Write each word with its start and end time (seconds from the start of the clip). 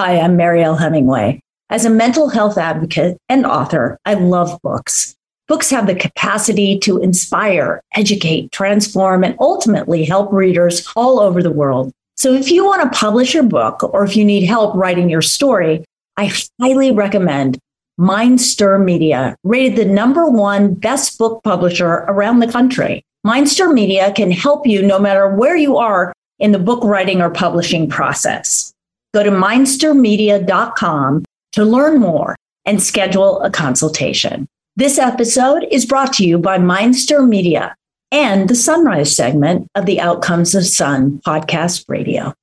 Hi, 0.00 0.20
I'm 0.20 0.36
Mariel 0.36 0.76
Hemingway. 0.76 1.40
As 1.70 1.84
a 1.84 1.90
mental 1.90 2.28
health 2.28 2.56
advocate 2.56 3.18
and 3.28 3.44
author, 3.44 3.98
I 4.04 4.14
love 4.14 4.56
books. 4.62 5.16
Books 5.48 5.70
have 5.70 5.88
the 5.88 5.94
capacity 5.96 6.78
to 6.78 6.98
inspire, 6.98 7.82
educate, 7.96 8.52
transform, 8.52 9.24
and 9.24 9.34
ultimately 9.40 10.04
help 10.04 10.32
readers 10.32 10.88
all 10.94 11.18
over 11.18 11.42
the 11.42 11.50
world. 11.50 11.90
So 12.14 12.32
if 12.32 12.48
you 12.48 12.64
want 12.64 12.80
to 12.82 12.96
publish 12.96 13.34
your 13.34 13.42
book 13.42 13.82
or 13.92 14.04
if 14.04 14.16
you 14.16 14.24
need 14.24 14.44
help 14.44 14.76
writing 14.76 15.10
your 15.10 15.20
story, 15.20 15.84
I 16.16 16.32
highly 16.60 16.92
recommend 16.92 17.58
Mindstir 17.98 18.80
Media, 18.80 19.34
rated 19.42 19.74
the 19.74 19.84
number 19.84 20.26
one 20.26 20.74
best 20.74 21.18
book 21.18 21.42
publisher 21.42 22.04
around 22.06 22.38
the 22.38 22.52
country. 22.52 23.02
Mindstir 23.26 23.74
Media 23.74 24.12
can 24.12 24.30
help 24.30 24.64
you 24.64 24.80
no 24.80 25.00
matter 25.00 25.34
where 25.34 25.56
you 25.56 25.76
are 25.76 26.12
in 26.38 26.52
the 26.52 26.60
book 26.60 26.84
writing 26.84 27.20
or 27.20 27.30
publishing 27.30 27.88
process. 27.88 28.72
Go 29.14 29.22
to 29.22 29.30
mindstirmedia.com 29.30 31.24
to 31.52 31.64
learn 31.64 32.00
more 32.00 32.36
and 32.64 32.82
schedule 32.82 33.40
a 33.42 33.50
consultation. 33.50 34.46
This 34.76 34.98
episode 34.98 35.66
is 35.70 35.86
brought 35.86 36.12
to 36.14 36.26
you 36.26 36.38
by 36.38 36.58
Mindstir 36.58 37.26
Media 37.26 37.74
and 38.12 38.48
the 38.48 38.54
Sunrise 38.54 39.14
segment 39.14 39.66
of 39.74 39.86
the 39.86 40.00
Outcomes 40.00 40.54
of 40.54 40.66
Sun 40.66 41.20
podcast 41.26 41.84
radio. 41.88 42.34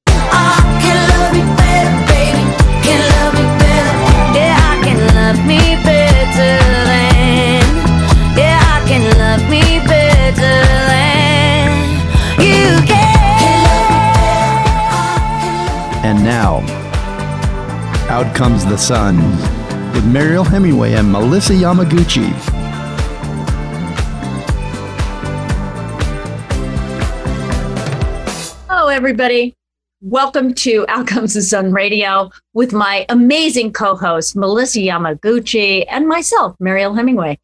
And 16.06 16.24
now, 16.24 16.60
out 18.12 18.36
comes 18.36 18.64
the 18.64 18.78
sun 18.78 19.18
with 19.92 20.06
Mariel 20.06 20.44
Hemingway 20.44 20.94
and 20.94 21.12
Melissa 21.12 21.54
Yamaguchi. 21.54 22.32
Hello, 28.70 28.90
everybody. 28.90 29.56
Welcome 30.02 30.54
to 30.54 30.86
Out 30.90 31.08
Comes 31.08 31.34
the 31.34 31.42
Sun 31.42 31.74
Radio 31.74 32.30
with 32.54 32.72
my 32.72 33.08
amazing 33.10 33.74
co 33.74 33.96
host, 33.96 34.36
Melissa 34.36 34.82
Yamaguchi, 34.82 35.88
and 35.90 36.08
myself, 36.08 36.56
Mariel 36.60 36.94
Hemingway. 36.94 37.40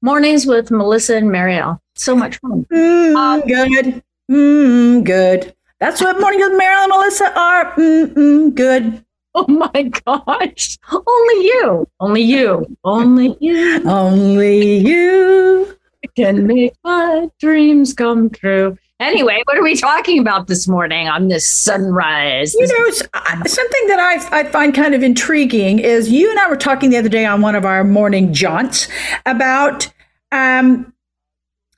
Mornings 0.00 0.46
with 0.46 0.70
Melissa 0.70 1.16
and 1.16 1.30
Mariel. 1.30 1.82
So 1.96 2.16
much 2.16 2.38
fun. 2.38 2.64
Mm, 2.72 3.14
um, 3.14 3.40
good. 3.46 4.02
Mm, 4.30 5.04
good. 5.04 5.55
That's 5.78 6.00
what 6.00 6.18
Morning 6.20 6.40
with 6.40 6.56
Mariel 6.56 6.82
and 6.82 6.90
Melissa 6.90 7.38
are. 7.38 7.72
Mm, 7.74 8.14
mm, 8.14 8.54
good. 8.54 9.02
Oh 9.38 9.44
my 9.48 9.82
gosh. 9.82 10.78
Only 10.90 11.44
you. 11.44 11.86
Only 12.00 12.22
you. 12.22 12.78
Only 12.84 13.36
you. 13.38 13.82
Only 13.84 14.78
you 14.78 15.76
can 16.16 16.46
make 16.46 16.72
my 16.82 17.28
dreams 17.38 17.92
come 17.92 18.30
true. 18.30 18.78
Anyway, 18.98 19.42
what 19.44 19.58
are 19.58 19.62
we 19.62 19.76
talking 19.76 20.18
about 20.18 20.46
this 20.46 20.66
morning 20.66 21.06
on 21.06 21.28
this 21.28 21.46
sunrise? 21.46 22.54
You 22.54 22.66
know, 22.66 22.90
something 22.90 23.86
that 23.88 24.00
I, 24.00 24.40
I 24.40 24.44
find 24.44 24.74
kind 24.74 24.94
of 24.94 25.02
intriguing 25.02 25.80
is 25.80 26.10
you 26.10 26.30
and 26.30 26.38
I 26.38 26.48
were 26.48 26.56
talking 26.56 26.88
the 26.88 26.96
other 26.96 27.10
day 27.10 27.26
on 27.26 27.42
one 27.42 27.54
of 27.54 27.66
our 27.66 27.84
morning 27.84 28.32
jaunts 28.32 28.88
about 29.26 29.92
um, 30.32 30.94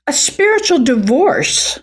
a 0.07 0.13
spiritual 0.13 0.79
divorce. 0.79 1.79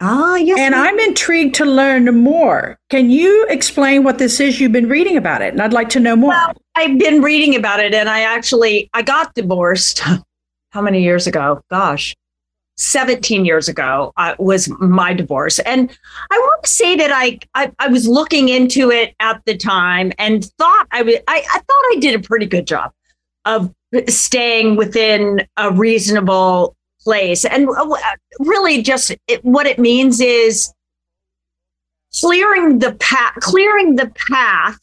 Ah, 0.00 0.36
yes. 0.36 0.58
And 0.60 0.74
I'm 0.74 0.98
intrigued 1.00 1.56
to 1.56 1.64
learn 1.64 2.22
more. 2.22 2.78
Can 2.88 3.10
you 3.10 3.46
explain 3.48 4.04
what 4.04 4.18
this 4.18 4.38
is? 4.38 4.60
You've 4.60 4.72
been 4.72 4.88
reading 4.88 5.16
about 5.16 5.42
it, 5.42 5.52
and 5.52 5.60
I'd 5.60 5.72
like 5.72 5.88
to 5.90 6.00
know 6.00 6.14
more. 6.14 6.30
Well, 6.30 6.52
I've 6.76 6.98
been 6.98 7.20
reading 7.20 7.56
about 7.56 7.80
it, 7.80 7.94
and 7.94 8.08
I 8.08 8.20
actually 8.20 8.88
I 8.94 9.02
got 9.02 9.34
divorced. 9.34 10.00
How 10.70 10.82
many 10.82 11.02
years 11.02 11.26
ago? 11.26 11.62
Gosh, 11.70 12.14
17 12.78 13.44
years 13.44 13.68
ago 13.68 14.12
uh, 14.16 14.34
was 14.38 14.68
my 14.78 15.12
divorce. 15.12 15.58
And 15.60 15.90
I 16.30 16.38
want 16.38 16.62
to 16.62 16.70
say 16.70 16.96
that 16.96 17.10
I, 17.12 17.38
I, 17.54 17.72
I 17.78 17.88
was 17.88 18.06
looking 18.06 18.48
into 18.48 18.90
it 18.90 19.14
at 19.20 19.42
the 19.44 19.56
time 19.56 20.12
and 20.18 20.44
thought 20.58 20.86
I, 20.92 21.02
was, 21.02 21.16
I, 21.26 21.44
I 21.52 21.58
thought 21.58 21.66
I 21.68 21.96
did 22.00 22.14
a 22.14 22.20
pretty 22.20 22.46
good 22.46 22.66
job 22.66 22.92
of 23.44 23.74
staying 24.08 24.76
within 24.76 25.46
a 25.56 25.72
reasonable 25.72 26.76
place. 27.08 27.46
And 27.46 27.70
uh, 27.70 27.96
really 28.38 28.82
just 28.82 29.16
it, 29.28 29.42
what 29.42 29.66
it 29.66 29.78
means 29.78 30.20
is 30.20 30.70
clearing 32.20 32.80
the 32.80 32.92
path, 32.96 33.32
clearing 33.40 33.96
the 33.96 34.12
path 34.28 34.78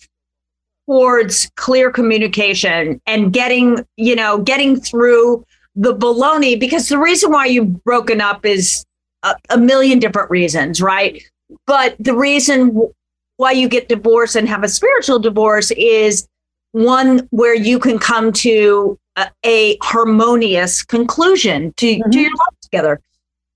towards 0.88 1.52
clear 1.56 1.91
communication 1.91 3.00
and 3.06 3.31
getting, 3.31 3.86
you 3.96 4.16
know, 4.16 4.40
getting 4.40 4.80
through 4.80 5.46
the 5.75 5.96
baloney 5.96 6.59
because 6.59 6.90
the 6.90 6.97
reason 6.97 7.31
why 7.31 7.46
you've 7.46 7.84
broken 7.84 8.22
up 8.22 8.44
is 8.44 8.84
a, 9.22 9.36
a 9.52 9.57
million 9.59 10.00
different 10.00 10.31
reasons, 10.31 10.81
right? 10.81 11.22
But 11.68 11.96
the 12.00 12.16
reason 12.16 12.92
why 13.38 13.52
you 13.52 13.69
get 13.69 13.88
divorced 13.88 14.36
and 14.36 14.50
have 14.50 14.63
a 14.63 14.68
spiritual 14.68 15.19
divorce 15.19 15.69
is 15.78 16.28
one 16.72 17.28
where 17.30 17.56
you 17.56 17.78
can 17.78 18.00
come 18.00 18.34
to 18.34 18.97
a, 19.17 19.29
a 19.45 19.77
harmonious 19.81 20.83
conclusion 20.83 21.73
to, 21.77 21.87
mm-hmm. 21.87 22.09
to 22.09 22.19
your 22.19 22.31
life 22.31 22.59
together. 22.61 22.99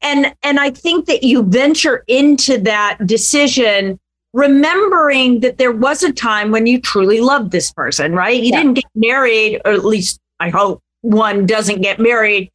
And 0.02 0.34
and 0.44 0.60
I 0.60 0.70
think 0.70 1.08
that 1.08 1.24
you 1.24 1.44
venture 1.44 2.06
into 2.08 2.58
that 2.60 3.06
decision 3.06 4.00
remembering 4.32 5.42
that 5.42 5.58
there 5.58 5.72
was 5.72 6.04
a 6.04 6.14
time 6.14 6.52
when 6.52 6.68
you 6.68 6.80
truly 6.80 7.20
loved 7.20 7.52
this 7.52 7.72
person, 7.74 8.14
right? 8.14 8.42
You 8.42 8.52
yeah. 8.52 8.58
didn't 8.60 8.74
get 8.76 8.86
married, 8.96 9.62
or 9.66 9.74
at 9.74 9.84
least 9.84 10.20
I 10.40 10.50
hope 10.50 10.82
one 11.02 11.46
doesn't 11.46 11.82
get 11.82 12.00
married 12.00 12.52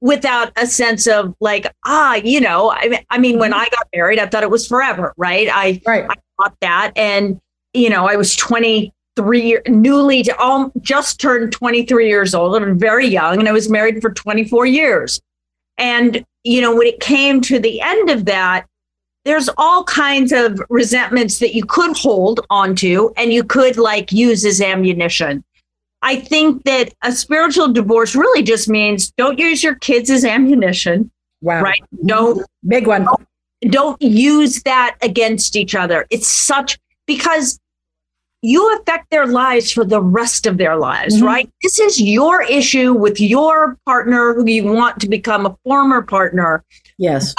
without 0.00 0.52
a 0.56 0.66
sense 0.66 1.06
of 1.06 1.34
like 1.40 1.72
ah 1.84 2.16
you 2.16 2.40
know 2.40 2.72
i 2.72 2.88
mean, 2.88 3.00
I 3.10 3.18
mean 3.18 3.38
when 3.38 3.52
mm-hmm. 3.52 3.60
i 3.60 3.68
got 3.68 3.86
married 3.94 4.18
i 4.18 4.26
thought 4.26 4.42
it 4.42 4.50
was 4.50 4.66
forever 4.66 5.14
right 5.16 5.48
i 5.50 5.80
right. 5.86 6.06
i 6.10 6.14
thought 6.40 6.56
that 6.60 6.92
and 6.96 7.40
you 7.72 7.88
know 7.88 8.08
i 8.08 8.16
was 8.16 8.34
23 9.16 9.42
year, 9.42 9.62
newly 9.68 10.30
all, 10.32 10.72
just 10.80 11.20
turned 11.20 11.52
23 11.52 12.08
years 12.08 12.34
old 12.34 12.56
and 12.56 12.80
very 12.80 13.06
young 13.06 13.38
and 13.38 13.48
i 13.48 13.52
was 13.52 13.68
married 13.68 14.00
for 14.00 14.10
24 14.12 14.66
years 14.66 15.20
and 15.78 16.24
you 16.44 16.60
know 16.60 16.74
when 16.74 16.86
it 16.86 17.00
came 17.00 17.40
to 17.40 17.58
the 17.58 17.80
end 17.80 18.10
of 18.10 18.24
that 18.24 18.66
there's 19.24 19.48
all 19.56 19.84
kinds 19.84 20.32
of 20.32 20.60
resentments 20.68 21.38
that 21.38 21.54
you 21.54 21.64
could 21.64 21.96
hold 21.96 22.40
onto 22.50 23.10
and 23.16 23.32
you 23.32 23.44
could 23.44 23.76
like 23.76 24.10
use 24.12 24.44
as 24.44 24.60
ammunition 24.60 25.44
I 26.02 26.16
think 26.16 26.64
that 26.64 26.92
a 27.02 27.12
spiritual 27.12 27.72
divorce 27.72 28.14
really 28.16 28.42
just 28.42 28.68
means 28.68 29.12
don't 29.12 29.38
use 29.38 29.62
your 29.62 29.76
kids 29.76 30.10
as 30.10 30.24
ammunition. 30.24 31.10
Wow. 31.40 31.62
Right? 31.62 31.82
Don't 32.04 32.44
big 32.66 32.88
one. 32.88 33.04
Don't, 33.04 33.28
don't 33.70 34.02
use 34.02 34.62
that 34.64 34.96
against 35.00 35.54
each 35.54 35.76
other. 35.76 36.06
It's 36.10 36.28
such 36.28 36.78
because 37.06 37.58
you 38.42 38.76
affect 38.76 39.10
their 39.10 39.26
lives 39.26 39.70
for 39.70 39.84
the 39.84 40.02
rest 40.02 40.46
of 40.46 40.58
their 40.58 40.76
lives, 40.76 41.16
mm-hmm. 41.16 41.26
right? 41.26 41.50
This 41.62 41.78
is 41.78 42.00
your 42.00 42.42
issue 42.42 42.92
with 42.92 43.20
your 43.20 43.78
partner 43.86 44.34
who 44.34 44.46
you 44.46 44.64
want 44.64 45.00
to 45.00 45.08
become 45.08 45.46
a 45.46 45.56
former 45.64 46.02
partner. 46.02 46.64
Yes 46.98 47.34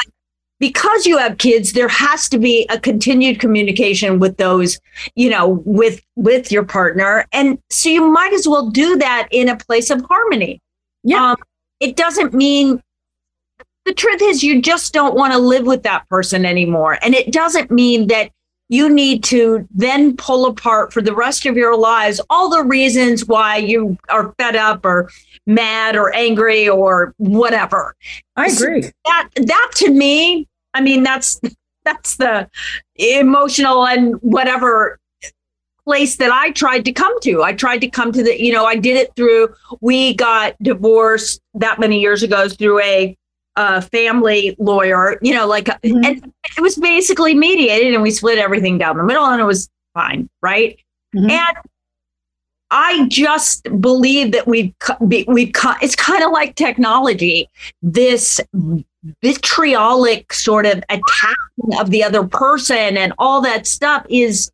because 0.64 1.06
you 1.06 1.18
have 1.18 1.38
kids 1.40 1.74
there 1.74 1.90
has 1.90 2.30
to 2.30 2.38
be 2.38 2.66
a 2.70 2.80
continued 2.80 3.38
communication 3.38 4.18
with 4.18 4.38
those 4.38 4.80
you 5.14 5.30
know 5.30 5.62
with 5.66 6.02
with 6.16 6.54
your 6.54 6.64
partner 6.64 7.26
and 7.34 7.60
so 7.70 7.90
you 7.90 8.10
might 8.10 8.32
as 8.32 8.48
well 8.48 8.70
do 8.70 8.96
that 8.96 9.28
in 9.32 9.50
a 9.50 9.58
place 9.58 9.90
of 9.90 10.02
harmony 10.06 10.62
yeah 11.04 11.32
um, 11.32 11.36
it 11.82 11.98
doesn't 11.98 12.34
mean 12.34 12.82
the 13.84 13.94
truth 13.94 14.22
is 14.22 14.42
you 14.42 14.62
just 14.62 14.94
don't 14.94 15.16
want 15.16 15.34
to 15.34 15.38
live 15.38 15.66
with 15.66 15.84
that 15.84 16.08
person 16.08 16.46
anymore 16.46 16.98
and 17.02 17.14
it 17.14 17.34
doesn't 17.34 17.70
mean 17.70 18.08
that 18.08 18.32
you 18.74 18.90
need 18.90 19.24
to 19.24 19.68
then 19.72 20.16
pull 20.18 20.46
apart 20.46 20.92
for 20.92 21.02
the 21.02 21.14
rest 21.16 21.46
of 21.46 21.56
your 21.56 21.78
lives 21.78 22.20
all 22.30 22.50
the 22.50 22.64
reasons 22.64 23.26
why 23.26 23.58
you 23.58 23.98
are 24.10 24.34
fed 24.40 24.56
up 24.56 24.86
or 24.86 25.10
mad 25.46 25.96
or 25.96 26.14
angry 26.16 26.68
or 26.68 27.14
whatever. 27.18 27.96
I 28.36 28.48
agree. 28.48 28.82
So 28.82 28.92
that 29.06 29.30
that 29.36 29.72
to 29.76 29.92
me 29.92 30.48
I 30.74 30.82
mean, 30.82 31.04
that's 31.04 31.40
that's 31.86 32.18
the 32.18 32.50
emotional 32.96 33.86
and 33.86 34.16
whatever 34.22 35.00
place 35.84 36.16
that 36.16 36.32
I 36.32 36.52
tried 36.52 36.86
to 36.86 36.94
come 36.94 37.20
to. 37.22 37.44
I 37.44 37.54
tried 37.54 37.80
to 37.80 37.90
come 37.90 38.14
to 38.14 38.24
the, 38.24 38.42
you 38.42 38.54
know, 38.54 38.64
I 38.64 38.78
did 38.78 38.96
it 38.96 39.14
through, 39.18 39.54
we 39.82 40.14
got 40.14 40.56
divorced 40.64 41.42
that 41.56 41.78
many 41.78 42.00
years 42.00 42.24
ago 42.24 42.48
through 42.48 42.80
a 42.82 43.18
uh, 43.56 43.82
family 43.82 44.56
lawyer, 44.60 45.18
you 45.22 45.34
know, 45.34 45.48
like, 45.48 45.66
mm-hmm. 45.66 46.04
and 46.04 46.34
it 46.58 46.62
was 46.62 46.76
basically 46.76 47.34
mediated 47.34 47.94
and 47.94 48.02
we 48.02 48.12
split 48.12 48.38
everything 48.38 48.78
down 48.78 48.98
the 48.98 49.04
middle 49.04 49.26
and 49.26 49.42
it 49.42 49.46
was 49.46 49.70
fine. 49.94 50.30
Right. 50.42 50.80
Mm-hmm. 51.16 51.30
And 51.30 51.58
I 52.72 53.08
just 53.08 53.68
believe 53.80 54.32
that 54.32 54.48
we've, 54.48 54.74
we've, 55.00 55.52
it's 55.82 55.96
kind 55.96 56.24
of 56.24 56.32
like 56.32 56.56
technology. 56.56 57.48
This 57.82 58.40
vitriolic 59.22 60.34
sort 60.34 60.66
of 60.66 60.84
attacking 60.90 61.80
of 61.80 61.92
the 61.92 62.04
other 62.04 62.24
person 62.24 62.98
and 62.98 63.14
all 63.20 63.42
that 63.42 63.68
stuff 63.68 64.06
is 64.10 64.52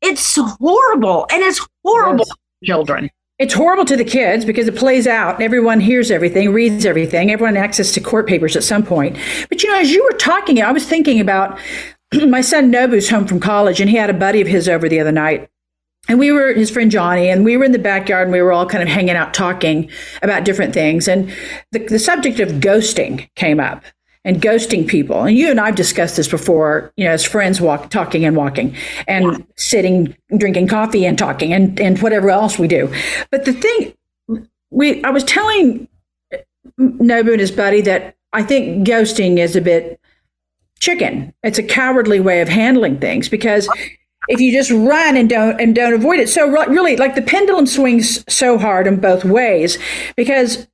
it's 0.00 0.36
horrible 0.36 1.26
and 1.30 1.42
it's 1.42 1.64
horrible 1.84 2.24
yes. 2.26 2.68
children. 2.68 3.10
It's 3.38 3.54
horrible 3.54 3.84
to 3.86 3.96
the 3.96 4.04
kids 4.04 4.44
because 4.44 4.68
it 4.68 4.76
plays 4.76 5.08
out. 5.08 5.42
Everyone 5.42 5.80
hears 5.80 6.12
everything, 6.12 6.52
reads 6.52 6.86
everything. 6.86 7.32
Everyone 7.32 7.56
access 7.56 7.90
to 7.92 8.00
court 8.00 8.28
papers 8.28 8.54
at 8.54 8.62
some 8.62 8.84
point. 8.84 9.16
But 9.48 9.62
you 9.62 9.70
know, 9.70 9.78
as 9.78 9.90
you 9.90 10.04
were 10.04 10.16
talking, 10.16 10.62
I 10.62 10.70
was 10.70 10.86
thinking 10.86 11.18
about 11.18 11.58
my 12.28 12.40
son 12.40 12.70
Nobu's 12.70 13.10
home 13.10 13.26
from 13.26 13.40
college, 13.40 13.80
and 13.80 13.90
he 13.90 13.96
had 13.96 14.08
a 14.08 14.14
buddy 14.14 14.40
of 14.40 14.46
his 14.46 14.68
over 14.68 14.88
the 14.88 15.00
other 15.00 15.10
night. 15.10 15.50
And 16.08 16.20
we 16.20 16.30
were 16.30 16.52
his 16.52 16.70
friend 16.70 16.92
Johnny, 16.92 17.28
and 17.28 17.44
we 17.44 17.56
were 17.56 17.64
in 17.64 17.72
the 17.72 17.78
backyard, 17.78 18.28
and 18.28 18.32
we 18.32 18.40
were 18.40 18.52
all 18.52 18.66
kind 18.66 18.84
of 18.84 18.88
hanging 18.88 19.16
out 19.16 19.34
talking 19.34 19.90
about 20.22 20.44
different 20.44 20.72
things. 20.72 21.08
And 21.08 21.28
the, 21.72 21.80
the 21.80 21.98
subject 21.98 22.38
of 22.38 22.60
ghosting 22.60 23.28
came 23.34 23.58
up 23.58 23.82
and 24.24 24.40
ghosting 24.40 24.86
people. 24.86 25.22
And 25.22 25.36
you 25.36 25.50
and 25.50 25.60
I've 25.60 25.74
discussed 25.74 26.16
this 26.16 26.28
before, 26.28 26.92
you 26.96 27.04
know, 27.04 27.10
as 27.10 27.24
friends 27.24 27.60
walk, 27.60 27.90
talking 27.90 28.24
and 28.24 28.36
walking 28.36 28.74
and 29.06 29.24
yeah. 29.24 29.38
sitting, 29.56 30.16
drinking 30.36 30.68
coffee 30.68 31.04
and 31.04 31.18
talking 31.18 31.52
and, 31.52 31.78
and 31.78 32.00
whatever 32.00 32.30
else 32.30 32.58
we 32.58 32.66
do. 32.66 32.92
But 33.30 33.44
the 33.44 33.52
thing 33.52 33.94
we, 34.70 35.02
I 35.04 35.10
was 35.10 35.24
telling 35.24 35.88
Nobu 36.78 37.32
and 37.32 37.40
his 37.40 37.52
buddy 37.52 37.82
that 37.82 38.16
I 38.32 38.42
think 38.42 38.86
ghosting 38.86 39.38
is 39.38 39.54
a 39.56 39.60
bit 39.60 40.00
chicken. 40.80 41.32
It's 41.42 41.58
a 41.58 41.62
cowardly 41.62 42.20
way 42.20 42.40
of 42.40 42.48
handling 42.48 42.98
things 42.98 43.28
because 43.28 43.68
if 44.28 44.40
you 44.40 44.52
just 44.52 44.70
run 44.70 45.16
and 45.16 45.28
don't 45.28 45.60
and 45.60 45.74
don't 45.74 45.92
avoid 45.92 46.18
it. 46.18 46.28
So 46.28 46.48
really 46.48 46.96
like 46.96 47.14
the 47.14 47.22
pendulum 47.22 47.66
swings 47.66 48.24
so 48.32 48.58
hard 48.58 48.86
in 48.86 49.00
both 49.00 49.24
ways 49.24 49.78
because 50.16 50.66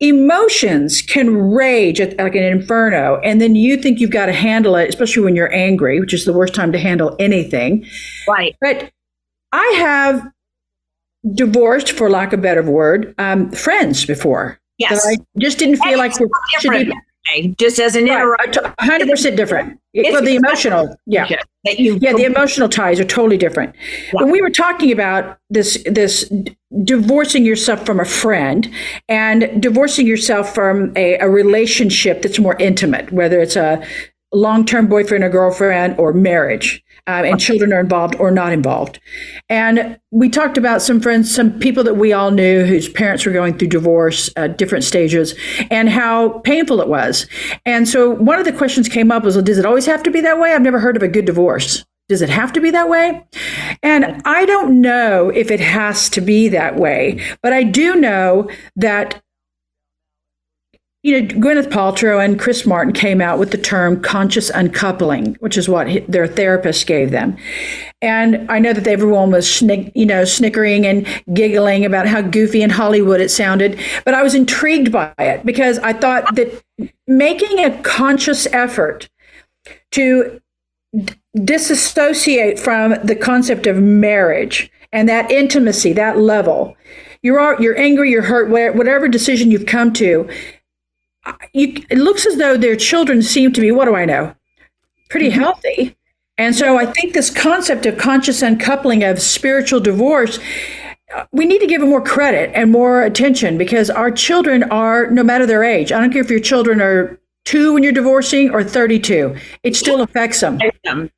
emotions 0.00 1.02
can 1.02 1.36
rage 1.36 2.00
at, 2.00 2.16
like 2.16 2.34
an 2.34 2.42
inferno 2.42 3.20
and 3.22 3.40
then 3.40 3.54
you 3.54 3.76
think 3.76 4.00
you've 4.00 4.10
got 4.10 4.26
to 4.26 4.32
handle 4.32 4.74
it 4.74 4.88
especially 4.88 5.22
when 5.22 5.36
you're 5.36 5.52
angry 5.52 6.00
which 6.00 6.14
is 6.14 6.24
the 6.24 6.32
worst 6.32 6.54
time 6.54 6.72
to 6.72 6.78
handle 6.78 7.14
anything. 7.18 7.86
Right. 8.28 8.56
But 8.60 8.90
i 9.52 9.74
have 9.78 10.30
divorced 11.34 11.92
for 11.92 12.08
lack 12.08 12.32
of 12.32 12.38
a 12.38 12.42
better 12.42 12.62
word 12.62 13.14
um, 13.18 13.50
friends 13.50 14.06
before. 14.06 14.58
Yes. 14.78 15.06
I 15.06 15.16
just 15.38 15.58
didn't 15.58 15.76
feel 15.76 15.98
like 15.98 16.18
we 16.18 16.26
should 16.58 16.70
be 16.70 16.92
just 17.58 17.78
as 17.78 17.96
an 17.96 18.08
interruption. 18.08 18.64
Hundred 18.80 19.08
percent 19.08 19.36
different. 19.36 19.80
Well, 19.94 20.22
the 20.22 20.36
emotional, 20.36 20.96
yeah, 21.06 21.28
that 21.64 21.78
you, 21.78 21.98
yeah, 22.00 22.12
the 22.12 22.24
emotional 22.24 22.68
ties 22.68 23.00
are 23.00 23.04
totally 23.04 23.36
different. 23.36 23.74
Yeah. 24.12 24.22
When 24.22 24.30
we 24.30 24.40
were 24.40 24.50
talking 24.50 24.92
about 24.92 25.38
this, 25.50 25.82
this 25.84 26.30
divorcing 26.84 27.44
yourself 27.44 27.84
from 27.84 27.98
a 27.98 28.04
friend 28.04 28.70
and 29.08 29.60
divorcing 29.60 30.06
yourself 30.06 30.54
from 30.54 30.92
a, 30.96 31.18
a 31.18 31.28
relationship 31.28 32.22
that's 32.22 32.38
more 32.38 32.56
intimate, 32.58 33.12
whether 33.12 33.40
it's 33.40 33.56
a 33.56 33.84
long-term 34.32 34.86
boyfriend 34.86 35.24
or 35.24 35.28
girlfriend 35.28 35.98
or 35.98 36.12
marriage 36.12 36.84
um, 37.06 37.24
and 37.24 37.40
children 37.40 37.72
are 37.72 37.80
involved 37.80 38.14
or 38.16 38.30
not 38.30 38.52
involved. 38.52 39.00
And 39.48 39.98
we 40.10 40.28
talked 40.28 40.56
about 40.56 40.82
some 40.82 41.00
friends 41.00 41.34
some 41.34 41.58
people 41.58 41.82
that 41.84 41.94
we 41.94 42.12
all 42.12 42.30
knew 42.30 42.64
whose 42.64 42.88
parents 42.88 43.26
were 43.26 43.32
going 43.32 43.58
through 43.58 43.68
divorce 43.68 44.30
at 44.36 44.58
different 44.58 44.84
stages 44.84 45.34
and 45.70 45.88
how 45.88 46.40
painful 46.40 46.80
it 46.80 46.88
was. 46.88 47.26
And 47.66 47.88
so 47.88 48.10
one 48.10 48.38
of 48.38 48.44
the 48.44 48.52
questions 48.52 48.88
came 48.88 49.10
up 49.10 49.24
was 49.24 49.36
well, 49.36 49.44
does 49.44 49.58
it 49.58 49.66
always 49.66 49.86
have 49.86 50.02
to 50.04 50.10
be 50.10 50.20
that 50.20 50.38
way? 50.38 50.52
I've 50.52 50.62
never 50.62 50.78
heard 50.78 50.96
of 50.96 51.02
a 51.02 51.08
good 51.08 51.24
divorce. 51.24 51.84
Does 52.08 52.22
it 52.22 52.28
have 52.28 52.52
to 52.54 52.60
be 52.60 52.72
that 52.72 52.88
way? 52.88 53.24
And 53.84 54.20
I 54.24 54.44
don't 54.44 54.80
know 54.80 55.30
if 55.30 55.50
it 55.50 55.60
has 55.60 56.08
to 56.10 56.20
be 56.20 56.48
that 56.48 56.74
way, 56.76 57.24
but 57.40 57.52
I 57.52 57.62
do 57.62 57.94
know 57.94 58.50
that 58.74 59.22
you 61.02 61.18
know, 61.18 61.26
Gwyneth 61.26 61.70
Paltrow 61.70 62.22
and 62.22 62.38
Chris 62.38 62.66
Martin 62.66 62.92
came 62.92 63.22
out 63.22 63.38
with 63.38 63.52
the 63.52 63.58
term 63.58 64.02
conscious 64.02 64.50
uncoupling, 64.50 65.34
which 65.40 65.56
is 65.56 65.66
what 65.66 65.88
their 66.08 66.26
therapist 66.26 66.86
gave 66.86 67.10
them. 67.10 67.38
And 68.02 68.50
I 68.50 68.58
know 68.58 68.74
that 68.74 68.86
everyone 68.86 69.30
was, 69.30 69.50
snick, 69.50 69.92
you 69.94 70.04
know, 70.04 70.26
snickering 70.26 70.84
and 70.84 71.06
giggling 71.32 71.86
about 71.86 72.06
how 72.06 72.20
goofy 72.20 72.62
and 72.62 72.70
Hollywood 72.70 73.20
it 73.20 73.30
sounded, 73.30 73.80
but 74.04 74.12
I 74.12 74.22
was 74.22 74.34
intrigued 74.34 74.92
by 74.92 75.14
it 75.18 75.44
because 75.46 75.78
I 75.78 75.94
thought 75.94 76.34
that 76.34 76.62
making 77.06 77.60
a 77.60 77.80
conscious 77.82 78.46
effort 78.52 79.08
to 79.92 80.38
disassociate 81.44 82.58
from 82.58 82.96
the 83.02 83.16
concept 83.16 83.66
of 83.66 83.78
marriage 83.78 84.70
and 84.92 85.08
that 85.08 85.30
intimacy, 85.30 85.94
that 85.94 86.18
level, 86.18 86.76
you're 87.22 87.60
you're 87.60 87.78
angry, 87.78 88.10
you're 88.10 88.22
hurt, 88.22 88.50
whatever 88.50 89.08
decision 89.08 89.50
you've 89.50 89.66
come 89.66 89.92
to 89.94 90.28
you, 91.52 91.82
it 91.90 91.98
looks 91.98 92.26
as 92.26 92.36
though 92.36 92.56
their 92.56 92.76
children 92.76 93.22
seem 93.22 93.52
to 93.52 93.60
be, 93.60 93.70
what 93.70 93.86
do 93.86 93.94
I 93.94 94.04
know, 94.04 94.34
pretty 95.08 95.30
mm-hmm. 95.30 95.40
healthy. 95.40 95.96
And 96.38 96.54
so 96.54 96.78
I 96.78 96.86
think 96.86 97.12
this 97.12 97.28
concept 97.30 97.84
of 97.84 97.98
conscious 97.98 98.42
uncoupling 98.42 99.04
of 99.04 99.20
spiritual 99.20 99.80
divorce, 99.80 100.38
uh, 101.14 101.26
we 101.32 101.44
need 101.44 101.60
to 101.60 101.66
give 101.66 101.80
them 101.80 101.90
more 101.90 102.00
credit 102.00 102.50
and 102.54 102.72
more 102.72 103.02
attention 103.02 103.58
because 103.58 103.90
our 103.90 104.10
children 104.10 104.62
are, 104.64 105.10
no 105.10 105.22
matter 105.22 105.44
their 105.44 105.62
age, 105.62 105.92
I 105.92 106.00
don't 106.00 106.12
care 106.12 106.22
if 106.22 106.30
your 106.30 106.40
children 106.40 106.80
are 106.80 107.20
two 107.44 107.74
when 107.74 107.82
you're 107.82 107.92
divorcing 107.92 108.50
or 108.50 108.62
32 108.62 109.34
it 109.62 109.74
still 109.74 110.02
affects 110.02 110.40
them 110.40 110.58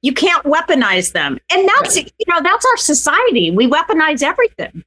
you 0.02 0.12
can't 0.12 0.44
weaponize 0.44 1.12
them. 1.12 1.38
And 1.50 1.68
that's 1.68 1.96
you 1.96 2.04
know 2.28 2.40
that's 2.42 2.64
our 2.64 2.76
society. 2.76 3.50
We 3.50 3.66
weaponize 3.66 4.22
everything 4.22 4.84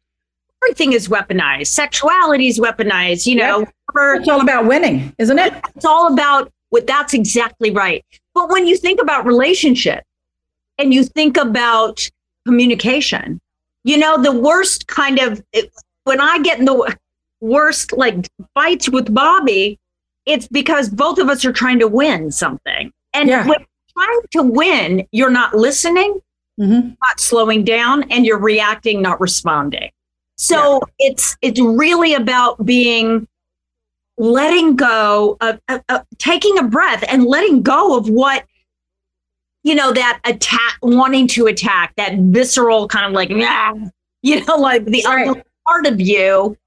everything 0.65 0.93
is 0.93 1.07
weaponized. 1.07 1.67
Sexuality 1.67 2.47
is 2.47 2.59
weaponized. 2.59 3.25
You 3.25 3.35
know, 3.35 3.59
yep. 3.59 4.19
it's 4.19 4.27
all 4.27 4.41
about 4.41 4.65
winning, 4.65 5.13
isn't 5.17 5.39
it? 5.39 5.53
It's 5.75 5.85
all 5.85 6.11
about 6.11 6.51
what. 6.69 6.87
That's 6.87 7.13
exactly 7.13 7.71
right. 7.71 8.03
But 8.33 8.49
when 8.49 8.67
you 8.67 8.77
think 8.77 9.01
about 9.01 9.25
relationship 9.25 10.03
and 10.77 10.93
you 10.93 11.03
think 11.03 11.37
about 11.37 12.09
communication, 12.45 13.39
you 13.83 13.97
know, 13.97 14.21
the 14.21 14.31
worst 14.31 14.87
kind 14.87 15.19
of 15.19 15.43
when 16.03 16.19
I 16.19 16.39
get 16.39 16.59
in 16.59 16.65
the 16.65 16.97
worst 17.41 17.91
like 17.93 18.27
fights 18.53 18.89
with 18.89 19.13
Bobby, 19.13 19.79
it's 20.25 20.47
because 20.47 20.89
both 20.89 21.19
of 21.19 21.29
us 21.29 21.45
are 21.45 21.53
trying 21.53 21.79
to 21.79 21.87
win 21.87 22.31
something. 22.31 22.91
And 23.13 23.29
yeah. 23.29 23.47
when 23.47 23.59
trying 23.97 24.21
to 24.31 24.43
win, 24.43 25.07
you're 25.11 25.29
not 25.29 25.55
listening, 25.55 26.19
mm-hmm. 26.59 26.89
not 26.89 27.19
slowing 27.19 27.63
down, 27.63 28.11
and 28.11 28.25
you're 28.25 28.39
reacting, 28.39 29.01
not 29.01 29.21
responding. 29.21 29.91
So 30.35 30.81
yeah. 30.99 31.07
it's 31.07 31.37
it's 31.41 31.59
really 31.59 32.13
about 32.13 32.65
being 32.65 33.27
letting 34.17 34.75
go 34.75 35.37
of, 35.41 35.59
of, 35.67 35.83
of, 35.89 36.05
taking 36.17 36.57
a 36.57 36.63
breath 36.63 37.03
and 37.07 37.25
letting 37.25 37.61
go 37.61 37.97
of 37.97 38.09
what 38.09 38.45
you 39.63 39.75
know 39.75 39.91
that 39.91 40.19
attack 40.25 40.77
wanting 40.81 41.27
to 41.27 41.47
attack 41.47 41.93
that 41.97 42.17
visceral 42.17 42.87
kind 42.87 43.05
of 43.05 43.11
like 43.11 43.29
yeah 43.29 43.73
you 44.21 44.43
know 44.45 44.55
like 44.55 44.85
the 44.85 45.03
right. 45.05 45.43
part 45.65 45.85
of 45.85 45.99
you. 45.99 46.57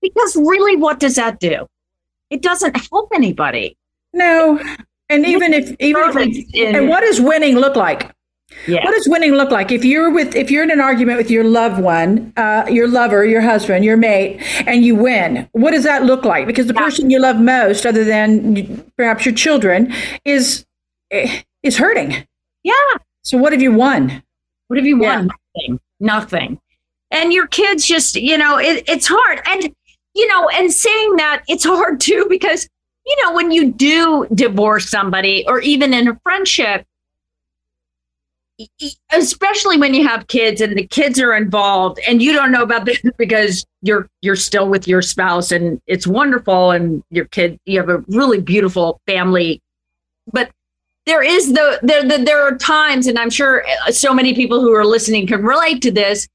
Because 0.00 0.36
really 0.36 0.76
what 0.76 0.98
does 0.98 1.16
that 1.16 1.40
do? 1.40 1.66
It 2.30 2.40
doesn't 2.40 2.74
help 2.90 3.10
anybody. 3.14 3.76
No. 4.14 4.58
And 5.10 5.26
even 5.26 5.52
if 5.52 5.76
even 5.78 6.10
if, 6.16 6.76
and 6.76 6.88
what 6.88 7.00
does 7.00 7.20
winning 7.20 7.56
look 7.56 7.76
like 7.76 8.10
yeah. 8.66 8.84
What 8.84 8.92
does 8.92 9.08
winning 9.08 9.32
look 9.32 9.50
like? 9.50 9.70
If 9.70 9.84
you're 9.84 10.10
with, 10.10 10.34
if 10.34 10.50
you're 10.50 10.62
in 10.62 10.70
an 10.70 10.80
argument 10.80 11.18
with 11.18 11.30
your 11.30 11.44
loved 11.44 11.82
one, 11.82 12.32
uh, 12.36 12.66
your 12.70 12.88
lover, 12.88 13.24
your 13.24 13.40
husband, 13.40 13.84
your 13.84 13.96
mate, 13.96 14.40
and 14.66 14.84
you 14.84 14.94
win, 14.96 15.48
what 15.52 15.72
does 15.72 15.84
that 15.84 16.04
look 16.04 16.24
like? 16.24 16.46
Because 16.46 16.66
the 16.66 16.74
yeah. 16.74 16.80
person 16.80 17.10
you 17.10 17.18
love 17.18 17.38
most, 17.38 17.84
other 17.84 18.04
than 18.04 18.90
perhaps 18.96 19.24
your 19.24 19.34
children, 19.34 19.92
is 20.24 20.64
eh, 21.10 21.42
is 21.62 21.76
hurting. 21.76 22.26
Yeah. 22.62 22.74
So 23.22 23.38
what 23.38 23.52
have 23.52 23.62
you 23.62 23.72
won? 23.72 24.22
What 24.68 24.78
have 24.78 24.86
you 24.86 24.98
won? 24.98 25.30
Yeah. 25.56 25.66
Nothing. 25.66 25.80
Nothing. 26.00 26.60
And 27.10 27.32
your 27.32 27.46
kids 27.46 27.86
just, 27.86 28.16
you 28.16 28.36
know, 28.36 28.58
it, 28.58 28.84
it's 28.88 29.06
hard. 29.06 29.40
And 29.46 29.74
you 30.14 30.26
know, 30.28 30.48
and 30.48 30.72
saying 30.72 31.16
that 31.16 31.42
it's 31.48 31.64
hard 31.64 32.00
too 32.00 32.26
because 32.28 32.68
you 33.06 33.22
know 33.22 33.34
when 33.34 33.50
you 33.50 33.72
do 33.72 34.26
divorce 34.34 34.88
somebody 34.88 35.44
or 35.46 35.60
even 35.60 35.92
in 35.92 36.08
a 36.08 36.18
friendship 36.22 36.86
especially 39.12 39.78
when 39.78 39.94
you 39.94 40.06
have 40.06 40.26
kids 40.28 40.60
and 40.60 40.76
the 40.76 40.86
kids 40.86 41.20
are 41.20 41.34
involved 41.34 41.98
and 42.06 42.22
you 42.22 42.32
don't 42.32 42.52
know 42.52 42.62
about 42.62 42.84
this 42.84 43.00
because 43.18 43.64
you're 43.82 44.08
you're 44.22 44.36
still 44.36 44.68
with 44.68 44.86
your 44.86 45.02
spouse 45.02 45.50
and 45.50 45.80
it's 45.86 46.06
wonderful 46.06 46.70
and 46.70 47.02
your 47.10 47.24
kid 47.26 47.58
you 47.66 47.78
have 47.78 47.88
a 47.88 48.04
really 48.08 48.40
beautiful 48.40 49.00
family. 49.06 49.60
But 50.32 50.50
there 51.06 51.22
is 51.22 51.52
the 51.52 51.80
there 51.82 52.02
the, 52.02 52.24
there 52.24 52.42
are 52.42 52.56
times 52.56 53.06
and 53.06 53.18
i'm 53.18 53.28
sure 53.28 53.62
uh, 53.86 53.90
so 53.90 54.14
many 54.14 54.34
people 54.34 54.60
who 54.60 54.72
are 54.72 54.86
listening 54.86 55.26
can 55.26 55.42
relate 55.42 55.82
to 55.82 55.90
this. 55.90 56.28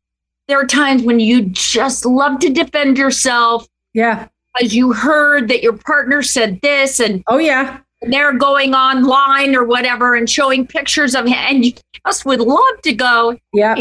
There 0.47 0.59
are 0.59 0.67
times 0.67 1.03
when 1.03 1.19
you 1.19 1.43
just 1.49 2.05
love 2.05 2.39
to 2.39 2.49
defend 2.49 2.97
yourself 2.97 3.67
yeah. 3.93 4.27
because 4.55 4.75
you 4.75 4.93
heard 4.93 5.47
that 5.49 5.61
your 5.61 5.77
partner 5.77 6.21
said 6.21 6.59
this 6.61 6.99
and 6.99 7.23
oh 7.27 7.38
yeah 7.38 7.79
they're 8.01 8.33
going 8.33 8.73
online 8.73 9.55
or 9.55 9.63
whatever 9.63 10.15
and 10.15 10.29
showing 10.29 10.65
pictures 10.65 11.15
of 11.15 11.25
him. 11.25 11.33
And 11.33 11.65
you 11.65 11.73
just 12.05 12.25
would 12.25 12.39
love 12.39 12.81
to 12.83 12.93
go 12.93 13.37
yeah. 13.53 13.75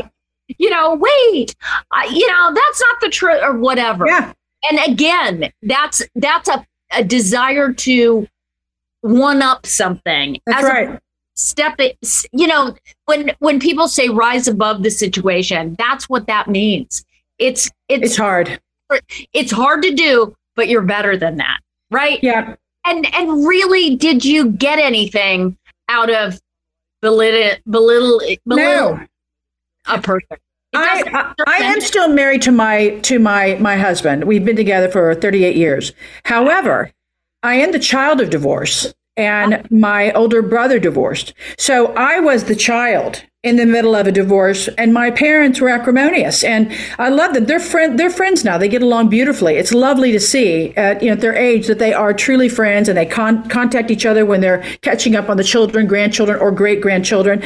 you 0.59 0.71
know 0.71 0.95
wait 0.95 1.55
uh, 1.93 2.03
you 2.11 2.27
know 2.27 2.53
that's 2.55 2.81
not 2.81 3.01
the 3.01 3.09
truth 3.09 3.41
or 3.43 3.57
whatever. 3.57 4.07
Yeah. 4.07 4.33
And 4.71 4.93
again 4.93 5.53
that's 5.63 6.03
that's 6.15 6.49
a, 6.49 6.67
a 6.93 7.05
desire 7.05 7.73
to 7.73 8.27
one 9.03 9.43
up 9.43 9.65
something 9.67 10.41
that's 10.47 10.65
right. 10.65 10.99
step 11.37 11.77
it 11.79 11.97
you 12.33 12.49
know 12.49 12.75
when 13.05 13.33
when 13.39 13.61
people 13.61 13.87
say 13.87 14.09
rise 14.09 14.49
above 14.49 14.83
the 14.83 14.91
situation 14.91 15.77
that's 15.79 16.09
what 16.09 16.27
that 16.27 16.49
means. 16.49 17.05
It's 17.39 17.71
it's, 17.89 18.03
it's 18.03 18.17
hard. 18.17 18.61
It's 19.33 19.53
hard 19.53 19.83
to 19.83 19.95
do 19.95 20.35
but 20.57 20.69
you're 20.69 20.83
better 20.83 21.17
than 21.17 21.37
that 21.37 21.61
right? 21.93 22.19
Yeah 22.23 22.57
and 22.89 23.15
and 23.15 23.47
really 23.47 23.97
did 23.97 24.25
you 24.25 24.51
get 24.51 24.79
anything 24.79 25.57
out 25.89 26.11
of 26.11 26.41
belittle 27.01 27.57
belittle 27.69 28.21
belittle 28.47 28.97
no. 28.97 29.07
a 29.87 30.01
person 30.01 30.37
I, 30.75 31.03
I, 31.07 31.45
I 31.47 31.57
am 31.65 31.81
still 31.81 32.09
married 32.09 32.43
to 32.43 32.53
my 32.53 32.91
to 33.01 33.19
my 33.19 33.55
my 33.55 33.77
husband. 33.77 34.25
We've 34.25 34.45
been 34.45 34.55
together 34.55 34.91
for 34.91 35.15
38 35.15 35.57
years. 35.57 35.93
However, 36.25 36.93
I 37.43 37.55
am 37.55 37.73
the 37.73 37.79
child 37.79 38.21
of 38.21 38.29
divorce 38.29 38.93
and 39.17 39.55
uh-huh. 39.55 39.63
my 39.71 40.13
older 40.13 40.43
brother 40.43 40.79
divorced. 40.79 41.33
So 41.57 41.95
I 41.95 42.21
was 42.21 42.45
the 42.45 42.55
child 42.55 43.25
in 43.45 43.57
the 43.57 43.67
middle 43.67 43.95
of 43.95 44.07
a 44.09 44.13
divorce 44.13 44.67
and 44.79 44.93
my 44.93 45.13
parents 45.13 45.61
were 45.61 45.69
acrimonious 45.69 46.43
and 46.43 46.73
I 46.99 47.09
love 47.09 47.35
them. 47.35 47.47
They're 47.47 47.61
friend 47.61 47.99
they're 47.99 48.11
friends 48.11 48.45
now. 48.45 48.59
They 48.59 48.69
get 48.69 48.83
along 48.83 49.11
beautifully. 49.11 49.55
It's 49.55 49.73
lovely 49.73 50.11
to 50.11 50.19
see 50.19 50.75
at 50.77 51.01
you 51.03 51.09
know 51.09 51.13
at 51.13 51.21
their 51.21 51.37
age 51.37 51.69
that 51.69 51.79
they 51.79 51.93
are 51.93 52.13
truly 52.13 52.49
friends 52.49 52.89
and 52.89 52.99
they 52.99 53.07
con- 53.07 53.49
contact 53.49 53.93
each 53.93 54.05
other 54.05 54.27
when 54.27 54.41
they're 54.41 54.65
catching 54.83 55.15
up 55.15 55.29
on 55.29 55.37
the 55.37 55.45
children, 55.45 55.87
grandchildren 55.87 56.39
or 56.41 56.51
great 56.51 56.81
grandchildren. 56.81 57.41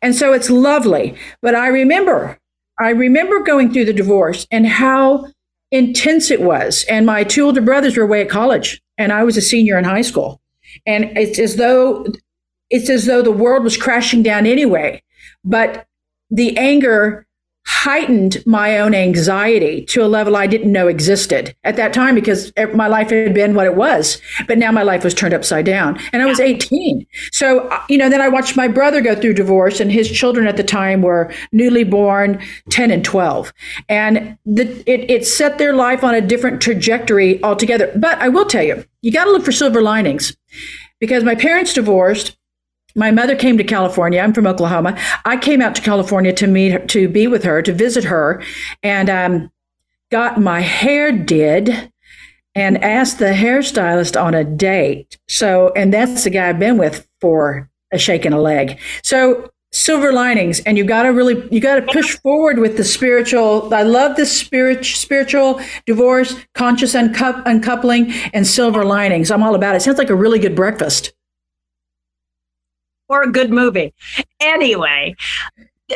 And 0.00 0.14
so 0.14 0.32
it's 0.32 0.48
lovely. 0.48 1.14
But 1.42 1.54
I 1.54 1.66
remember 1.66 2.38
I 2.80 2.90
remember 2.90 3.40
going 3.40 3.70
through 3.70 3.84
the 3.84 3.92
divorce 3.92 4.46
and 4.50 4.66
how 4.66 5.26
intense 5.70 6.30
it 6.30 6.40
was. 6.40 6.86
And 6.88 7.04
my 7.04 7.22
two 7.22 7.44
older 7.44 7.60
brothers 7.60 7.98
were 7.98 8.04
away 8.04 8.22
at 8.22 8.30
college 8.30 8.80
and 8.96 9.12
I 9.12 9.24
was 9.24 9.36
a 9.36 9.42
senior 9.42 9.76
in 9.76 9.84
high 9.84 10.02
school 10.02 10.40
and 10.86 11.04
it's 11.18 11.38
as 11.38 11.56
though 11.56 12.06
it's 12.70 12.88
as 12.88 13.04
though 13.04 13.20
the 13.20 13.30
world 13.30 13.62
was 13.62 13.76
crashing 13.76 14.22
down 14.22 14.46
anyway 14.46 15.02
but 15.44 15.86
the 16.30 16.56
anger 16.56 17.26
heightened 17.66 18.42
my 18.44 18.78
own 18.78 18.94
anxiety 18.94 19.84
to 19.86 20.04
a 20.04 20.06
level 20.06 20.36
I 20.36 20.46
didn't 20.46 20.70
know 20.70 20.86
existed 20.86 21.56
at 21.64 21.76
that 21.76 21.94
time 21.94 22.14
because 22.14 22.52
my 22.74 22.88
life 22.88 23.08
had 23.08 23.32
been 23.32 23.54
what 23.54 23.66
it 23.66 23.74
was. 23.74 24.20
But 24.46 24.58
now 24.58 24.70
my 24.70 24.82
life 24.82 25.02
was 25.02 25.14
turned 25.14 25.32
upside 25.32 25.64
down 25.64 25.98
and 26.12 26.22
I 26.22 26.26
was 26.26 26.40
18. 26.40 27.06
So, 27.32 27.60
uh, 27.68 27.82
you 27.88 27.96
know, 27.96 28.10
then 28.10 28.20
I 28.20 28.28
watched 28.28 28.54
my 28.54 28.68
brother 28.68 29.00
go 29.00 29.14
through 29.14 29.34
divorce 29.34 29.80
and 29.80 29.90
his 29.90 30.10
children 30.10 30.46
at 30.46 30.58
the 30.58 30.62
time 30.62 31.00
were 31.00 31.32
newly 31.52 31.84
born 31.84 32.42
10 32.68 32.90
and 32.90 33.04
12. 33.04 33.52
And 33.88 34.36
the, 34.44 34.68
it, 34.86 35.10
it 35.10 35.26
set 35.26 35.56
their 35.56 35.74
life 35.74 36.04
on 36.04 36.14
a 36.14 36.20
different 36.20 36.60
trajectory 36.60 37.42
altogether. 37.42 37.90
But 37.96 38.18
I 38.18 38.28
will 38.28 38.44
tell 38.44 38.62
you, 38.62 38.84
you 39.00 39.10
got 39.10 39.24
to 39.24 39.32
look 39.32 39.44
for 39.44 39.52
silver 39.52 39.80
linings 39.80 40.36
because 41.00 41.24
my 41.24 41.34
parents 41.34 41.72
divorced 41.72 42.36
my 42.94 43.10
mother 43.10 43.34
came 43.34 43.58
to 43.58 43.64
California. 43.64 44.20
I'm 44.20 44.32
from 44.32 44.46
Oklahoma. 44.46 44.98
I 45.24 45.36
came 45.36 45.60
out 45.60 45.74
to 45.76 45.82
California 45.82 46.32
to 46.34 46.46
meet 46.46 46.72
her, 46.72 46.78
to 46.86 47.08
be 47.08 47.26
with 47.26 47.44
her, 47.44 47.62
to 47.62 47.72
visit 47.72 48.04
her, 48.04 48.42
and 48.82 49.10
um, 49.10 49.50
got 50.10 50.40
my 50.40 50.60
hair 50.60 51.12
did 51.12 51.92
and 52.54 52.82
asked 52.82 53.18
the 53.18 53.32
hairstylist 53.32 54.20
on 54.20 54.34
a 54.34 54.44
date. 54.44 55.18
So, 55.28 55.72
and 55.74 55.92
that's 55.92 56.24
the 56.24 56.30
guy 56.30 56.48
I've 56.48 56.58
been 56.58 56.78
with 56.78 57.06
for 57.20 57.68
a 57.92 57.98
shake 57.98 58.24
and 58.24 58.34
a 58.34 58.40
leg. 58.40 58.78
So, 59.02 59.50
silver 59.72 60.12
linings, 60.12 60.60
and 60.60 60.78
you 60.78 60.84
got 60.84 61.02
to 61.02 61.08
really, 61.08 61.48
you 61.50 61.60
got 61.60 61.74
to 61.74 61.92
push 61.92 62.16
forward 62.20 62.60
with 62.60 62.76
the 62.76 62.84
spiritual. 62.84 63.74
I 63.74 63.82
love 63.82 64.14
this 64.14 64.38
spirit, 64.38 64.84
spiritual 64.84 65.60
divorce, 65.84 66.36
conscious 66.54 66.94
uncoupling, 66.94 68.12
and 68.32 68.46
silver 68.46 68.84
linings. 68.84 69.32
I'm 69.32 69.42
all 69.42 69.56
about 69.56 69.74
it. 69.74 69.82
Sounds 69.82 69.98
like 69.98 70.10
a 70.10 70.14
really 70.14 70.38
good 70.38 70.54
breakfast 70.54 71.12
or 73.14 73.22
a 73.22 73.32
good 73.32 73.50
movie. 73.50 73.94
Anyway, 74.40 75.14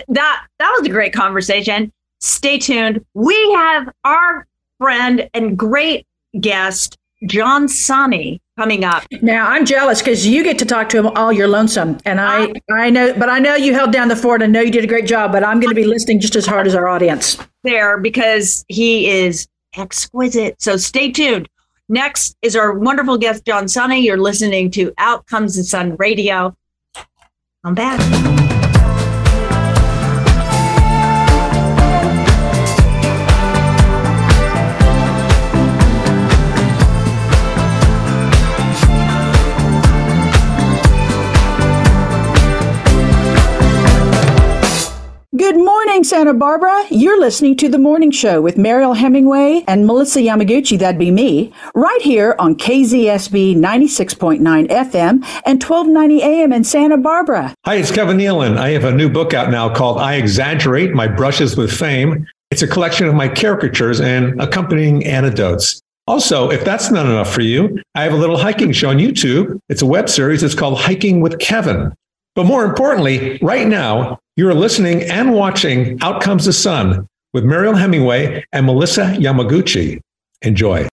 that 0.09 0.47
that 0.59 0.77
was 0.79 0.87
a 0.87 0.91
great 0.91 1.13
conversation. 1.13 1.93
Stay 2.21 2.59
tuned. 2.59 3.05
We 3.15 3.53
have 3.53 3.93
our 4.05 4.47
friend 4.79 5.29
and 5.35 5.59
great 5.59 6.07
guest 6.41 6.97
John 7.27 7.67
Sanei 7.67 8.39
coming 8.57 8.85
up. 8.85 9.05
Now 9.23 9.49
I'm 9.49 9.65
jealous 9.65 10.01
because 10.01 10.27
you 10.27 10.45
get 10.45 10.59
to 10.59 10.65
talk 10.65 10.89
to 10.91 10.99
him 10.99 11.07
all 11.09 11.33
your 11.33 11.49
lonesome, 11.49 11.99
and 12.05 12.21
I 12.21 12.53
I 12.71 12.91
know, 12.91 13.13
but 13.15 13.29
I 13.29 13.39
know 13.39 13.55
you 13.55 13.75
held 13.75 13.93
down 13.93 14.09
the 14.09 14.17
fort. 14.17 14.43
and 14.43 14.53
know 14.53 14.61
you 14.61 14.71
did 14.71 14.85
a 14.85 14.89
great 14.89 15.07
job, 15.07 15.33
but 15.33 15.45
I'm 15.45 15.61
going 15.61 15.71
to 15.71 15.81
be 15.81 15.85
listening 15.85 16.21
just 16.21 16.37
as 16.37 16.47
hard 16.47 16.67
as 16.67 16.75
our 16.75 16.89
audience 16.89 17.39
there 17.65 17.99
because 17.99 18.65
he 18.69 19.09
is 19.09 19.49
exquisite. 19.77 20.61
So 20.61 20.77
stay 20.77 21.11
tuned. 21.11 21.49
Next 21.89 22.37
is 22.43 22.55
our 22.55 22.75
wonderful 22.79 23.17
guest 23.17 23.45
John 23.47 23.65
Sanei. 23.65 24.03
You're 24.03 24.19
listening 24.19 24.71
to 24.73 24.93
Out 24.99 25.27
Comes 25.27 25.57
the 25.57 25.65
Sun 25.65 25.97
Radio. 25.97 26.55
I'm 27.69 27.75
back. 27.75 28.48
Santa 46.09 46.33
Barbara. 46.33 46.87
You're 46.89 47.21
listening 47.21 47.55
to 47.59 47.69
The 47.69 47.79
Morning 47.79 48.11
Show 48.11 48.41
with 48.41 48.57
Mariel 48.57 48.95
Hemingway 48.95 49.63
and 49.69 49.87
Melissa 49.87 50.21
Yamaguchi, 50.21 50.79
that'd 50.79 50.99
be 50.99 51.11
me, 51.11 51.53
right 51.75 52.01
here 52.01 52.35
on 52.39 52.57
KZSB 52.57 53.55
96.9 53.57 54.41
FM 54.69 55.23
and 55.45 55.63
1290 55.63 56.23
AM 56.23 56.55
in 56.55 56.65
Santa 56.65 56.97
Barbara. 56.97 57.55
Hi, 57.67 57.75
it's 57.75 57.91
Kevin 57.91 58.17
Nealon. 58.17 58.57
I 58.57 58.71
have 58.71 58.85
a 58.85 58.91
new 58.91 59.11
book 59.11 59.35
out 59.35 59.51
now 59.51 59.69
called 59.69 59.99
I 59.99 60.15
Exaggerate 60.15 60.95
My 60.95 61.07
Brushes 61.07 61.59
with 61.59 61.71
Fame. 61.71 62.27
It's 62.51 62.63
a 62.63 62.67
collection 62.67 63.07
of 63.07 63.15
my 63.15 63.29
caricatures 63.29 64.01
and 64.01 64.41
accompanying 64.41 65.05
anecdotes. 65.05 65.83
Also, 66.07 66.51
if 66.51 66.65
that's 66.65 66.91
not 66.91 67.05
enough 67.05 67.31
for 67.31 67.43
you, 67.43 67.83
I 67.95 68.05
have 68.05 68.15
a 68.15 68.17
little 68.17 68.39
hiking 68.39 68.73
show 68.73 68.89
on 68.89 68.97
YouTube. 68.97 69.59
It's 69.69 69.83
a 69.83 69.87
web 69.87 70.09
series. 70.09 70.43
It's 70.43 70.55
called 70.55 70.79
Hiking 70.81 71.21
with 71.21 71.39
Kevin. 71.39 71.93
But 72.35 72.47
more 72.47 72.65
importantly, 72.65 73.39
right 73.43 73.67
now, 73.67 74.21
you 74.39 74.49
are 74.49 74.55
listening 74.55 75.03
and 75.03 75.35
watching 75.35 76.01
Out 76.01 76.23
Comes 76.23 76.45
the 76.45 76.53
Sun 76.53 77.09
with 77.33 77.45
Mariel 77.45 77.75
Hemingway 77.75 78.45
and 78.53 78.67
Melissa 78.67 79.17
Yamaguchi. 79.19 79.99
Enjoy. 80.43 80.87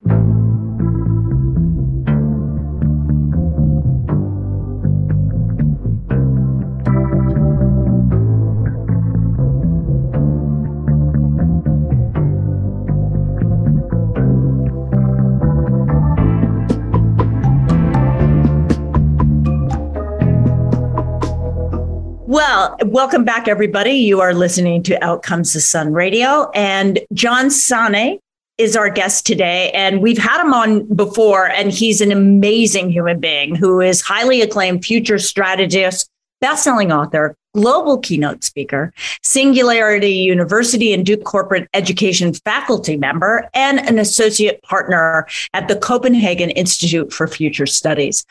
Welcome 22.85 23.23
back, 23.23 23.47
everybody. 23.47 23.91
You 23.91 24.21
are 24.21 24.33
listening 24.33 24.81
to 24.83 25.03
Out 25.03 25.23
Comes 25.23 25.53
the 25.53 25.59
Sun 25.59 25.93
Radio, 25.93 26.49
and 26.51 26.99
John 27.13 27.47
Sanei 27.47 28.19
is 28.57 28.75
our 28.75 28.89
guest 28.89 29.25
today. 29.25 29.71
And 29.71 30.01
we've 30.01 30.17
had 30.17 30.41
him 30.41 30.53
on 30.53 30.85
before, 30.95 31.49
and 31.49 31.71
he's 31.71 32.01
an 32.01 32.11
amazing 32.11 32.89
human 32.89 33.19
being 33.19 33.55
who 33.55 33.81
is 33.81 34.01
highly 34.01 34.41
acclaimed 34.41 34.85
future 34.85 35.19
strategist, 35.19 36.09
best-selling 36.39 36.91
author, 36.91 37.35
global 37.53 37.97
keynote 37.97 38.43
speaker, 38.43 38.93
Singularity 39.21 40.13
University 40.13 40.93
and 40.93 41.05
Duke 41.05 41.23
Corporate 41.23 41.67
Education 41.73 42.33
faculty 42.33 42.97
member, 42.97 43.49
and 43.53 43.79
an 43.79 43.99
associate 43.99 44.61
partner 44.63 45.27
at 45.53 45.67
the 45.67 45.75
Copenhagen 45.75 46.49
Institute 46.51 47.11
for 47.11 47.27
Future 47.27 47.65
Studies. 47.65 48.25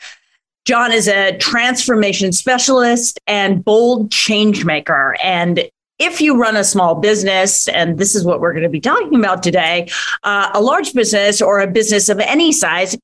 John 0.65 0.91
is 0.91 1.07
a 1.07 1.37
transformation 1.37 2.31
specialist 2.31 3.19
and 3.27 3.63
bold 3.63 4.11
change 4.11 4.65
maker. 4.65 5.15
And 5.23 5.69
if 5.99 6.19
you 6.19 6.41
run 6.41 6.55
a 6.55 6.63
small 6.63 6.95
business, 6.95 7.67
and 7.67 7.99
this 7.99 8.15
is 8.15 8.25
what 8.25 8.41
we're 8.41 8.51
going 8.51 8.63
to 8.63 8.69
be 8.69 8.81
talking 8.81 9.15
about 9.15 9.43
today, 9.43 9.89
uh, 10.23 10.49
a 10.53 10.61
large 10.61 10.93
business 10.93 11.41
or 11.41 11.59
a 11.59 11.67
business 11.67 12.09
of 12.09 12.19
any 12.19 12.51
size, 12.51 12.97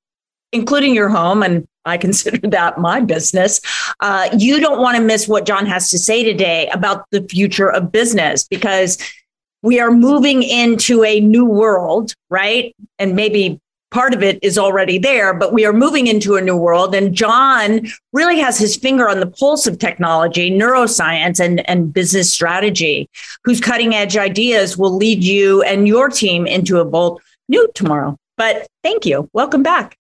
including 0.52 0.96
your 0.96 1.10
home, 1.10 1.44
and 1.44 1.68
I 1.86 1.98
consider 2.00 2.46
that 2.50 2.80
my 2.80 3.00
business, 3.00 3.62
uh, 4.00 4.30
you 4.36 4.60
don't 4.60 4.82
want 4.82 4.98
to 4.98 5.04
miss 5.04 5.28
what 5.28 5.46
John 5.46 5.68
has 5.68 5.92
to 5.92 6.00
say 6.00 6.24
today 6.24 6.68
about 6.70 7.06
the 7.12 7.22
future 7.22 7.72
of 7.72 7.92
business 7.92 8.44
because 8.44 8.98
we 9.62 9.80
are 9.80 9.92
moving 9.92 10.42
into 10.42 11.04
a 11.04 11.20
new 11.20 11.46
world, 11.46 12.16
right? 12.32 12.76
And 12.98 13.16
maybe 13.16 13.60
part 13.92 14.14
of 14.14 14.24
it 14.24 14.40
is 14.42 14.58
already 14.58 14.98
there, 14.98 15.34
but 15.34 15.54
we 15.54 15.66
are 15.66 15.74
moving 15.74 16.08
into 16.08 16.36
a 16.36 16.42
new 16.42 16.56
world. 16.56 16.96
And 16.96 17.14
John 17.14 17.88
really 18.14 18.40
has 18.40 18.58
his 18.58 18.76
finger 18.76 19.08
on 19.08 19.20
the 19.20 19.28
pulse 19.28 19.68
of 19.68 19.78
technology, 19.78 20.50
neuroscience, 20.50 21.40
and, 21.40 21.68
and 21.70 21.94
business 21.94 22.34
strategy, 22.34 23.10
whose 23.44 23.62
cutting 23.62 23.94
edge 23.94 24.18
ideas 24.18 24.78
will 24.78 24.96
lead 24.96 25.24
you 25.24 25.62
and 25.64 25.88
your 25.88 26.10
team 26.10 26.48
into 26.48 26.80
a 26.80 26.86
bold 26.86 27.22
new 27.50 27.70
tomorrow. 27.76 28.18
But 28.38 28.68
thank 28.84 29.06
you. 29.06 29.30
Welcome 29.34 29.62
back. 29.62 29.98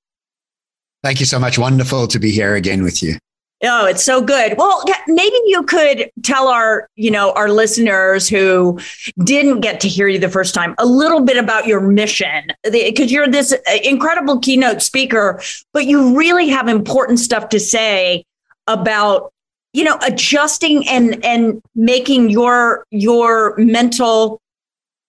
Thank 1.04 1.20
you 1.20 1.26
so 1.26 1.40
much. 1.40 1.60
Wonderful 1.60 2.08
to 2.08 2.20
be 2.20 2.32
here 2.32 2.56
again 2.56 2.84
with 2.84 3.04
you. 3.04 3.18
Oh, 3.64 3.86
it's 3.86 4.04
so 4.04 4.22
good. 4.22 4.56
Well, 4.58 4.84
maybe 5.08 5.36
you 5.46 5.62
could 5.64 6.10
tell 6.24 6.48
our, 6.48 6.90
you 6.96 7.12
know, 7.12 7.32
our 7.34 7.50
listeners 7.50 8.28
who 8.28 8.80
didn't 9.24 9.62
get 9.62 9.80
to 9.82 9.88
hear 9.88 10.08
you 10.08 10.18
the 10.18 10.30
first 10.30 10.56
time 10.56 10.74
a 10.80 10.86
little 10.86 11.22
bit 11.22 11.38
about 11.38 11.68
your 11.68 11.80
mission 11.80 12.52
because 12.64 13.12
you're 13.12 13.28
this 13.28 13.54
uh, 13.54 13.78
incredible 13.84 14.40
keynote 14.40 14.82
speaker, 14.82 15.40
but 15.74 15.86
you 15.86 16.18
really 16.18 16.50
have 16.50 16.68
important 16.68 17.20
stuff 17.20 17.50
to 17.50 17.60
say 17.60 18.24
about, 18.66 19.32
you 19.74 19.84
know, 19.84 19.98
adjusting 20.08 20.88
and 20.88 21.24
and 21.24 21.62
making 21.76 22.32
your 22.32 22.84
your 22.90 23.56
mental, 23.58 24.42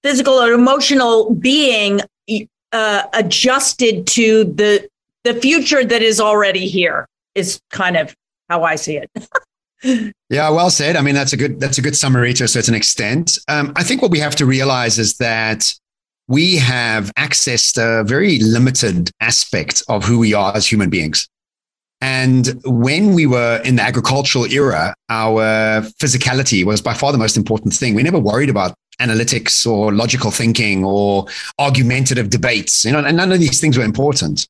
physical, 0.03 0.35
or 0.35 0.53
emotional 0.53 1.35
being 1.35 2.03
uh, 2.73 3.05
adjusted 3.15 4.07
to 4.09 4.45
the 4.45 4.87
the 5.25 5.35
future 5.35 5.85
that 5.85 6.03
is 6.03 6.21
already 6.21 6.69
here 6.69 7.07
is 7.35 7.59
kind 7.71 7.97
of 7.97 8.15
how 8.53 8.65
I 8.65 8.77
see 8.77 8.99
it. 8.99 9.11
yeah, 10.31 10.51
well 10.51 10.71
said. 10.71 10.97
I 10.97 11.03
mean, 11.03 11.15
that's 11.15 11.33
a 11.33 11.37
good 11.37 11.59
that's 11.59 11.79
a 11.79 11.83
good 11.83 11.97
summary 11.97 12.33
to 12.35 12.45
a 12.45 12.49
certain 12.49 12.75
extent. 12.75 13.39
Um, 13.49 13.73
I 13.77 13.83
think 13.83 14.03
what 14.03 14.11
we 14.11 14.21
have 14.21 14.37
to 14.37 14.47
realize 14.47 14.99
is 14.99 15.17
that 15.17 15.73
we 16.29 16.57
have 16.57 17.13
accessed 17.19 17.77
a 17.79 18.05
very 18.05 18.39
limited 18.39 19.11
aspect 19.21 19.83
of 19.89 20.05
who 20.05 20.19
we 20.19 20.35
are 20.35 20.55
as 20.55 20.67
human 20.67 20.91
beings. 20.91 21.29
And 22.01 22.61
when 22.65 23.15
we 23.15 23.27
were 23.27 23.61
in 23.65 23.77
the 23.77 23.83
agricultural 23.83 24.47
era, 24.47 24.95
our 25.09 25.83
physicality 26.03 26.65
was 26.65 26.83
by 26.83 26.95
far 26.95 27.13
the 27.13 27.19
most 27.19 27.37
important 27.37 27.75
thing. 27.75 27.95
We 27.95 28.03
never 28.03 28.19
worried 28.19 28.51
about 28.51 28.75
analytics 29.01 29.67
or 29.67 29.93
logical 29.93 30.31
thinking 30.31 30.85
or 30.85 31.27
argumentative 31.59 32.29
debates. 32.29 32.85
You 32.85 32.93
know, 32.93 32.99
and 32.99 33.17
none 33.17 33.33
of 33.33 33.41
these 33.41 33.61
things 33.61 33.79
were 33.79 33.85
important. 33.85 34.47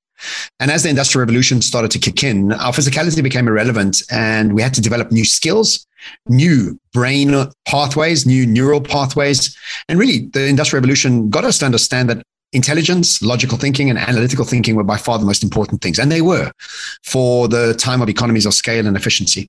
And 0.60 0.70
as 0.70 0.82
the 0.82 0.88
Industrial 0.88 1.20
Revolution 1.20 1.62
started 1.62 1.90
to 1.92 1.98
kick 1.98 2.22
in, 2.22 2.52
our 2.52 2.72
physicality 2.72 3.22
became 3.22 3.48
irrelevant 3.48 4.02
and 4.10 4.54
we 4.54 4.62
had 4.62 4.74
to 4.74 4.80
develop 4.80 5.10
new 5.10 5.24
skills, 5.24 5.86
new 6.28 6.78
brain 6.92 7.46
pathways, 7.66 8.26
new 8.26 8.46
neural 8.46 8.80
pathways. 8.80 9.56
And 9.88 9.98
really, 9.98 10.26
the 10.32 10.46
Industrial 10.46 10.80
Revolution 10.80 11.30
got 11.30 11.44
us 11.44 11.58
to 11.58 11.66
understand 11.66 12.08
that 12.10 12.22
intelligence, 12.52 13.22
logical 13.22 13.58
thinking, 13.58 13.90
and 13.90 13.98
analytical 13.98 14.44
thinking 14.44 14.76
were 14.76 14.84
by 14.84 14.96
far 14.96 15.18
the 15.18 15.24
most 15.24 15.42
important 15.42 15.80
things. 15.80 15.98
And 15.98 16.12
they 16.12 16.22
were 16.22 16.52
for 17.02 17.48
the 17.48 17.74
time 17.74 18.02
of 18.02 18.08
economies 18.08 18.46
of 18.46 18.54
scale 18.54 18.86
and 18.86 18.96
efficiency. 18.96 19.48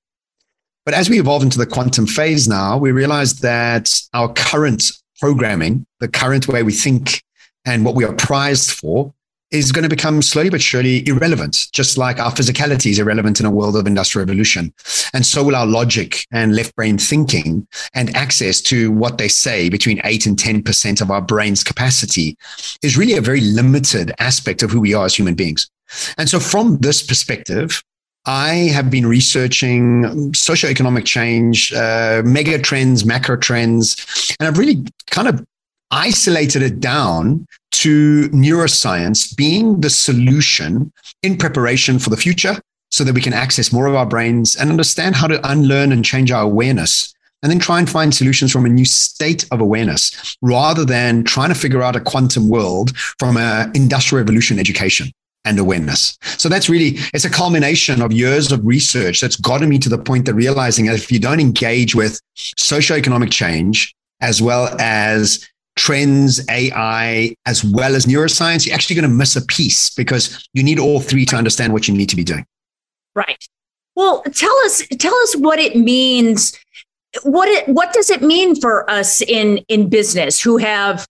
But 0.86 0.94
as 0.94 1.10
we 1.10 1.20
evolve 1.20 1.44
into 1.44 1.58
the 1.58 1.66
quantum 1.66 2.08
phase 2.08 2.48
now, 2.48 2.78
we 2.78 2.92
realize 2.92 3.40
that 3.40 3.94
our 4.14 4.32
current 4.34 4.84
programming, 5.20 5.86
the 6.00 6.10
current 6.10 6.48
way 6.48 6.64
we 6.64 6.74
think, 6.74 7.24
and 7.66 7.86
what 7.86 7.96
we 7.96 8.04
are 8.04 8.14
prized 8.14 8.72
for 8.72 9.14
is 9.54 9.72
going 9.72 9.84
to 9.84 9.90
become 9.90 10.22
slowly 10.22 10.50
but 10.50 10.62
surely 10.62 11.08
irrelevant, 11.08 11.68
just 11.72 11.98
like 11.98 12.20
our 12.20 12.32
physicality 12.32 12.90
is 12.92 13.00
irrelevant 13.00 13.40
in 13.40 13.46
a 13.46 13.52
world 13.52 13.78
of 13.78 13.86
industrial 13.86 14.26
revolution. 14.26 14.74
And 15.14 15.26
so 15.26 15.44
will 15.44 15.56
our 15.56 15.68
logic 15.68 16.26
and 16.32 16.56
left 16.56 16.76
brain 16.76 16.98
thinking 16.98 17.68
and 17.94 18.14
access 18.16 18.60
to 18.62 18.92
what 18.92 19.20
they 19.20 19.28
say 19.28 19.70
between 19.70 20.02
8 20.04 20.26
and 20.26 20.38
10% 20.38 21.02
of 21.02 21.12
our 21.12 21.22
brain's 21.22 21.64
capacity 21.64 22.36
is 22.82 22.98
really 22.98 23.14
a 23.14 23.22
very 23.22 23.42
limited 23.42 24.12
aspect 24.20 24.64
of 24.64 24.72
who 24.72 24.82
we 24.82 24.96
are 24.96 25.06
as 25.06 25.16
human 25.16 25.36
beings. 25.36 25.70
And 26.18 26.28
so 26.28 26.40
from 26.40 26.80
this 26.80 27.04
perspective, 27.04 27.84
I 28.26 28.72
have 28.74 28.90
been 28.90 29.06
researching 29.06 30.04
socioeconomic 30.32 31.06
change, 31.06 31.74
uh, 31.74 32.22
mega 32.26 32.58
trends, 32.58 33.06
macro 33.06 33.36
trends, 33.38 34.36
and 34.40 34.48
I've 34.48 34.58
really 34.58 34.86
kind 35.12 35.28
of 35.28 35.46
isolated 35.94 36.64
it 36.64 36.80
down 36.80 37.46
to 37.72 38.28
neuroscience 38.30 39.36
being 39.38 39.80
the 39.82 39.90
solution 39.90 40.92
in 41.22 41.38
preparation 41.38 42.00
for 42.00 42.10
the 42.10 42.18
future 42.18 42.60
so 42.90 43.04
that 43.04 43.14
we 43.14 43.22
can 43.22 43.34
access 43.34 43.72
more 43.72 43.86
of 43.86 43.94
our 43.94 44.06
brains 44.06 44.56
and 44.56 44.72
understand 44.72 45.16
how 45.16 45.28
to 45.28 45.40
unlearn 45.50 45.92
and 45.92 46.04
change 46.04 46.32
our 46.32 46.44
awareness 46.44 47.14
and 47.44 47.52
then 47.52 47.60
try 47.60 47.78
and 47.78 47.90
find 47.90 48.16
solutions 48.16 48.52
from 48.52 48.66
a 48.66 48.70
new 48.70 48.86
state 48.86 49.46
of 49.52 49.62
awareness 49.62 50.36
rather 50.42 50.84
than 50.84 51.24
trying 51.24 51.50
to 51.50 51.56
figure 51.56 51.84
out 51.84 51.96
a 51.96 52.00
quantum 52.00 52.50
world 52.50 52.98
from 52.98 53.38
an 53.38 53.72
industrial 53.76 54.20
revolution 54.20 54.58
education 54.58 55.12
and 55.46 55.60
awareness. 55.60 56.18
So 56.24 56.50
that's 56.50 56.70
really, 56.70 56.98
it's 57.14 57.26
a 57.26 57.30
culmination 57.30 58.02
of 58.02 58.14
years 58.14 58.52
of 58.52 58.66
research 58.66 59.22
that's 59.22 59.36
gotten 59.36 59.70
me 59.70 59.78
to 59.80 59.90
the 59.90 59.98
point 59.98 60.26
that 60.26 60.34
realizing 60.34 60.86
that 60.86 60.96
if 60.96 61.12
you 61.12 61.20
don't 61.20 61.42
engage 61.42 61.94
with 61.94 62.20
socioeconomic 62.36 63.32
change 63.32 63.94
as 64.22 64.42
well 64.42 64.74
as 64.80 65.48
trends, 65.76 66.46
AI, 66.50 67.36
as 67.46 67.64
well 67.64 67.96
as 67.96 68.06
neuroscience, 68.06 68.66
you're 68.66 68.76
actually 68.76 68.96
going 68.96 69.10
to 69.10 69.16
miss 69.16 69.36
a 69.36 69.46
piece 69.46 69.94
because 69.96 70.48
you 70.54 70.64
need 70.64 70.80
all 70.80 71.00
three 71.00 71.26
to 71.26 71.36
understand 71.36 71.74
what 71.74 71.88
you 71.88 71.94
need 71.94 72.10
to 72.10 72.16
be 72.16 72.24
doing. 72.24 72.46
Right. 73.16 73.48
Well, 73.96 74.24
tell 74.34 74.56
us 74.66 74.86
tell 75.00 75.16
us 75.16 75.36
what 75.36 75.60
it 75.60 75.76
means. 75.76 76.58
What 77.24 77.48
it 77.48 77.68
what 77.68 77.94
does 77.94 78.10
it 78.10 78.24
mean 78.24 78.60
for 78.60 78.90
us 78.90 79.22
in 79.22 79.60
in 79.68 79.88
business 79.88 80.42
who 80.42 80.58
have 80.58 81.06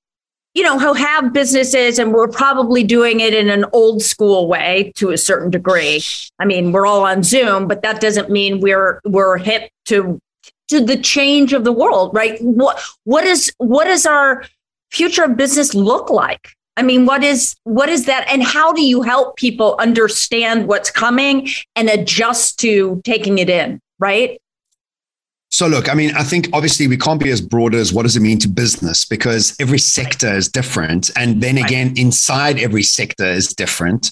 you 0.53 0.63
know 0.63 0.77
who 0.77 0.93
have 0.93 1.31
businesses 1.31 1.97
and 1.97 2.13
we're 2.13 2.27
probably 2.27 2.83
doing 2.83 3.21
it 3.21 3.33
in 3.33 3.49
an 3.49 3.65
old 3.71 4.01
school 4.01 4.47
way 4.47 4.91
to 4.97 5.11
a 5.11 5.17
certain 5.17 5.49
degree. 5.49 6.03
I 6.39 6.45
mean, 6.45 6.73
we're 6.73 6.85
all 6.85 7.05
on 7.05 7.23
Zoom, 7.23 7.67
but 7.67 7.83
that 7.83 8.01
doesn't 8.01 8.29
mean 8.29 8.59
we're 8.59 8.99
we're 9.05 9.37
hip 9.37 9.69
to 9.85 10.19
to 10.69 10.79
the 10.79 10.97
change 10.97 11.53
of 11.53 11.63
the 11.63 11.71
world, 11.71 12.13
right? 12.13 12.41
What 12.41 12.81
what 13.03 13.23
is 13.23 13.51
what 13.57 13.85
does 13.85 14.05
our 14.05 14.45
future 14.91 15.23
of 15.23 15.37
business 15.37 15.73
look 15.73 16.09
like? 16.09 16.49
I 16.75 16.81
mean, 16.81 17.05
what 17.05 17.23
is 17.23 17.55
what 17.63 17.89
is 17.89 18.05
that, 18.05 18.27
and 18.29 18.43
how 18.43 18.73
do 18.73 18.81
you 18.81 19.01
help 19.01 19.37
people 19.37 19.75
understand 19.79 20.67
what's 20.67 20.89
coming 20.89 21.49
and 21.75 21.89
adjust 21.89 22.59
to 22.59 23.01
taking 23.03 23.37
it 23.37 23.49
in? 23.49 23.79
Right. 23.99 24.41
So, 25.53 25.67
look, 25.67 25.87
I 25.87 25.93
mean, 25.93 26.15
I 26.15 26.23
think 26.23 26.49
obviously 26.51 26.87
we 26.87 26.97
can't 26.97 27.21
be 27.21 27.29
as 27.29 27.39
broad 27.39 27.75
as 27.75 27.93
what 27.93 28.03
does 28.03 28.17
it 28.17 28.21
mean 28.21 28.39
to 28.39 28.47
business 28.47 29.05
because 29.05 29.55
every 29.59 29.77
sector 29.77 30.33
is 30.33 30.49
different. 30.49 31.11
And 31.15 31.43
then 31.43 31.59
again, 31.59 31.93
inside 31.95 32.57
every 32.57 32.81
sector 32.81 33.25
is 33.25 33.49
different. 33.49 34.09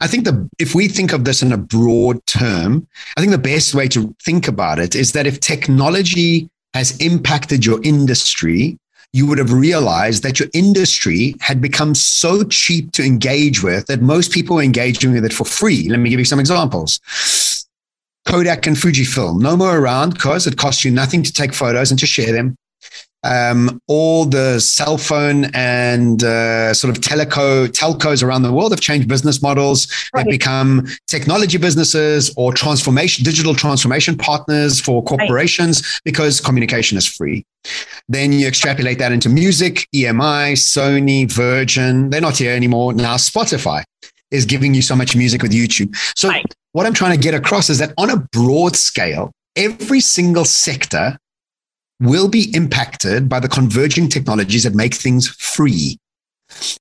I 0.00 0.06
think 0.06 0.24
the 0.24 0.48
if 0.60 0.76
we 0.76 0.86
think 0.86 1.12
of 1.12 1.24
this 1.24 1.42
in 1.42 1.50
a 1.50 1.56
broad 1.56 2.24
term, 2.26 2.86
I 3.16 3.20
think 3.20 3.32
the 3.32 3.38
best 3.38 3.74
way 3.74 3.88
to 3.88 4.14
think 4.22 4.46
about 4.46 4.78
it 4.78 4.94
is 4.94 5.10
that 5.14 5.26
if 5.26 5.40
technology 5.40 6.48
has 6.74 6.96
impacted 6.98 7.66
your 7.66 7.82
industry, 7.82 8.78
you 9.12 9.26
would 9.26 9.38
have 9.38 9.52
realized 9.52 10.22
that 10.22 10.38
your 10.38 10.48
industry 10.54 11.34
had 11.40 11.60
become 11.60 11.96
so 11.96 12.44
cheap 12.44 12.92
to 12.92 13.04
engage 13.04 13.64
with 13.64 13.86
that 13.86 14.00
most 14.00 14.30
people 14.30 14.54
were 14.56 14.62
engaging 14.62 15.12
with 15.12 15.24
it 15.24 15.32
for 15.32 15.44
free. 15.44 15.88
Let 15.88 15.98
me 15.98 16.10
give 16.10 16.20
you 16.20 16.24
some 16.24 16.38
examples. 16.38 17.00
Kodak 18.26 18.66
and 18.66 18.76
Fujifilm, 18.76 19.40
no 19.40 19.56
more 19.56 19.78
around 19.78 20.14
because 20.14 20.46
it 20.46 20.56
costs 20.56 20.84
you 20.84 20.90
nothing 20.90 21.22
to 21.22 21.32
take 21.32 21.52
photos 21.52 21.90
and 21.90 22.00
to 22.00 22.06
share 22.06 22.32
them. 22.32 22.56
Um, 23.24 23.80
all 23.88 24.26
the 24.26 24.60
cell 24.60 24.98
phone 24.98 25.46
and 25.54 26.22
uh, 26.22 26.74
sort 26.74 26.94
of 26.94 27.02
teleco 27.02 27.68
telcos 27.68 28.22
around 28.22 28.42
the 28.42 28.52
world 28.52 28.72
have 28.72 28.82
changed 28.82 29.08
business 29.08 29.40
models. 29.40 29.88
Right. 30.12 30.24
They've 30.24 30.32
become 30.32 30.86
technology 31.08 31.56
businesses 31.56 32.32
or 32.36 32.52
transformation, 32.52 33.24
digital 33.24 33.54
transformation 33.54 34.18
partners 34.18 34.78
for 34.78 35.02
corporations 35.02 35.80
right. 35.80 36.00
because 36.04 36.38
communication 36.38 36.98
is 36.98 37.06
free. 37.06 37.46
Then 38.08 38.30
you 38.32 38.46
extrapolate 38.46 38.98
that 38.98 39.10
into 39.10 39.30
music, 39.30 39.88
EMI, 39.94 40.52
Sony, 40.52 41.30
Virgin. 41.30 42.10
They're 42.10 42.20
not 42.20 42.36
here 42.36 42.54
anymore. 42.54 42.92
Now 42.92 43.14
Spotify 43.14 43.84
is 44.34 44.44
giving 44.44 44.74
you 44.74 44.82
so 44.82 44.96
much 44.96 45.16
music 45.16 45.42
with 45.42 45.52
YouTube. 45.52 45.94
So 46.16 46.28
right. 46.28 46.44
what 46.72 46.86
I'm 46.86 46.94
trying 46.94 47.16
to 47.16 47.22
get 47.22 47.34
across 47.34 47.70
is 47.70 47.78
that 47.78 47.94
on 47.96 48.10
a 48.10 48.16
broad 48.32 48.76
scale, 48.76 49.30
every 49.56 50.00
single 50.00 50.44
sector 50.44 51.16
will 52.00 52.28
be 52.28 52.54
impacted 52.54 53.28
by 53.28 53.40
the 53.40 53.48
converging 53.48 54.08
technologies 54.08 54.64
that 54.64 54.74
make 54.74 54.94
things 54.94 55.28
free. 55.28 55.96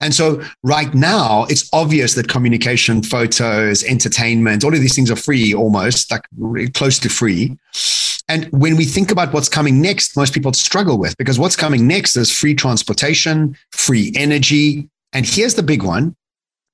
And 0.01 0.13
so 0.13 0.43
right 0.63 0.93
now, 0.93 1.45
it's 1.49 1.69
obvious 1.71 2.15
that 2.15 2.27
communication, 2.27 3.01
photos, 3.01 3.83
entertainment, 3.83 4.63
all 4.63 4.73
of 4.73 4.81
these 4.81 4.95
things 4.95 5.09
are 5.09 5.15
free 5.15 5.53
almost, 5.53 6.11
like 6.11 6.25
close 6.73 6.99
to 6.99 7.09
free. 7.09 7.57
And 8.27 8.45
when 8.51 8.75
we 8.75 8.85
think 8.85 9.11
about 9.11 9.33
what's 9.33 9.49
coming 9.49 9.81
next, 9.81 10.15
most 10.15 10.33
people 10.33 10.53
struggle 10.53 10.97
with 10.97 11.15
because 11.17 11.39
what's 11.39 11.55
coming 11.55 11.87
next 11.87 12.15
is 12.15 12.31
free 12.31 12.55
transportation, 12.55 13.55
free 13.71 14.11
energy. 14.15 14.89
And 15.13 15.25
here's 15.25 15.55
the 15.55 15.63
big 15.63 15.83
one 15.83 16.15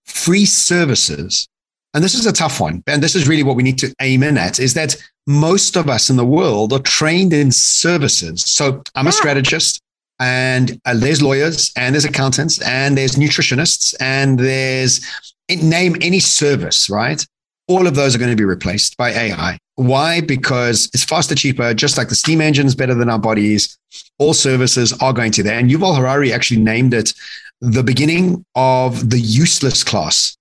free 0.09 0.45
services. 0.45 1.47
And 1.93 2.03
this 2.03 2.13
is 2.13 2.25
a 2.25 2.33
tough 2.33 2.59
one. 2.59 2.83
And 2.87 3.01
this 3.01 3.15
is 3.15 3.27
really 3.27 3.43
what 3.43 3.55
we 3.55 3.63
need 3.63 3.79
to 3.79 3.93
aim 4.01 4.23
in 4.23 4.37
at 4.37 4.59
is 4.59 4.73
that 4.75 4.95
most 5.25 5.75
of 5.75 5.89
us 5.89 6.09
in 6.09 6.17
the 6.17 6.25
world 6.25 6.73
are 6.73 6.79
trained 6.79 7.33
in 7.33 7.51
services. 7.51 8.43
So 8.43 8.83
I'm 8.95 9.07
a 9.07 9.11
strategist 9.11 9.81
and 10.19 10.79
uh, 10.85 10.95
there's 10.95 11.21
lawyers 11.21 11.71
and 11.75 11.95
there's 11.95 12.05
accountants 12.05 12.61
and 12.61 12.97
there's 12.97 13.15
nutritionists 13.15 13.95
and 13.99 14.37
there's 14.39 15.05
name 15.49 15.95
any 16.01 16.19
service, 16.19 16.89
right? 16.89 17.25
All 17.67 17.87
of 17.87 17.95
those 17.95 18.15
are 18.15 18.19
going 18.19 18.31
to 18.31 18.35
be 18.35 18.45
replaced 18.45 18.97
by 18.97 19.11
AI. 19.11 19.57
Why? 19.75 20.21
Because 20.21 20.89
it's 20.93 21.03
faster, 21.03 21.35
cheaper, 21.35 21.73
just 21.73 21.97
like 21.97 22.09
the 22.09 22.15
steam 22.15 22.41
engine 22.41 22.65
is 22.65 22.75
better 22.75 22.95
than 22.95 23.09
our 23.09 23.19
bodies. 23.19 23.77
All 24.17 24.33
services 24.33 24.91
are 25.01 25.13
going 25.13 25.31
to 25.33 25.43
there. 25.43 25.57
And 25.57 25.69
Yuval 25.69 25.95
Harari 25.95 26.33
actually 26.33 26.59
named 26.59 26.93
it 26.93 27.13
the 27.61 27.83
beginning 27.83 28.45
of 28.55 29.09
the 29.09 29.19
useless 29.19 29.83
class. 29.83 30.37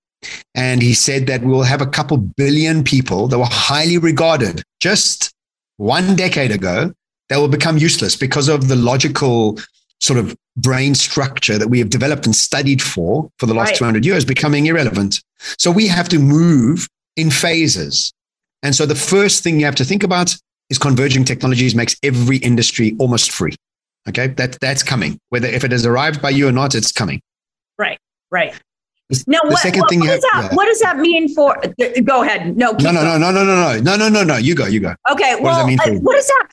And 0.54 0.82
he 0.82 0.94
said 0.94 1.26
that 1.26 1.42
we'll 1.42 1.62
have 1.62 1.80
a 1.80 1.86
couple 1.86 2.16
billion 2.16 2.82
people 2.82 3.28
that 3.28 3.38
were 3.38 3.46
highly 3.48 3.98
regarded 3.98 4.62
just 4.80 5.32
one 5.76 6.16
decade 6.16 6.50
ago 6.50 6.92
that 7.28 7.36
will 7.36 7.48
become 7.48 7.78
useless 7.78 8.16
because 8.16 8.48
of 8.48 8.68
the 8.68 8.76
logical 8.76 9.58
sort 10.00 10.18
of 10.18 10.36
brain 10.56 10.94
structure 10.94 11.58
that 11.58 11.68
we 11.68 11.78
have 11.78 11.90
developed 11.90 12.26
and 12.26 12.34
studied 12.34 12.82
for 12.82 13.30
for 13.38 13.46
the 13.46 13.54
last 13.54 13.70
Right. 13.70 13.78
200 13.78 14.04
years 14.04 14.24
becoming 14.24 14.66
irrelevant. 14.66 15.22
So 15.58 15.70
we 15.70 15.86
have 15.88 16.08
to 16.10 16.18
move 16.18 16.88
in 17.16 17.30
phases. 17.30 18.12
And 18.62 18.74
so 18.74 18.86
the 18.86 18.94
first 18.94 19.42
thing 19.42 19.60
you 19.60 19.66
have 19.66 19.76
to 19.76 19.84
think 19.84 20.02
about 20.02 20.34
is 20.70 20.78
converging 20.78 21.24
technologies 21.24 21.74
makes 21.74 21.96
every 22.02 22.38
industry 22.38 22.96
almost 22.98 23.30
free. 23.30 23.54
Okay, 24.08 24.28
that 24.28 24.58
that's 24.60 24.82
coming. 24.82 25.18
Whether 25.28 25.48
if 25.48 25.64
it 25.64 25.72
has 25.72 25.84
arrived 25.86 26.22
by 26.22 26.30
you 26.30 26.48
or 26.48 26.52
not, 26.52 26.74
it's 26.74 26.92
coming. 26.92 27.20
Right. 27.78 27.98
Right. 28.30 28.54
Now, 29.26 29.38
the 29.42 29.48
what, 29.48 29.58
second 29.60 29.80
what, 29.80 29.90
thing 29.90 30.00
what 30.00 30.06
you 30.06 30.14
does 30.16 30.24
have- 30.32 30.42
that, 30.42 30.50
yeah. 30.52 30.56
what 30.56 30.66
does 30.66 30.80
that 30.80 30.98
mean 30.98 31.34
for? 31.34 31.56
Go 32.04 32.22
ahead. 32.22 32.56
No, 32.58 32.72
No, 32.72 32.90
no, 32.90 33.02
no, 33.02 33.16
no, 33.18 33.32
no, 33.32 33.44
no, 33.44 33.78
no, 33.78 33.80
no, 33.80 33.96
no, 33.96 34.08
no, 34.08 34.22
no. 34.22 34.36
You 34.36 34.54
go, 34.54 34.66
you 34.66 34.80
go. 34.80 34.94
Okay. 35.10 35.30
does 35.32 35.40
well, 35.40 35.58
that 35.58 35.66
mean 35.66 35.78
for 35.78 35.88
uh, 35.88 35.92
you? 35.92 36.00
what 36.00 36.16
is 36.16 36.26
that? 36.26 36.48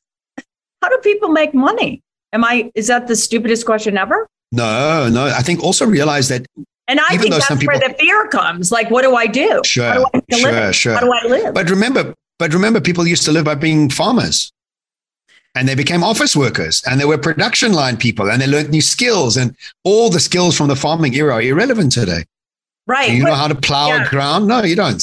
How 0.81 0.89
do 0.89 0.97
people 0.99 1.29
make 1.29 1.53
money? 1.53 2.01
Am 2.31 2.43
I? 2.45 2.71
Is 2.75 2.87
that 2.87 3.07
the 3.07 3.15
stupidest 3.15 3.65
question 3.65 3.97
ever? 3.97 4.27
No, 4.51 5.09
no. 5.09 5.25
I 5.25 5.41
think 5.41 5.63
also 5.63 5.85
realize 5.85 6.29
that 6.29 6.45
And 6.87 6.99
I 6.99 7.17
think 7.17 7.33
that's 7.33 7.47
some 7.47 7.59
where 7.59 7.79
the 7.79 7.93
fear 7.99 8.27
comes. 8.27 8.71
Like, 8.71 8.89
what 8.89 9.01
do 9.01 9.15
I 9.15 9.27
do? 9.27 9.61
Sure, 9.65 9.85
How 9.85 10.05
do 10.05 10.05
I 10.13 10.37
sure, 10.37 10.73
sure. 10.73 10.93
How 10.93 11.01
do 11.01 11.11
I 11.11 11.27
live? 11.27 11.53
But 11.53 11.69
remember, 11.69 12.13
but 12.39 12.53
remember, 12.53 12.79
people 12.79 13.07
used 13.07 13.23
to 13.25 13.31
live 13.31 13.45
by 13.45 13.55
being 13.55 13.89
farmers, 13.89 14.51
and 15.55 15.67
they 15.67 15.75
became 15.75 16.03
office 16.03 16.35
workers, 16.35 16.83
and 16.85 16.99
they 16.99 17.05
were 17.05 17.17
production 17.17 17.71
line 17.73 17.97
people, 17.97 18.29
and 18.29 18.41
they 18.41 18.47
learned 18.47 18.69
new 18.69 18.81
skills, 18.81 19.37
and 19.37 19.55
all 19.83 20.09
the 20.09 20.19
skills 20.19 20.55
from 20.57 20.67
the 20.67 20.75
farming 20.75 21.13
era 21.15 21.33
are 21.35 21.41
irrelevant 21.41 21.91
today. 21.91 22.23
right. 22.87 23.11
You 23.13 23.23
but- 23.23 23.29
know 23.29 23.35
how 23.35 23.47
to 23.47 23.55
plow 23.55 23.87
yeah. 23.87 24.05
a 24.05 24.09
ground? 24.09 24.47
No, 24.47 24.61
you 24.63 24.75
don't. 24.75 25.01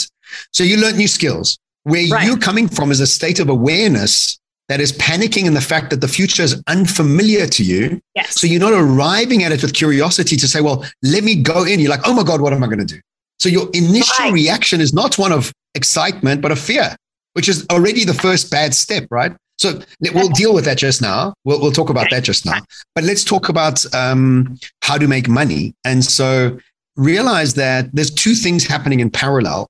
So 0.53 0.63
you 0.63 0.77
learn 0.77 0.97
new 0.97 1.09
skills. 1.09 1.59
Where 1.85 2.07
Right. 2.09 2.25
you're 2.27 2.39
coming 2.39 2.69
from 2.69 2.93
is 2.93 3.01
a 3.01 3.07
state 3.09 3.41
of 3.41 3.49
awareness 3.49 4.39
that 4.69 4.81
is 4.81 4.93
panicking 4.93 5.47
in 5.47 5.55
the 5.55 5.61
fact 5.61 5.91
that 5.91 6.01
the 6.01 6.07
future 6.07 6.45
is 6.45 6.63
unfamiliar 6.69 7.47
to 7.49 7.65
you. 7.65 8.01
yes. 8.15 8.41
So 8.41 8.47
you're 8.47 8.61
not 8.61 8.73
arriving 8.73 9.43
at 9.43 9.51
it 9.51 9.61
with 9.63 9.75
curiosity 9.75 10.37
to 10.37 10.47
say, 10.47 10.61
well, 10.61 10.85
let 11.03 11.25
me 11.25 11.35
go 11.43 11.65
in. 11.65 11.81
You're 11.81 11.91
like, 11.91 12.07
oh 12.07 12.15
my 12.15 12.23
God, 12.23 12.41
what 12.41 12.53
am 12.53 12.63
I 12.63 12.67
going 12.67 12.79
to 12.79 12.85
do? 12.97 13.01
So 13.41 13.49
your 13.49 13.69
initial 13.75 14.27
Right. 14.27 14.33
reaction 14.33 14.81
is 14.81 14.93
not 14.95 15.19
one 15.19 15.33
of 15.33 15.53
excitement, 15.75 16.41
but 16.41 16.53
of 16.53 16.61
fear, 16.61 16.95
which 17.33 17.49
is 17.49 17.67
already 17.71 18.05
the 18.05 18.15
first 18.15 18.49
bad 18.51 18.73
step, 18.75 19.09
right? 19.11 19.33
So 19.63 19.81
we'll 20.13 20.29
deal 20.31 20.53
with 20.53 20.65
that 20.65 20.77
just 20.77 21.01
now. 21.01 21.35
We'll, 21.45 21.61
we'll 21.61 21.73
talk 21.73 21.89
about 21.89 22.11
that 22.11 22.25
just 22.25 22.45
now. 22.45 22.59
But 22.97 23.05
let's 23.05 23.23
talk 23.23 23.49
about 23.49 23.83
um, 23.95 24.59
how 24.83 24.99
to 24.99 25.07
make 25.07 25.29
money. 25.29 25.73
And 25.85 26.05
so 26.05 26.59
realize 26.97 27.55
that 27.55 27.89
there's 27.93 28.11
two 28.11 28.35
things 28.35 28.67
happening 28.67 28.99
in 28.99 29.09
parallel. 29.09 29.69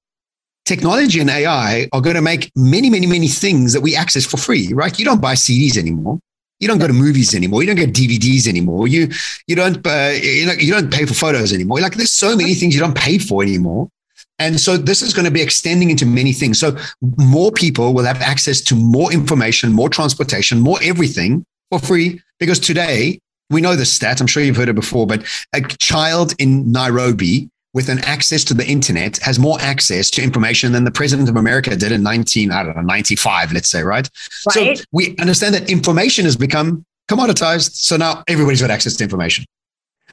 Technology 0.65 1.21
and 1.21 1.29
AI 1.29 1.89
are 1.93 2.01
going 2.01 2.17
to 2.17 2.23
make 2.23 2.51
many, 2.57 2.89
many, 2.89 3.07
many 3.07 3.29
things 3.29 3.75
that 3.75 3.83
we 3.83 3.95
access 3.95 4.25
for 4.25 4.39
free, 4.39 4.73
right? 4.73 4.99
You 4.99 5.05
don't 5.05 5.21
buy 5.21 5.35
CDs 5.35 5.77
anymore. 5.77 6.19
You 6.59 6.69
don't 6.69 6.79
go 6.79 6.87
to 6.87 6.93
movies 6.93 7.35
anymore. 7.35 7.63
You 7.63 7.67
don't 7.67 7.77
get 7.77 7.93
DVDs 7.93 8.47
anymore. 8.47 8.87
You 8.87 9.09
you 9.49 9.57
don't 9.57 9.85
uh, 9.85 10.13
you 10.15 10.47
know 10.47 10.53
you 10.53 10.73
don't 10.73 10.93
pay 10.93 11.05
for 11.07 11.13
photos 11.13 11.53
anymore. 11.53 11.81
Like 11.81 11.97
there's 11.97 12.13
so 12.13 12.37
many 12.37 12.55
things 12.55 12.73
you 12.73 12.81
don't 12.81 12.97
pay 12.97 13.19
for 13.19 13.43
anymore. 13.43 13.89
And 14.39 14.61
so 14.61 14.77
this 14.77 15.03
is 15.03 15.15
going 15.15 15.25
to 15.25 15.31
be 15.31 15.43
extending 15.43 15.91
into 15.91 16.07
many 16.07 16.33
things. 16.33 16.59
So 16.59 16.77
more 17.01 17.53
people 17.53 17.95
will 17.95 18.05
have 18.05 18.21
access 18.21 18.61
to 18.63 18.75
more 18.75 19.13
information, 19.13 19.73
more 19.73 19.89
transportation, 19.89 20.59
more 20.59 20.79
everything 20.83 21.45
for 21.71 21.79
free. 21.79 22.21
Because 22.39 22.59
today 22.59 23.21
we 23.51 23.61
know 23.61 23.77
the 23.77 23.85
stat. 23.85 24.21
I'm 24.21 24.27
sure 24.27 24.43
you've 24.43 24.57
heard 24.57 24.69
it 24.69 24.75
before, 24.75 25.07
but 25.07 25.25
a 25.55 25.61
child 25.61 26.35
in 26.39 26.73
Nairobi 26.73 27.49
with 27.75 27.89
an 27.89 28.01
access 28.01 28.45
to 28.45 28.55
the 28.55 28.67
internet 28.67 29.19
has 29.19 29.39
more 29.39 29.59
access 29.61 30.11
to 30.11 30.23
information 30.23 30.73
than 30.73 30.85
the 30.85 30.91
president 30.91 31.29
of 31.29 31.37
America 31.37 31.75
did 31.75 31.93
in 31.93 32.03
19, 32.03 32.51
I 32.51 32.65
don't 32.65 32.77
know, 32.77 32.83
95, 32.83 33.53
let's 33.53 33.69
say, 33.69 33.83
right? 33.83 34.09
Right. 34.55 34.77
So 34.77 34.85
we 34.93 35.17
understand 35.19 35.55
that 35.55 35.71
information 35.71 36.25
has 36.25 36.37
become 36.37 36.85
commoditized. 37.11 37.75
So 37.75 37.97
now 37.97 38.25
everybody's 38.29 38.61
got 38.61 38.71
access 38.71 38.97
to 38.97 39.05
information. 39.05 39.45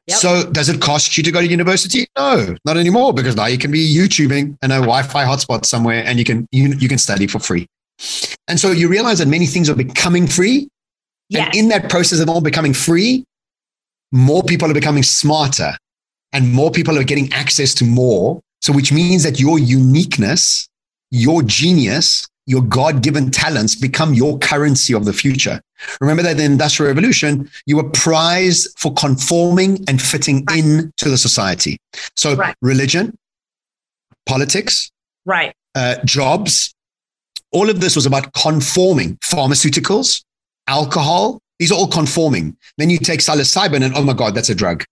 Yep. 0.10 0.18
So 0.18 0.52
does 0.52 0.70
it 0.70 0.82
cost 0.82 1.18
you 1.18 1.24
to 1.24 1.32
go 1.32 1.40
to 1.40 1.48
university? 1.48 2.08
No, 2.18 2.56
not 2.66 2.78
anymore, 2.78 3.14
because 3.14 3.36
now 3.36 3.46
you 3.46 3.60
can 3.60 3.70
be 3.70 3.96
YouTubing 3.96 4.58
in 4.64 4.72
a 4.72 4.80
Wi-Fi 4.80 5.24
hotspot 5.24 5.66
somewhere 5.66 6.04
and 6.04 6.18
you 6.18 6.26
can 6.26 6.48
you, 6.52 6.70
you 6.70 6.90
can 6.90 6.98
study 6.98 7.28
for 7.28 7.38
free. 7.38 7.68
And 8.48 8.60
so 8.60 8.72
you 8.72 8.88
realize 8.88 9.20
that 9.20 9.28
many 9.28 9.46
things 9.46 9.70
are 9.70 9.76
becoming 9.76 10.26
free. 10.26 10.68
yes. 11.30 11.46
And 11.46 11.56
in 11.56 11.68
that 11.68 11.92
process 11.92 12.20
of 12.20 12.28
all 12.28 12.42
becoming 12.42 12.74
free, 12.74 13.24
more 14.12 14.42
people 14.42 14.72
are 14.72 14.74
becoming 14.74 15.04
smarter 15.04 15.78
and 16.34 16.52
more 16.52 16.72
people 16.72 16.98
are 16.98 17.04
getting 17.04 17.32
access 17.32 17.76
to 17.76 17.86
more. 17.86 18.42
So, 18.62 18.74
which 18.74 18.92
means 18.92 19.22
that 19.24 19.40
your 19.40 19.60
uniqueness, 19.60 20.68
your 21.12 21.44
genius, 21.44 22.28
your 22.50 22.64
God 22.64 23.04
given 23.04 23.30
talents 23.30 23.76
become 23.76 24.16
your 24.16 24.40
currency 24.40 24.94
of 24.96 25.06
the 25.06 25.14
future. 25.14 25.62
Remember 26.02 26.24
that 26.24 26.32
in 26.32 26.38
the 26.38 26.44
Industrial 26.46 26.90
Revolution, 26.90 27.48
you 27.68 27.78
were 27.78 27.90
prized 27.92 28.68
for 28.78 28.92
conforming 28.96 29.86
and 29.88 30.02
fitting 30.02 30.46
into 30.52 31.10
the 31.10 31.18
society. 31.18 31.78
So, 32.16 32.36
Right. 32.36 32.56
religion, 32.64 33.16
politics, 34.26 34.90
right. 35.26 35.54
uh, 35.76 35.98
jobs. 36.06 36.74
All 37.52 37.70
of 37.70 37.82
this 37.82 37.96
was 37.96 38.08
about 38.08 38.34
conforming. 38.34 39.18
Pharmaceuticals, 39.18 40.24
alcohol, 40.68 41.40
these 41.60 41.72
are 41.72 41.76
all 41.76 41.88
conforming. 41.88 42.58
Then 42.80 42.90
you 42.90 42.98
take 42.98 43.20
psilocybin 43.20 43.84
and 43.84 43.94
oh 43.96 44.04
my 44.04 44.14
God, 44.14 44.34
that's 44.34 44.50
a 44.50 44.56
drug. 44.56 44.84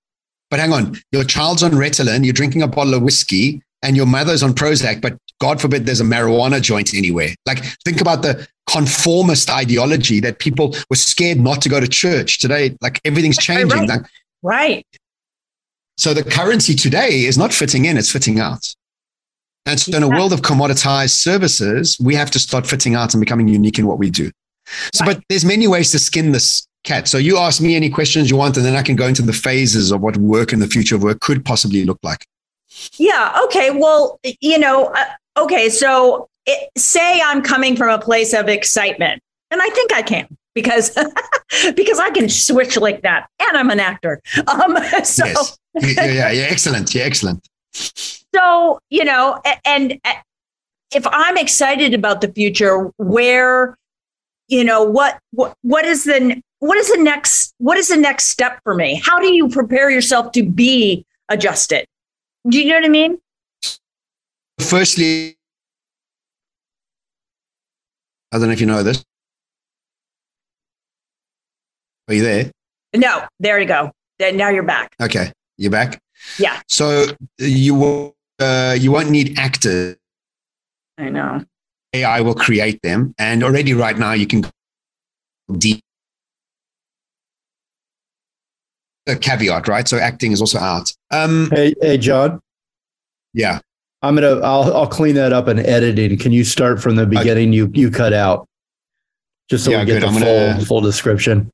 But 0.52 0.60
hang 0.60 0.74
on, 0.74 0.96
your 1.12 1.24
child's 1.24 1.64
on 1.64 1.72
Ritalin, 1.72 2.24
you're 2.24 2.34
drinking 2.34 2.62
a 2.62 2.68
bottle 2.68 2.94
of 2.94 3.02
whiskey, 3.02 3.62
and 3.84 3.96
your 3.96 4.06
mother's 4.06 4.44
on 4.44 4.54
Prozac, 4.54 5.02
but 5.02 5.18
God 5.40 5.62
forbid 5.62 5.86
there's 5.86 6.02
a 6.02 6.06
marijuana 6.06 6.62
joint 6.62 6.94
anywhere. 6.94 7.30
Like, 7.46 7.64
think 7.86 8.02
about 8.02 8.22
the 8.24 8.48
conformist 8.68 9.50
ideology 9.50 10.20
that 10.20 10.40
people 10.40 10.76
were 10.90 10.96
scared 10.96 11.40
not 11.40 11.62
to 11.62 11.70
go 11.70 11.80
to 11.80 11.88
church. 11.88 12.40
Today, 12.40 12.76
like 12.82 13.00
everything's 13.06 13.38
changing. 13.38 13.80
right. 13.80 13.90
Like, 13.90 14.02
Right. 14.44 14.86
so 15.98 16.14
the 16.14 16.24
currency 16.24 16.76
today 16.76 17.26
is 17.26 17.38
not 17.38 17.54
fitting 17.54 17.86
in, 17.86 17.98
it's 17.98 18.12
fitting 18.12 18.40
out. 18.40 18.74
And 19.66 19.80
so 19.80 19.96
in 19.98 20.04
a 20.04 20.08
world 20.08 20.32
of 20.32 20.42
commoditized 20.42 21.12
services, 21.12 21.98
we 22.00 22.16
have 22.16 22.32
to 22.32 22.40
start 22.40 22.66
fitting 22.66 22.96
out 22.96 23.14
and 23.14 23.20
becoming 23.22 23.48
unique 23.48 23.80
in 23.80 23.86
what 23.88 24.00
we 24.00 24.10
do. 24.10 24.32
So, 24.94 25.06
Right. 25.06 25.16
but 25.18 25.24
there's 25.30 25.44
many 25.46 25.68
ways 25.68 25.92
to 25.92 26.00
skin 26.00 26.32
this 26.32 26.68
cat. 26.84 27.08
So 27.08 27.18
you 27.18 27.38
ask 27.38 27.60
me 27.62 27.76
any 27.76 27.90
questions 27.90 28.30
you 28.30 28.38
want, 28.38 28.56
and 28.58 28.66
then 28.66 28.76
I 28.76 28.82
can 28.82 28.96
go 28.96 29.08
into 29.08 29.22
the 29.22 29.34
phases 29.34 29.92
of 29.92 30.02
what 30.02 30.16
work 30.18 30.54
in 30.54 30.60
the 30.60 30.68
future 30.68 30.96
of 30.96 31.04
work 31.04 31.20
could 31.20 31.44
possibly 31.44 31.84
look 31.84 32.00
like. 32.04 32.26
Yeah. 32.98 33.38
Okay. 33.46 33.72
Well, 33.72 34.20
you 34.40 34.58
know, 34.60 34.94
okay. 35.38 35.70
So 35.70 36.30
it, 36.46 36.70
say 36.78 37.22
I'm 37.24 37.42
coming 37.42 37.76
from 37.76 37.90
a 37.90 38.00
place 38.00 38.34
of 38.34 38.48
excitement, 38.50 39.22
and 39.52 39.62
I 39.62 39.70
think 39.70 39.94
I 39.94 40.02
can 40.02 40.28
because 40.54 40.90
because 41.76 42.00
I 42.00 42.10
can 42.12 42.30
switch 42.30 42.78
like 42.78 43.02
that, 43.04 43.28
and 43.40 43.58
I'm 43.58 43.70
an 43.70 43.80
actor. 43.80 44.22
Um, 44.48 44.78
so 45.04 45.26
yes. 45.26 45.58
yeah, 45.76 46.06
yeah, 46.06 46.32
yeah. 46.32 46.48
Excellent. 46.50 46.94
Yeah, 46.96 47.04
excellent. 47.04 47.48
so 47.74 48.80
you 48.90 49.04
know, 49.04 49.40
a- 49.46 49.68
and 49.68 50.00
uh, 50.06 50.14
if 50.94 51.06
I'm 51.08 51.38
excited 51.38 51.94
about 51.94 52.22
the 52.22 52.32
future, 52.32 52.92
where 52.98 53.78
you 54.48 54.64
know 54.64 54.84
what 54.84 55.20
what 55.32 55.54
what 55.62 55.86
is 55.86 56.06
the 56.06 56.42
what 56.60 56.78
is 56.78 56.90
the 56.92 57.02
next 57.02 57.54
what 57.60 57.78
is 57.78 57.90
the 57.90 57.98
next 57.98 58.26
step 58.30 58.60
for 58.64 58.74
me? 58.74 59.02
How 59.04 59.20
do 59.20 59.34
you 59.34 59.50
prepare 59.50 59.90
yourself 59.90 60.32
to 60.34 60.44
be 60.44 61.06
adjusted? 61.30 61.86
Do 62.50 62.60
you 62.60 62.70
know 62.70 62.76
what 62.76 62.86
I 62.86 62.90
mean? 62.90 63.18
Firstly, 64.60 65.38
I 68.32 68.38
don't 68.38 68.48
know 68.48 68.54
if 68.54 68.60
you 68.60 68.66
know 68.66 68.84
this. 68.84 69.04
Are 72.08 72.14
you 72.14 72.24
there? 72.24 72.52
No, 72.96 73.26
there 73.40 73.60
you 73.60 73.68
go. 73.68 73.92
Now 74.20 74.50
you're 74.50 74.64
back. 74.64 74.96
Okay, 75.02 75.32
you're 75.58 75.72
back. 75.72 76.00
Yeah. 76.40 76.60
So 76.68 77.06
you 77.38 77.76
will 77.76 78.16
uh, 78.40 78.76
you 78.80 78.92
won't 78.92 79.10
need 79.10 79.38
actors. 79.38 79.98
I 80.98 81.10
know. 81.10 81.44
AI 81.94 82.22
will 82.22 82.36
create 82.36 82.82
them, 82.82 83.14
and 83.18 83.44
already 83.44 83.74
right 83.74 83.98
now 83.98 84.14
you 84.14 84.26
can 84.28 84.42
go 84.42 84.50
deep. 85.58 85.82
A 89.08 89.16
caveat, 89.16 89.68
right? 89.70 89.88
So 89.88 89.98
acting 89.98 90.32
is 90.34 90.42
also 90.42 90.60
out. 90.60 90.92
Um, 91.12 91.50
Hey, 91.52 91.74
hey, 91.82 91.98
John. 91.98 92.42
yeah. 93.34 93.60
I'm 94.02 94.16
gonna. 94.16 94.40
I'll. 94.42 94.74
I'll 94.76 94.88
clean 94.88 95.16
that 95.16 95.34
up 95.34 95.48
in 95.48 95.60
editing. 95.60 96.18
Can 96.18 96.32
you 96.32 96.44
start 96.44 96.82
from 96.82 96.96
the 96.96 97.06
beginning? 97.06 97.52
You 97.54 97.70
you 97.74 97.90
cut 97.90 98.14
out, 98.14 98.48
just 99.50 99.66
so 99.66 99.72
Yeah, 99.72 99.80
we 99.80 99.86
get 99.86 99.94
good. 99.94 100.04
the 100.04 100.08
I'm 100.08 100.14
full 100.14 100.22
gonna- 100.54 100.66
full 100.66 100.82
description. 100.82 101.50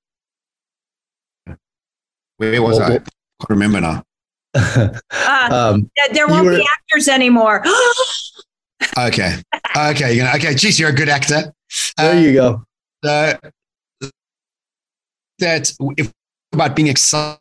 Where 2.37 2.61
was 2.61 2.79
Well, 2.79 2.91
I? 2.91 2.97
Can't 2.97 3.09
remember 3.49 3.81
now. 3.81 4.03
Uh, 4.53 4.89
um, 5.51 5.89
there- 5.95 6.13
there 6.13 6.27
won't 6.27 6.45
were- 6.45 6.57
be 6.57 6.67
actors 6.71 7.07
anymore. 7.07 7.63
Okay. 8.99 9.37
Okay. 9.77 10.13
You're 10.13 10.25
gonna, 10.25 10.37
okay. 10.37 10.53
Geez, 10.55 10.77
you're 10.77 10.89
a 10.89 10.93
good 10.93 11.07
actor. 11.07 11.53
there 11.95 12.19
you 12.19 12.33
go. 12.33 12.63
Uh, 13.01 13.35
that 15.39 15.71
if 15.95 16.11
about 16.51 16.75
being 16.75 16.89
excited, 16.89 17.39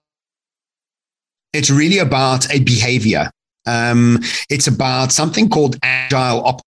it's 1.53 1.69
really 1.69 1.99
about 1.99 2.49
a 2.55 2.61
behavior. 2.61 3.29
Um, 3.67 4.19
it's 4.51 4.67
about 4.67 5.13
something 5.13 5.49
called 5.49 5.77
agile 5.83 6.45
op- 6.45 6.63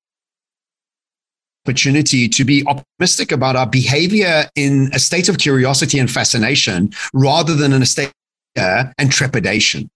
opportunity 1.66 2.30
to 2.30 2.46
be 2.46 2.64
optimistic 2.68 3.32
about 3.32 3.56
our 3.56 3.68
behavior 3.68 4.48
in 4.56 4.90
a 4.94 5.00
state 5.00 5.28
of 5.30 5.38
curiosity 5.40 5.98
and 5.98 6.10
fascination 6.10 6.92
rather 7.14 7.56
than 7.56 7.74
in 7.74 7.82
a 7.82 7.86
state 7.86 8.12
of 8.58 8.86
and 8.98 9.12
trepidation. 9.12 9.90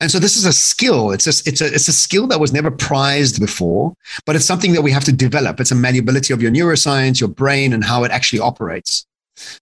And 0.00 0.10
so 0.10 0.18
this 0.18 0.36
is 0.36 0.44
a 0.44 0.52
skill. 0.52 1.10
It's 1.10 1.26
a, 1.26 1.48
it's 1.48 1.60
a, 1.60 1.66
it's 1.66 1.88
a 1.88 1.92
skill 1.92 2.26
that 2.28 2.38
was 2.38 2.52
never 2.52 2.70
prized 2.70 3.40
before, 3.40 3.94
but 4.26 4.36
it's 4.36 4.44
something 4.44 4.72
that 4.74 4.82
we 4.82 4.92
have 4.92 5.04
to 5.04 5.12
develop. 5.12 5.58
It's 5.58 5.72
a 5.72 5.74
malleability 5.74 6.32
of 6.32 6.40
your 6.40 6.52
neuroscience, 6.52 7.20
your 7.20 7.30
brain, 7.30 7.72
and 7.72 7.82
how 7.82 8.04
it 8.04 8.12
actually 8.12 8.38
operates. 8.38 9.06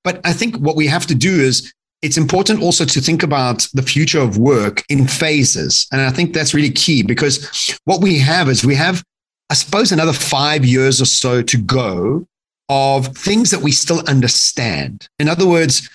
But 0.04 0.20
I 0.24 0.32
think 0.32 0.56
what 0.56 0.76
we 0.76 0.86
have 0.88 1.06
to 1.06 1.14
do 1.14 1.32
is 1.40 1.72
it's 2.02 2.16
important 2.16 2.62
also 2.62 2.84
to 2.84 3.00
think 3.00 3.22
about 3.22 3.66
the 3.74 3.82
future 3.82 4.20
of 4.20 4.38
work 4.38 4.84
in 4.88 5.06
phases. 5.06 5.86
And 5.92 6.00
I 6.00 6.10
think 6.10 6.34
that's 6.34 6.54
really 6.54 6.70
key 6.70 7.02
because 7.02 7.78
what 7.84 8.00
we 8.00 8.18
have 8.18 8.48
is 8.48 8.64
we 8.64 8.74
have, 8.74 9.02
I 9.50 9.54
suppose, 9.54 9.92
another 9.92 10.12
five 10.12 10.64
years 10.64 11.00
or 11.00 11.06
so 11.06 11.42
to 11.42 11.58
go 11.58 12.26
of 12.68 13.16
things 13.16 13.50
that 13.50 13.62
we 13.62 13.72
still 13.72 14.02
understand. 14.08 15.08
In 15.18 15.28
other 15.28 15.46
words, 15.46 15.88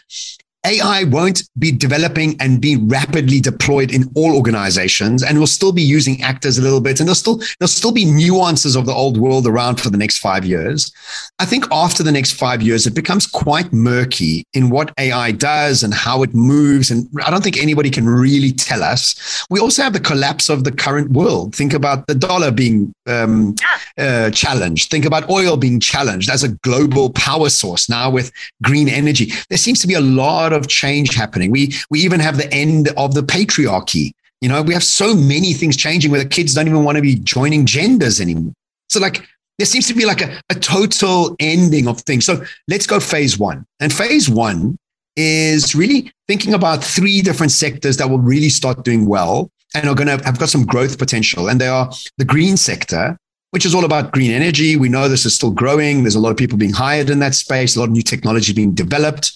AI 0.66 1.06
won't 1.06 1.44
be 1.58 1.72
developing 1.72 2.36
and 2.40 2.62
be 2.62 2.78
rapidly 2.78 3.40
deployed 3.40 3.92
in 3.92 4.12
all 4.16 4.36
organizations, 4.36 5.24
and 5.24 5.38
we'll 5.38 5.48
still 5.48 5.72
be 5.72 5.82
using 5.82 6.22
actors 6.22 6.58
a 6.58 6.62
little 6.62 6.82
bit, 6.82 7.00
and 7.00 7.08
there'll 7.08 7.16
still 7.16 7.38
there'll 7.60 7.68
still 7.68 7.92
be 7.92 8.06
nuances 8.06 8.76
of 8.76 8.86
the 8.86 8.94
old 8.94 9.18
world 9.18 9.48
around 9.48 9.80
for 9.80 9.90
the 9.90 9.98
next 9.98 10.20
five 10.20 10.46
years. 10.46 10.92
I 11.40 11.46
think 11.46 11.66
after 11.72 12.04
the 12.04 12.12
next 12.12 12.34
five 12.34 12.62
years, 12.62 12.86
it 12.86 12.94
becomes 12.94 13.26
quite 13.26 13.74
murky 13.74 14.44
in 14.54 14.70
what 14.70 14.94
AI 15.00 15.32
does 15.32 15.82
and 15.82 15.94
how 15.94 16.22
it 16.22 16.36
moves, 16.36 16.92
and 16.92 17.10
I 17.26 17.32
don't 17.32 17.44
think 17.44 17.58
anybody 17.58 17.90
can 17.90 18.08
really 18.08 18.52
tell 18.52 18.84
us. 18.84 19.46
We 19.50 19.60
also 19.60 19.82
have 19.82 19.94
the 19.94 20.00
collapse 20.00 20.48
of 20.48 20.64
the 20.64 20.72
current 20.72 21.12
world. 21.12 21.56
Think 21.56 21.74
about 21.74 22.06
the 22.06 22.16
dollar 22.16 22.52
being 22.52 22.94
um, 23.08 23.56
uh, 23.98 24.30
challenged. 24.30 24.92
Think 24.92 25.06
about 25.06 25.30
oil 25.30 25.58
being 25.58 25.80
challenged 25.80 26.30
as 26.30 26.44
a 26.44 26.50
global 26.50 27.10
power 27.12 27.50
source 27.50 27.90
now 27.90 28.12
with 28.12 28.32
green 28.62 28.88
energy. 28.88 29.32
There 29.50 29.58
seems 29.58 29.80
to 29.82 29.88
be 29.88 29.96
a 29.96 30.02
lot 30.02 30.51
lot 30.52 30.62
of 30.62 30.68
change 30.68 31.16
happening. 31.16 31.52
We 31.52 31.74
we 31.90 32.00
even 32.02 32.20
have 32.20 32.38
the 32.38 32.52
end 32.54 32.90
of 32.98 33.14
the 33.14 33.22
patriarchy. 33.22 34.12
You 34.42 34.50
know, 34.50 34.62
we 34.62 34.74
have 34.74 34.84
so 34.84 35.14
many 35.14 35.54
things 35.54 35.78
changing 35.78 36.12
where 36.12 36.24
the 36.24 36.30
kids 36.30 36.54
don't 36.54 36.68
even 36.68 36.84
want 36.84 36.96
to 36.96 37.02
be 37.02 37.16
joining 37.16 37.66
genders 37.66 38.20
anymore. 38.20 38.54
So 38.90 39.00
like 39.00 39.28
there 39.58 39.68
seems 39.68 39.88
to 39.88 39.94
be 39.94 40.06
like 40.06 40.22
a, 40.22 40.42
a 40.50 40.56
total 40.56 41.36
ending 41.40 41.88
of 41.88 42.02
things. 42.02 42.26
So 42.26 42.44
let's 42.68 42.88
go 42.88 43.00
phase 43.00 43.38
one. 43.38 43.66
And 43.80 43.94
phase 43.94 44.28
one 44.30 44.78
is 45.16 45.76
really 45.76 46.12
thinking 46.28 46.54
about 46.54 46.84
three 46.84 47.22
different 47.22 47.52
sectors 47.52 47.98
that 47.98 48.10
will 48.10 48.20
really 48.20 48.50
start 48.50 48.84
doing 48.84 49.06
well 49.06 49.52
and 49.76 49.88
are 49.88 49.96
going 49.96 50.08
to 50.08 50.24
have 50.26 50.40
got 50.40 50.50
some 50.50 50.66
growth 50.66 50.98
potential. 50.98 51.48
And 51.50 51.62
they 51.62 51.68
are 51.68 51.92
the 52.18 52.26
green 52.26 52.58
sector, 52.58 53.18
which 53.52 53.66
is 53.66 53.76
all 53.76 53.86
about 53.86 54.12
green 54.12 54.32
energy. 54.32 54.76
We 54.76 54.90
know 54.90 55.08
this 55.08 55.26
is 55.26 55.36
still 55.36 55.52
growing. 55.52 56.04
There's 56.04 56.16
a 56.16 56.20
lot 56.20 56.32
of 56.32 56.38
people 56.38 56.58
being 56.58 56.74
hired 56.74 57.10
in 57.10 57.20
that 57.20 57.36
space, 57.36 57.76
a 57.76 57.80
lot 57.80 57.86
of 57.86 57.92
new 57.92 58.02
technology 58.02 58.54
being 58.54 58.74
developed. 58.74 59.34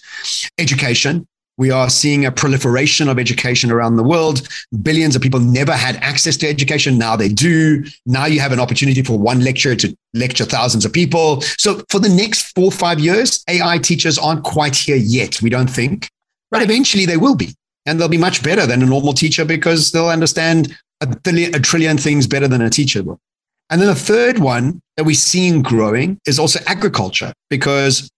Education. 0.58 1.28
We 1.58 1.72
are 1.72 1.90
seeing 1.90 2.26
a 2.26 2.32
proliferation 2.34 3.08
of 3.08 3.18
education 3.18 3.72
around 3.72 3.96
the 3.96 4.04
world. 4.04 4.46
Billions 4.82 5.16
of 5.16 5.22
people 5.22 5.40
never 5.40 5.72
had 5.72 5.96
access 5.98 6.36
to 6.38 6.50
education. 6.50 6.98
Now 6.98 7.16
they 7.16 7.30
do. 7.30 7.86
Now 8.06 8.26
you 8.26 8.42
have 8.42 8.52
an 8.52 8.60
opportunity 8.60 9.02
for 9.02 9.18
one 9.18 9.40
lecturer 9.40 9.76
to 9.76 9.96
lecture 10.14 10.44
thousands 10.44 10.84
of 10.84 10.92
people. 10.92 11.40
So 11.58 11.82
for 11.90 12.00
the 12.00 12.10
next 12.10 12.54
four 12.56 12.66
or 12.66 12.72
five 12.72 13.00
years, 13.00 13.42
AI 13.50 13.78
teachers 13.78 14.18
aren't 14.18 14.44
quite 14.44 14.76
here 14.76 14.98
yet, 14.98 15.42
we 15.42 15.50
don't 15.50 15.70
think. 15.70 16.10
But 16.52 16.62
eventually 16.62 17.06
they 17.06 17.18
will 17.18 17.36
be. 17.36 17.56
And 17.86 18.00
they'll 18.00 18.10
be 18.10 18.18
much 18.18 18.44
better 18.44 18.66
than 18.66 18.82
a 18.82 18.86
normal 18.86 19.14
teacher 19.14 19.46
because 19.46 19.92
they'll 19.92 20.10
understand 20.10 20.76
a, 21.00 21.08
billion, 21.08 21.56
a 21.56 21.60
trillion 21.60 21.98
things 21.98 22.28
better 22.28 22.48
than 22.48 22.62
a 22.62 22.70
teacher 22.70 23.02
will. 23.04 23.20
And 23.70 23.82
then 23.82 23.88
the 23.88 23.96
third 23.96 24.40
one 24.40 24.82
that 24.98 25.06
we're 25.06 25.16
seeing 25.16 25.62
growing 25.62 26.20
is 26.26 26.40
also 26.40 26.60
agriculture 26.68 27.34
because 27.50 28.10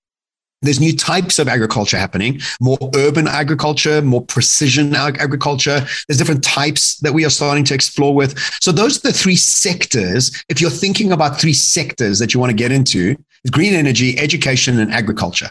there's 0.61 0.79
new 0.79 0.95
types 0.95 1.37
of 1.37 1.47
agriculture 1.47 1.97
happening, 1.97 2.41
more 2.59 2.77
urban 2.95 3.27
agriculture, 3.27 4.01
more 4.01 4.25
precision 4.25 4.95
agriculture. 4.95 5.85
There's 6.07 6.17
different 6.17 6.43
types 6.43 6.97
that 6.97 7.13
we 7.13 7.23
are 7.25 7.29
starting 7.29 7.63
to 7.65 7.75
explore 7.75 8.15
with. 8.15 8.37
So 8.61 8.71
those 8.71 8.97
are 8.97 9.11
the 9.11 9.13
three 9.13 9.35
sectors. 9.35 10.43
If 10.49 10.59
you're 10.59 10.71
thinking 10.71 11.11
about 11.11 11.39
three 11.39 11.53
sectors 11.53 12.17
that 12.19 12.33
you 12.33 12.39
want 12.39 12.49
to 12.49 12.55
get 12.55 12.71
into, 12.71 13.15
green 13.51 13.73
energy, 13.73 14.17
education, 14.17 14.79
and 14.79 14.91
agriculture. 14.91 15.49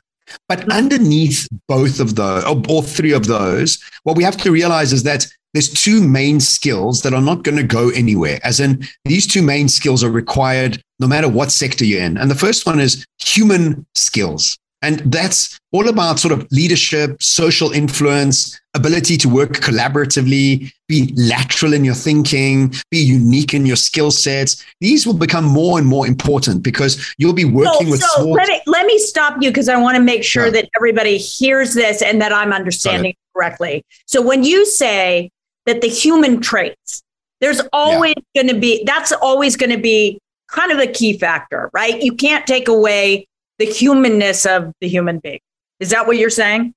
But 0.48 0.70
underneath 0.72 1.48
both 1.68 2.00
of 2.00 2.16
those, 2.16 2.44
or 2.44 2.61
all 2.68 2.82
three 2.82 3.12
of 3.12 3.26
those, 3.26 3.78
what 4.02 4.16
we 4.16 4.24
have 4.24 4.37
to 4.38 4.50
realize 4.50 4.92
is 4.92 5.04
that 5.04 5.26
there's 5.57 5.73
two 5.73 6.07
main 6.07 6.38
skills 6.38 7.01
that 7.03 7.14
are 7.14 7.23
not 7.23 7.42
going 7.42 7.57
to 7.57 7.62
go 7.62 7.88
anywhere. 7.90 8.38
As 8.45 8.61
in, 8.61 8.87
these 9.07 9.27
two 9.27 9.40
main 9.42 9.69
skills 9.69 10.05
are 10.05 10.11
required 10.11 10.83
no 11.01 11.07
matter 11.07 11.29
what 11.29 11.51
sector 11.51 11.85
you're 11.85 12.03
in. 12.03 12.19
And 12.19 12.31
the 12.31 12.35
first 12.35 12.66
one 12.66 12.79
is 12.79 13.07
human 13.19 13.87
skills. 13.95 14.59
And 14.83 15.01
that's 15.11 15.59
all 15.73 15.88
about 15.88 16.19
sort 16.19 16.33
of 16.33 16.47
leadership, 16.53 17.23
social 17.23 17.73
influence, 17.73 18.61
ability 18.75 19.16
to 19.16 19.29
work 19.29 19.53
collaboratively, 19.55 20.71
be 20.88 21.14
lateral 21.16 21.73
in 21.73 21.85
your 21.85 21.95
thinking, 21.95 22.75
be 22.90 22.99
unique 22.99 23.55
in 23.55 23.64
your 23.64 23.77
skill 23.77 24.11
sets. 24.11 24.62
These 24.83 25.07
will 25.07 25.14
become 25.14 25.45
more 25.45 25.79
and 25.79 25.88
more 25.88 26.07
important 26.07 26.62
because 26.62 27.14
you'll 27.16 27.33
be 27.33 27.47
working 27.47 27.87
so, 27.87 27.90
with. 27.90 28.01
So 28.01 28.23
small 28.23 28.33
let 28.33 28.49
me 28.49 28.61
let 28.66 28.87
me 28.87 28.99
stop 28.99 29.42
you 29.42 29.49
because 29.49 29.71
I 29.71 29.81
want 29.81 29.97
to 29.97 30.03
make 30.03 30.23
sure 30.23 30.51
that 30.51 30.69
everybody 30.77 31.16
hears 31.16 31.73
this 31.73 32.03
and 32.03 32.21
that 32.21 32.33
I'm 32.33 32.53
understanding 32.53 33.14
correctly. 33.35 33.83
So 34.07 34.21
when 34.21 34.45
you 34.45 34.66
say 34.66 35.31
that 35.66 35.83
the 35.83 35.88
human 35.88 36.40
traits, 36.40 37.02
there's 37.40 37.61
always 37.72 38.14
yeah. 38.33 38.42
going 38.42 38.55
to 38.55 38.61
be, 38.61 38.83
that's 38.85 39.12
always 39.12 39.57
going 39.57 39.70
to 39.70 39.79
be 39.79 40.18
kind 40.48 40.72
of 40.72 40.79
a 40.79 40.87
key 40.87 41.18
factor, 41.18 41.70
right? 41.72 42.00
You 42.02 42.14
can't 42.14 42.46
take 42.46 42.68
away 42.68 43.26
the 43.59 43.66
humanness 43.66 44.46
of 44.46 44.72
the 44.81 44.88
human 44.88 45.18
being. 45.18 45.40
Is 45.81 45.90
that 45.90 46.07
what 46.07 46.16
you're 46.16 46.31
saying? 46.31 46.72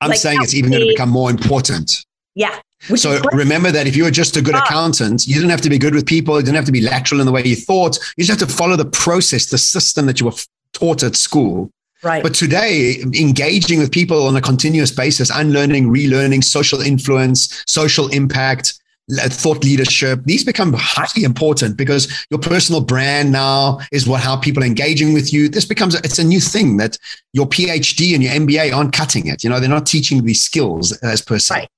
I'm 0.00 0.10
like, 0.10 0.18
saying 0.18 0.38
it's 0.42 0.54
even 0.54 0.70
going 0.70 0.82
to 0.82 0.88
become 0.88 1.08
more 1.08 1.30
important. 1.30 2.04
Yeah. 2.34 2.60
So 2.94 3.20
remember 3.32 3.72
that 3.72 3.88
if 3.88 3.96
you 3.96 4.04
were 4.04 4.12
just 4.12 4.36
a 4.36 4.42
good 4.42 4.54
ah. 4.54 4.62
accountant, 4.64 5.26
you 5.26 5.34
didn't 5.34 5.50
have 5.50 5.60
to 5.62 5.70
be 5.70 5.78
good 5.78 5.94
with 5.94 6.06
people. 6.06 6.36
You 6.36 6.44
didn't 6.44 6.56
have 6.56 6.66
to 6.66 6.72
be 6.72 6.80
lateral 6.80 7.20
in 7.20 7.26
the 7.26 7.32
way 7.32 7.42
you 7.44 7.56
thought. 7.56 7.98
You 8.16 8.24
just 8.24 8.38
have 8.38 8.48
to 8.48 8.54
follow 8.54 8.76
the 8.76 8.84
process, 8.84 9.46
the 9.46 9.58
system 9.58 10.06
that 10.06 10.20
you 10.20 10.26
were 10.26 10.34
taught 10.72 11.02
at 11.02 11.16
school. 11.16 11.70
Right. 12.02 12.22
But 12.22 12.34
today, 12.34 13.00
engaging 13.00 13.80
with 13.80 13.90
people 13.90 14.26
on 14.26 14.36
a 14.36 14.40
continuous 14.40 14.92
basis, 14.92 15.30
unlearning, 15.30 15.88
relearning, 15.88 16.44
social 16.44 16.80
influence, 16.80 17.64
social 17.66 18.08
impact, 18.08 18.78
thought 19.10 19.64
leadership, 19.64 20.20
these 20.24 20.44
become 20.44 20.72
highly 20.76 21.24
important 21.24 21.76
because 21.76 22.26
your 22.30 22.38
personal 22.38 22.80
brand 22.80 23.32
now 23.32 23.80
is 23.90 24.06
what 24.06 24.20
how 24.20 24.36
people 24.36 24.62
are 24.62 24.66
engaging 24.66 25.12
with 25.12 25.32
you. 25.32 25.48
This 25.48 25.64
becomes 25.64 25.94
it's 25.96 26.18
a 26.18 26.24
new 26.24 26.40
thing 26.40 26.76
that 26.76 26.98
your 27.32 27.46
PhD 27.46 28.14
and 28.14 28.22
your 28.22 28.32
MBA 28.32 28.74
aren't 28.74 28.92
cutting 28.92 29.26
it. 29.26 29.42
You 29.42 29.50
know, 29.50 29.60
they're 29.60 29.68
not 29.68 29.86
teaching 29.86 30.24
these 30.24 30.42
skills 30.42 30.92
as 30.98 31.22
per 31.22 31.38
se. 31.38 31.54
Right. 31.54 31.68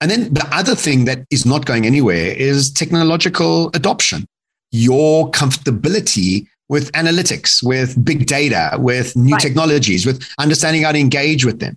And 0.00 0.10
then 0.10 0.32
the 0.32 0.46
other 0.52 0.74
thing 0.74 1.06
that 1.06 1.26
is 1.30 1.44
not 1.44 1.66
going 1.66 1.86
anywhere 1.86 2.32
is 2.32 2.70
technological 2.70 3.68
adoption. 3.74 4.26
Your 4.70 5.30
comfortability 5.32 6.46
with 6.70 6.90
analytics, 6.92 7.62
with 7.62 8.02
big 8.02 8.26
data, 8.26 8.76
with 8.78 9.16
new 9.16 9.32
right. 9.32 9.42
technologies, 9.42 10.06
with 10.06 10.24
understanding 10.38 10.84
how 10.84 10.92
to 10.92 10.98
engage 10.98 11.44
with 11.44 11.58
them. 11.58 11.76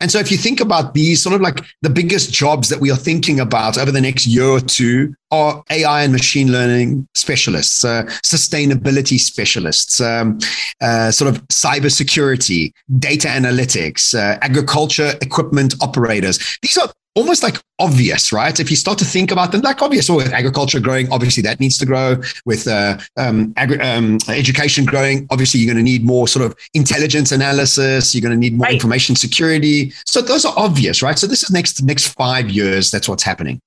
And 0.00 0.10
so 0.10 0.18
if 0.18 0.30
you 0.30 0.36
think 0.36 0.60
about 0.60 0.92
these 0.92 1.22
sort 1.22 1.36
of 1.36 1.40
like 1.40 1.64
the 1.82 1.88
biggest 1.88 2.32
jobs 2.32 2.68
that 2.68 2.80
we 2.80 2.90
are 2.90 2.96
thinking 2.96 3.38
about 3.38 3.78
over 3.78 3.92
the 3.92 4.00
next 4.00 4.26
year 4.26 4.44
or 4.44 4.58
two 4.58 5.14
are 5.30 5.62
AI 5.70 6.02
and 6.02 6.12
machine 6.12 6.50
learning 6.50 7.06
specialists, 7.14 7.84
uh, 7.84 8.02
sustainability 8.24 9.18
specialists, 9.18 10.00
um, 10.00 10.38
uh, 10.80 11.12
sort 11.12 11.32
of 11.32 11.40
cybersecurity, 11.48 12.72
data 12.98 13.28
analytics, 13.28 14.14
uh, 14.14 14.36
agriculture 14.42 15.14
equipment 15.22 15.74
operators. 15.80 16.58
These 16.60 16.76
are 16.76 16.92
almost 17.14 17.42
like 17.42 17.60
obvious, 17.78 18.32
right? 18.32 18.58
If 18.58 18.70
you 18.70 18.76
start 18.76 18.98
to 18.98 19.04
think 19.04 19.30
about 19.30 19.52
them, 19.52 19.60
like 19.60 19.82
obvious, 19.82 20.10
or 20.10 20.16
with 20.16 20.32
agriculture 20.32 20.80
growing, 20.80 21.10
obviously 21.12 21.42
that 21.44 21.60
needs 21.60 21.78
to 21.78 21.86
grow. 21.86 22.16
With 22.44 22.66
uh, 22.66 22.98
um, 23.16 23.52
agri- 23.56 23.80
um, 23.80 24.18
education 24.28 24.84
growing, 24.84 25.26
obviously 25.30 25.60
you're 25.60 25.72
going 25.72 25.84
to 25.84 25.90
need 25.90 26.04
more 26.04 26.26
sort 26.28 26.44
of 26.44 26.56
intelligence 26.74 27.32
analysis. 27.32 28.14
You're 28.14 28.22
going 28.22 28.32
to 28.32 28.38
need 28.38 28.56
more 28.56 28.64
right. 28.64 28.74
information 28.74 29.16
security. 29.16 29.92
So 30.06 30.20
those 30.20 30.44
are 30.44 30.54
obvious, 30.56 31.02
right? 31.02 31.18
So 31.18 31.26
this 31.26 31.42
is 31.42 31.50
next 31.50 31.82
next 31.82 32.08
five 32.08 32.50
years. 32.50 32.90
That's 32.90 33.08
what's 33.08 33.22
happening, 33.22 33.60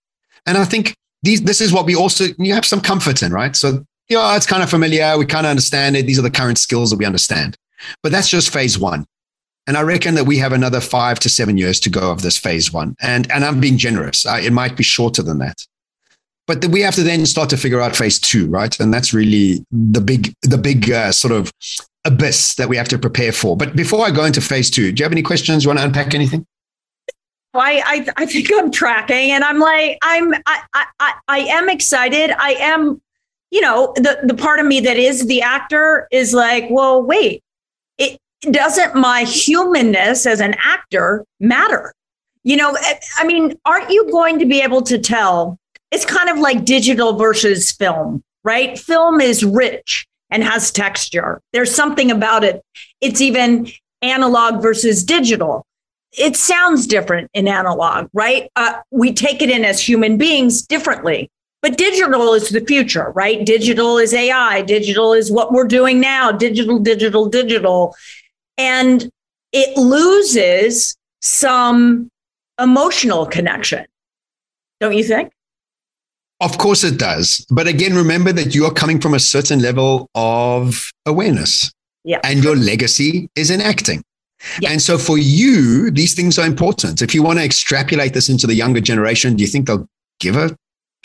and 0.46 0.58
I 0.58 0.66
think 0.66 0.96
these 1.24 1.42
this 1.42 1.62
is 1.62 1.72
what 1.72 1.86
we 1.86 1.96
also 1.96 2.26
you 2.38 2.54
have 2.54 2.66
some 2.66 2.82
comfort 2.82 3.24
in, 3.24 3.32
right? 3.32 3.56
So 3.56 3.86
yeah, 4.10 4.36
it's 4.36 4.46
kind 4.46 4.64
of 4.64 4.70
familiar. 4.70 5.18
We 5.18 5.26
kind 5.26 5.46
of 5.46 5.50
understand 5.50 5.96
it. 5.98 6.06
These 6.06 6.20
are 6.20 6.24
the 6.24 6.32
current 6.32 6.58
skills 6.58 6.90
that 6.92 6.98
we 6.98 7.06
understand, 7.06 7.58
but 8.04 8.12
that's 8.12 8.30
just 8.30 8.52
phase 8.52 8.78
one. 8.78 9.06
And 9.68 9.78
I 9.78 9.82
reckon 9.82 10.16
that 10.16 10.24
we 10.24 10.38
have 10.38 10.54
another 10.54 10.80
five 10.80 11.20
to 11.20 11.30
seven 11.30 11.58
years 11.58 11.80
to 11.82 11.90
go 11.90 12.10
of 12.12 12.22
this 12.22 12.38
phase 12.38 12.72
one. 12.72 12.96
And, 13.02 13.30
and 13.32 13.44
I'm 13.44 13.60
being 13.60 13.78
generous. 13.78 14.26
I, 14.26 14.40
it 14.40 14.54
might 14.54 14.78
be 14.78 14.84
shorter 14.84 15.22
than 15.22 15.40
that. 15.40 15.66
But 16.48 16.66
we 16.68 16.80
have 16.82 16.96
to 16.96 17.04
then 17.04 17.26
start 17.26 17.50
to 17.50 17.58
figure 17.58 17.82
out 17.82 17.94
phase 17.94 18.18
two, 18.18 18.48
right? 18.48 18.80
And 18.80 18.94
that's 18.94 19.14
really 19.14 19.66
the 19.70 20.00
big, 20.00 20.34
the 20.44 20.58
big 20.58 20.90
uh, 20.90 21.12
sort 21.12 21.34
of 21.34 21.52
abyss 22.06 22.56
that 22.56 22.70
we 22.70 22.78
have 22.78 22.88
to 22.88 22.98
prepare 22.98 23.34
for. 23.34 23.58
But 23.58 23.76
before 23.76 24.06
I 24.06 24.12
go 24.12 24.24
into 24.24 24.40
phase 24.40 24.70
two, 24.70 24.94
do 24.94 25.02
you 25.02 25.04
have 25.04 25.12
any 25.12 25.22
questions? 25.22 25.66
You 25.66 25.70
want 25.70 25.80
to 25.80 25.86
unpack 25.86 26.16
anything? 26.16 26.48
I, 27.54 27.82
I, 27.86 28.24
I 28.24 28.26
think 28.26 28.50
I'm 28.56 28.72
tracking 28.72 29.32
and 29.32 29.44
I'm 29.44 29.60
like, 29.60 29.98
I'm, 30.02 30.34
I, 30.46 30.62
I, 31.00 31.14
I 31.28 31.40
am 31.40 31.70
excited. 31.70 32.32
I 32.38 32.52
am, 32.54 33.02
you 33.52 33.60
know, 33.60 33.94
the, 33.96 34.20
the 34.24 34.36
part 34.36 34.60
of 34.60 34.66
me 34.66 34.80
that 34.82 34.98
is 34.98 35.26
the 35.26 35.42
actor 35.42 36.08
is 36.12 36.34
like, 36.34 36.68
well, 36.70 37.02
wait, 37.02 37.38
it 37.38 37.44
doesn't 38.42 38.96
my 38.96 39.24
humanness 39.24 40.26
as 40.26 40.42
an 40.42 40.56
actor 40.64 41.26
matter? 41.40 41.94
You 42.44 42.58
know, 42.58 42.78
I 43.18 43.26
mean, 43.26 43.58
aren't 43.66 43.90
you 43.90 44.10
going 44.12 44.40
to 44.40 44.46
be 44.46 44.62
able 44.62 44.82
to 44.84 44.98
tell? 44.98 45.58
It's 45.92 46.06
kind 46.06 46.30
of 46.30 46.38
like 46.38 46.66
digital 46.66 47.18
versus 47.18 47.72
film, 47.72 48.24
right? 48.44 48.78
Film 48.78 49.20
is 49.22 49.44
rich 49.44 50.08
and 50.30 50.44
has 50.44 50.72
texture. 50.72 51.42
There's 51.54 51.74
something 51.74 52.12
about 52.12 52.44
it. 52.44 52.62
It's 53.02 53.22
even 53.22 53.70
analog 54.02 54.62
versus 54.62 55.04
digital 55.04 55.66
it 56.18 56.36
sounds 56.36 56.88
different 56.88 57.30
in 57.34 57.48
analog, 57.48 58.10
right? 58.14 58.50
Uh, 58.56 58.80
we 58.92 59.14
take 59.14 59.42
it 59.42 59.50
in 59.50 59.66
as 59.66 59.88
human 59.88 60.18
beings 60.18 60.62
differently. 60.62 61.30
But 61.62 61.78
digital 61.78 62.34
is 62.34 62.50
the 62.50 62.62
future, 62.62 63.12
right? 63.16 63.46
Digital 63.46 63.98
is 63.98 64.14
AI. 64.14 64.62
Digital 64.62 65.14
is 65.14 65.32
what 65.32 65.52
we're 65.52 65.68
doing 65.68 66.00
now. 66.00 66.32
Digital, 66.32 66.80
digital, 66.80 67.28
digital. 67.28 67.96
And 68.58 69.10
it 69.54 69.78
loses 69.78 70.96
some 71.22 72.10
emotional 72.60 73.26
connection. 73.26 73.86
Don't 74.80 74.94
you 74.94 75.04
think? 75.04 75.32
Of 76.40 76.58
course 76.58 76.84
it 76.84 77.00
does. 77.00 77.46
But 77.50 77.68
again, 77.68 77.96
remember 77.96 78.32
that 78.34 78.54
you 78.54 78.66
are 78.66 78.74
coming 78.74 79.02
from 79.02 79.14
a 79.14 79.20
certain 79.20 79.60
level 79.60 80.10
of 80.14 80.92
awareness. 81.06 81.72
Yeah. 82.04 82.20
And 82.24 82.44
your 82.44 82.56
legacy 82.56 83.30
is 83.36 83.50
in 83.50 83.60
acting. 83.60 84.04
Yeah. 84.62 84.72
And 84.72 84.82
so 84.82 84.98
for 84.98 85.18
you, 85.18 85.90
these 85.90 86.14
things 86.14 86.38
are 86.38 86.46
important. 86.46 87.02
If 87.02 87.16
you 87.16 87.24
want 87.24 87.40
to 87.40 87.46
extrapolate 87.46 88.14
this 88.14 88.30
into 88.30 88.46
the 88.46 88.54
younger 88.54 88.80
generation, 88.80 89.36
do 89.36 89.42
you 89.42 89.48
think 89.48 89.68
they'll 89.68 89.88
give 90.20 90.36
a 90.36 90.56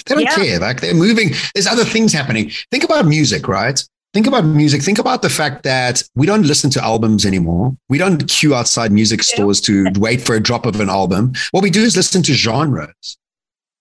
they 0.06 0.14
don't 0.14 0.24
yeah. 0.24 0.34
care. 0.34 0.58
Like 0.58 0.80
they're 0.80 0.94
moving. 0.94 1.30
There's 1.54 1.66
other 1.66 1.84
things 1.84 2.12
happening. 2.12 2.50
Think 2.70 2.84
about 2.84 3.06
music, 3.06 3.48
right? 3.48 3.82
Think 4.12 4.27
about 4.27 4.44
music. 4.44 4.83
Think 4.83 4.98
about 4.98 5.22
the 5.22 5.31
fact 5.31 5.62
that 5.62 6.03
we 6.14 6.27
don't 6.27 6.42
listen 6.42 6.68
to 6.70 6.85
albums 6.85 7.25
anymore. 7.25 7.75
We 7.88 7.96
don't 7.96 8.29
queue 8.29 8.55
outside 8.55 8.92
music 8.92 9.22
stores 9.22 9.61
to 9.62 9.90
wait 9.96 10.20
for 10.20 10.35
a 10.35 10.40
drop 10.40 10.66
of 10.66 10.81
an 10.81 10.90
album. 10.90 11.33
What 11.53 11.62
we 11.62 11.70
do 11.70 11.83
is 11.83 11.96
listen 11.96 12.22
to 12.25 12.35
genres. 12.35 13.16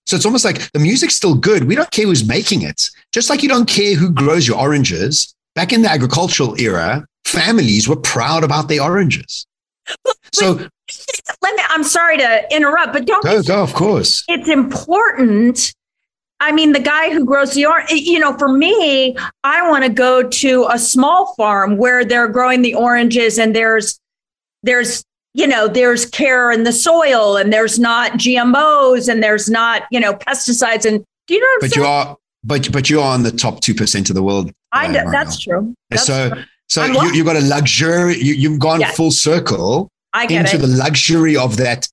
So 0.06 0.16
it's 0.16 0.24
almost 0.24 0.44
like 0.44 0.70
the 0.72 0.78
music's 0.78 1.14
still 1.14 1.34
good. 1.34 1.64
We 1.64 1.74
don't 1.74 1.90
care 1.90 2.06
who's 2.06 2.26
making 2.26 2.62
it. 2.62 2.90
Just 3.12 3.28
like 3.28 3.42
you 3.42 3.48
don't 3.48 3.68
care 3.68 3.94
who 3.94 4.10
grows 4.10 4.48
your 4.48 4.58
oranges. 4.58 5.34
Back 5.54 5.72
in 5.72 5.82
the 5.82 5.90
agricultural 5.90 6.58
era, 6.58 7.06
families 7.26 7.86
were 7.86 7.96
proud 7.96 8.42
about 8.42 8.68
their 8.68 8.82
oranges. 8.82 9.46
But, 10.02 10.16
so 10.32 10.54
let 10.54 11.56
me, 11.56 11.62
I'm 11.68 11.84
sorry 11.84 12.16
to 12.16 12.46
interrupt, 12.54 12.94
but 12.94 13.04
don't 13.04 13.22
go, 13.22 13.42
go, 13.42 13.62
of 13.62 13.74
course. 13.74 14.24
It's 14.28 14.48
important. 14.48 15.74
I 16.42 16.50
mean, 16.50 16.72
the 16.72 16.80
guy 16.80 17.12
who 17.12 17.24
grows 17.24 17.54
the 17.54 17.66
orange, 17.66 17.92
you 17.92 18.18
know, 18.18 18.36
for 18.36 18.48
me, 18.48 19.16
I 19.44 19.70
want 19.70 19.84
to 19.84 19.88
go 19.88 20.28
to 20.28 20.66
a 20.68 20.76
small 20.76 21.34
farm 21.36 21.76
where 21.76 22.04
they're 22.04 22.26
growing 22.26 22.62
the 22.62 22.74
oranges 22.74 23.38
and 23.38 23.54
there's, 23.54 24.00
there's, 24.64 25.04
you 25.34 25.46
know, 25.46 25.68
there's 25.68 26.04
care 26.04 26.50
in 26.50 26.64
the 26.64 26.72
soil 26.72 27.36
and 27.36 27.52
there's 27.52 27.78
not 27.78 28.14
GMOs 28.14 29.08
and 29.08 29.22
there's 29.22 29.48
not, 29.48 29.84
you 29.92 30.00
know, 30.00 30.14
pesticides. 30.14 30.84
And 30.84 31.04
do 31.28 31.34
you 31.34 31.40
know 31.40 31.56
but 31.60 31.76
you 31.76 31.84
are, 31.84 32.16
but, 32.42 32.72
but 32.72 32.90
you're 32.90 33.04
on 33.04 33.22
the 33.22 33.30
top 33.30 33.60
2% 33.60 34.08
of 34.10 34.16
the 34.16 34.22
world. 34.22 34.52
I 34.72 34.88
know, 34.88 35.08
that's 35.12 35.38
true. 35.38 35.72
That's 35.90 36.06
so, 36.06 36.30
true. 36.30 36.42
So 36.68 36.84
you, 36.86 37.12
you've 37.12 37.26
got 37.26 37.36
a 37.36 37.40
luxury, 37.42 38.16
you, 38.16 38.50
have 38.50 38.58
gone 38.58 38.80
yes. 38.80 38.96
full 38.96 39.12
circle 39.12 39.88
into 40.28 40.56
it. 40.56 40.58
the 40.58 40.66
luxury 40.66 41.36
of 41.36 41.56
that. 41.58 41.86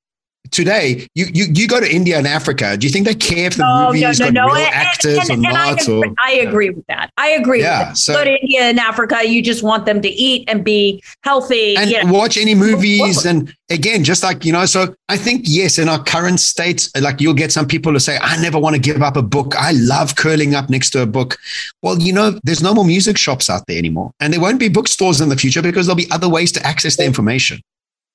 Today, 0.52 1.08
you, 1.16 1.28
you 1.34 1.46
you 1.54 1.68
go 1.68 1.80
to 1.80 1.90
India 1.90 2.18
and 2.18 2.28
Africa. 2.28 2.78
Do 2.78 2.88
you 2.88 2.92
think 2.92 3.06
they 3.06 3.16
care 3.16 3.48
if 3.48 3.56
the 3.56 3.66
oh, 3.66 3.88
movies 3.88 4.20
no, 4.20 4.30
no, 4.30 4.32
got 4.32 4.34
no. 4.34 4.54
real 4.54 4.66
and, 4.66 4.76
actors 4.76 5.18
and, 5.18 5.32
and, 5.32 5.46
or 5.46 5.52
not? 5.52 5.88
I, 5.88 5.92
or, 5.92 6.16
I 6.24 6.32
agree 6.48 6.70
with 6.70 6.86
that. 6.88 7.12
I 7.18 7.30
agree. 7.30 7.62
Yeah, 7.62 7.94
so, 7.94 8.14
go 8.14 8.24
to 8.24 8.40
India 8.42 8.62
and 8.62 8.80
Africa. 8.80 9.28
You 9.28 9.42
just 9.42 9.64
want 9.64 9.86
them 9.86 10.02
to 10.02 10.10
eat 10.10 10.50
and 10.50 10.64
be 10.64 11.04
healthy 11.24 11.76
and 11.76 11.90
you 11.90 12.04
know. 12.04 12.14
watch 12.14 12.38
any 12.38 12.56
movies. 12.56 13.26
and 13.26 13.54
again, 13.70 14.04
just 14.04 14.24
like 14.24 14.46
you 14.46 14.52
know, 14.52 14.66
so 14.66 14.96
I 15.08 15.18
think 15.18 15.44
yes, 15.46 15.78
in 15.78 15.90
our 15.90 16.04
current 16.04 16.40
state, 16.40 16.90
like 17.00 17.22
you'll 17.22 17.34
get 17.34 17.52
some 17.52 17.68
people 17.68 17.92
who 17.92 18.00
say, 18.00 18.18
"I 18.22 18.42
never 18.42 18.60
want 18.60 18.76
to 18.76 18.82
give 18.82 19.02
up 19.02 19.18
a 19.18 19.22
book. 19.22 19.56
I 19.58 19.72
love 19.72 20.16
curling 20.16 20.56
up 20.56 20.70
next 20.70 20.92
to 20.92 21.02
a 21.02 21.06
book." 21.06 21.38
Well, 21.82 22.00
you 22.00 22.14
know, 22.14 22.40
there's 22.44 22.64
no 22.64 22.74
more 22.74 22.86
music 22.86 23.18
shops 23.18 23.50
out 23.50 23.68
there 23.68 23.78
anymore, 23.78 24.12
and 24.20 24.34
there 24.34 24.42
won't 24.42 24.60
be 24.60 24.70
bookstores 24.70 25.22
in 25.22 25.30
the 25.30 25.38
future 25.38 25.62
because 25.62 25.86
there'll 25.86 25.98
be 25.98 26.12
other 26.12 26.30
ways 26.30 26.52
to 26.54 26.66
access 26.66 26.98
the 26.98 27.06
information. 27.06 27.62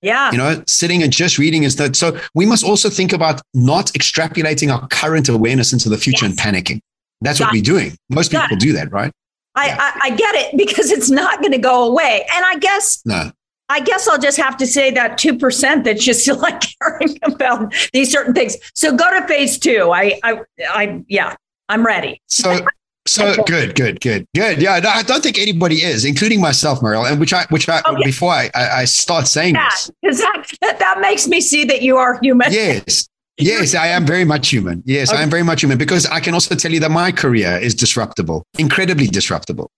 Yeah. 0.04 0.30
You 0.32 0.38
know, 0.38 0.62
sitting 0.66 1.02
and 1.02 1.10
just 1.10 1.38
reading 1.38 1.62
is 1.62 1.76
that. 1.76 1.96
So 1.96 2.18
we 2.34 2.44
must 2.44 2.62
also 2.62 2.90
think 2.90 3.12
about 3.12 3.40
not 3.54 3.86
extrapolating 3.92 4.72
our 4.72 4.86
current 4.88 5.28
awareness 5.30 5.72
into 5.72 5.88
the 5.88 5.96
future 5.96 6.26
yes. 6.26 6.30
and 6.30 6.38
panicking. 6.38 6.80
That's 7.22 7.38
Got 7.38 7.46
what 7.46 7.52
we're 7.54 7.62
doing. 7.62 7.96
Most 8.10 8.30
Got 8.30 8.42
people 8.42 8.58
it. 8.58 8.60
do 8.60 8.72
that, 8.74 8.92
right? 8.92 9.10
I, 9.54 9.66
yeah. 9.66 9.76
I, 9.78 10.00
I 10.02 10.10
get 10.10 10.34
it 10.34 10.56
because 10.58 10.90
it's 10.90 11.10
not 11.10 11.40
going 11.40 11.52
to 11.52 11.58
go 11.58 11.88
away. 11.88 12.26
And 12.34 12.44
I 12.44 12.58
guess 12.58 13.00
no. 13.06 13.30
I 13.70 13.80
guess 13.80 14.06
I'll 14.06 14.18
just 14.18 14.36
have 14.36 14.58
to 14.58 14.66
say 14.66 14.90
that 14.90 15.18
2% 15.18 15.84
that's 15.84 16.04
just 16.04 16.20
still 16.20 16.36
like 16.40 16.62
caring 16.78 17.18
about 17.22 17.72
these 17.94 18.12
certain 18.12 18.34
things. 18.34 18.56
So 18.74 18.94
go 18.94 19.18
to 19.18 19.26
phase 19.26 19.58
two. 19.58 19.90
I, 19.90 20.20
I, 20.22 20.40
I, 20.68 21.02
yeah, 21.08 21.34
I'm 21.70 21.84
ready. 21.86 22.20
So 22.26 22.60
so 23.06 23.34
good, 23.44 23.74
good, 23.74 24.00
good, 24.00 24.26
good. 24.34 24.62
Yeah, 24.62 24.80
I 24.86 25.02
don't 25.02 25.22
think 25.22 25.38
anybody 25.38 25.82
is, 25.82 26.04
including 26.04 26.40
myself, 26.40 26.82
Mariel. 26.82 27.04
And 27.04 27.20
which 27.20 27.32
I, 27.32 27.44
which 27.50 27.68
I, 27.68 27.80
okay. 27.86 28.02
before 28.04 28.32
I, 28.32 28.50
I 28.54 28.84
start 28.86 29.26
saying 29.26 29.54
yeah, 29.54 29.68
this, 30.02 30.20
that, 30.60 30.78
that 30.78 31.00
makes 31.00 31.28
me 31.28 31.40
see 31.40 31.64
that 31.64 31.82
you 31.82 31.96
are 31.98 32.18
human. 32.20 32.50
Yes, 32.50 33.08
yes, 33.36 33.74
I 33.74 33.88
am 33.88 34.06
very 34.06 34.24
much 34.24 34.48
human. 34.48 34.82
Yes, 34.86 35.10
okay. 35.10 35.18
I 35.18 35.22
am 35.22 35.30
very 35.30 35.42
much 35.42 35.62
human 35.62 35.76
because 35.76 36.06
I 36.06 36.20
can 36.20 36.34
also 36.34 36.54
tell 36.54 36.72
you 36.72 36.80
that 36.80 36.90
my 36.90 37.12
career 37.12 37.58
is 37.58 37.74
disruptible, 37.74 38.44
incredibly 38.58 39.06
disruptible. 39.06 39.70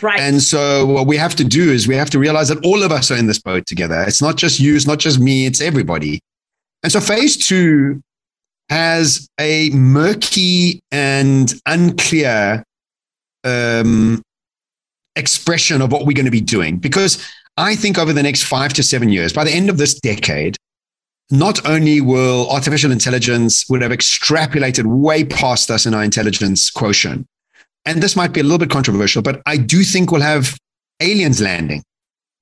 Right. 0.00 0.20
And 0.20 0.40
so 0.40 0.86
what 0.86 1.06
we 1.06 1.16
have 1.16 1.34
to 1.34 1.44
do 1.44 1.70
is 1.70 1.88
we 1.88 1.96
have 1.96 2.10
to 2.10 2.18
realize 2.18 2.48
that 2.48 2.64
all 2.64 2.82
of 2.82 2.92
us 2.92 3.10
are 3.10 3.16
in 3.16 3.26
this 3.26 3.40
boat 3.40 3.66
together. 3.66 4.04
It's 4.06 4.22
not 4.22 4.36
just 4.36 4.60
you, 4.60 4.76
it's 4.76 4.86
not 4.86 5.00
just 5.00 5.18
me, 5.18 5.46
it's 5.46 5.60
everybody. 5.60 6.20
And 6.82 6.92
so 6.92 7.00
phase 7.00 7.36
two 7.36 8.00
has 8.68 9.28
a 9.38 9.68
murky 9.70 10.80
and 10.92 11.52
unclear 11.66 12.64
um, 13.44 14.22
expression 15.16 15.82
of 15.82 15.92
what 15.92 16.06
we're 16.06 16.14
going 16.14 16.24
to 16.24 16.30
be 16.30 16.40
doing. 16.40 16.78
Because 16.78 17.24
I 17.56 17.74
think 17.74 17.98
over 17.98 18.12
the 18.12 18.22
next 18.22 18.44
five 18.44 18.72
to 18.74 18.82
seven 18.82 19.08
years, 19.08 19.32
by 19.32 19.44
the 19.44 19.52
end 19.52 19.68
of 19.70 19.78
this 19.78 19.94
decade, 19.94 20.56
not 21.30 21.64
only 21.66 22.00
will 22.00 22.50
artificial 22.50 22.90
intelligence 22.90 23.68
would 23.68 23.82
have 23.82 23.92
extrapolated 23.92 24.84
way 24.84 25.24
past 25.24 25.70
us 25.70 25.86
in 25.86 25.94
our 25.94 26.02
intelligence 26.02 26.70
quotient, 26.70 27.26
and 27.86 28.02
this 28.02 28.16
might 28.16 28.32
be 28.32 28.40
a 28.40 28.42
little 28.42 28.58
bit 28.58 28.70
controversial, 28.70 29.22
but 29.22 29.40
I 29.46 29.56
do 29.56 29.82
think 29.82 30.10
we'll 30.10 30.20
have 30.20 30.56
aliens 31.00 31.40
landing. 31.40 31.82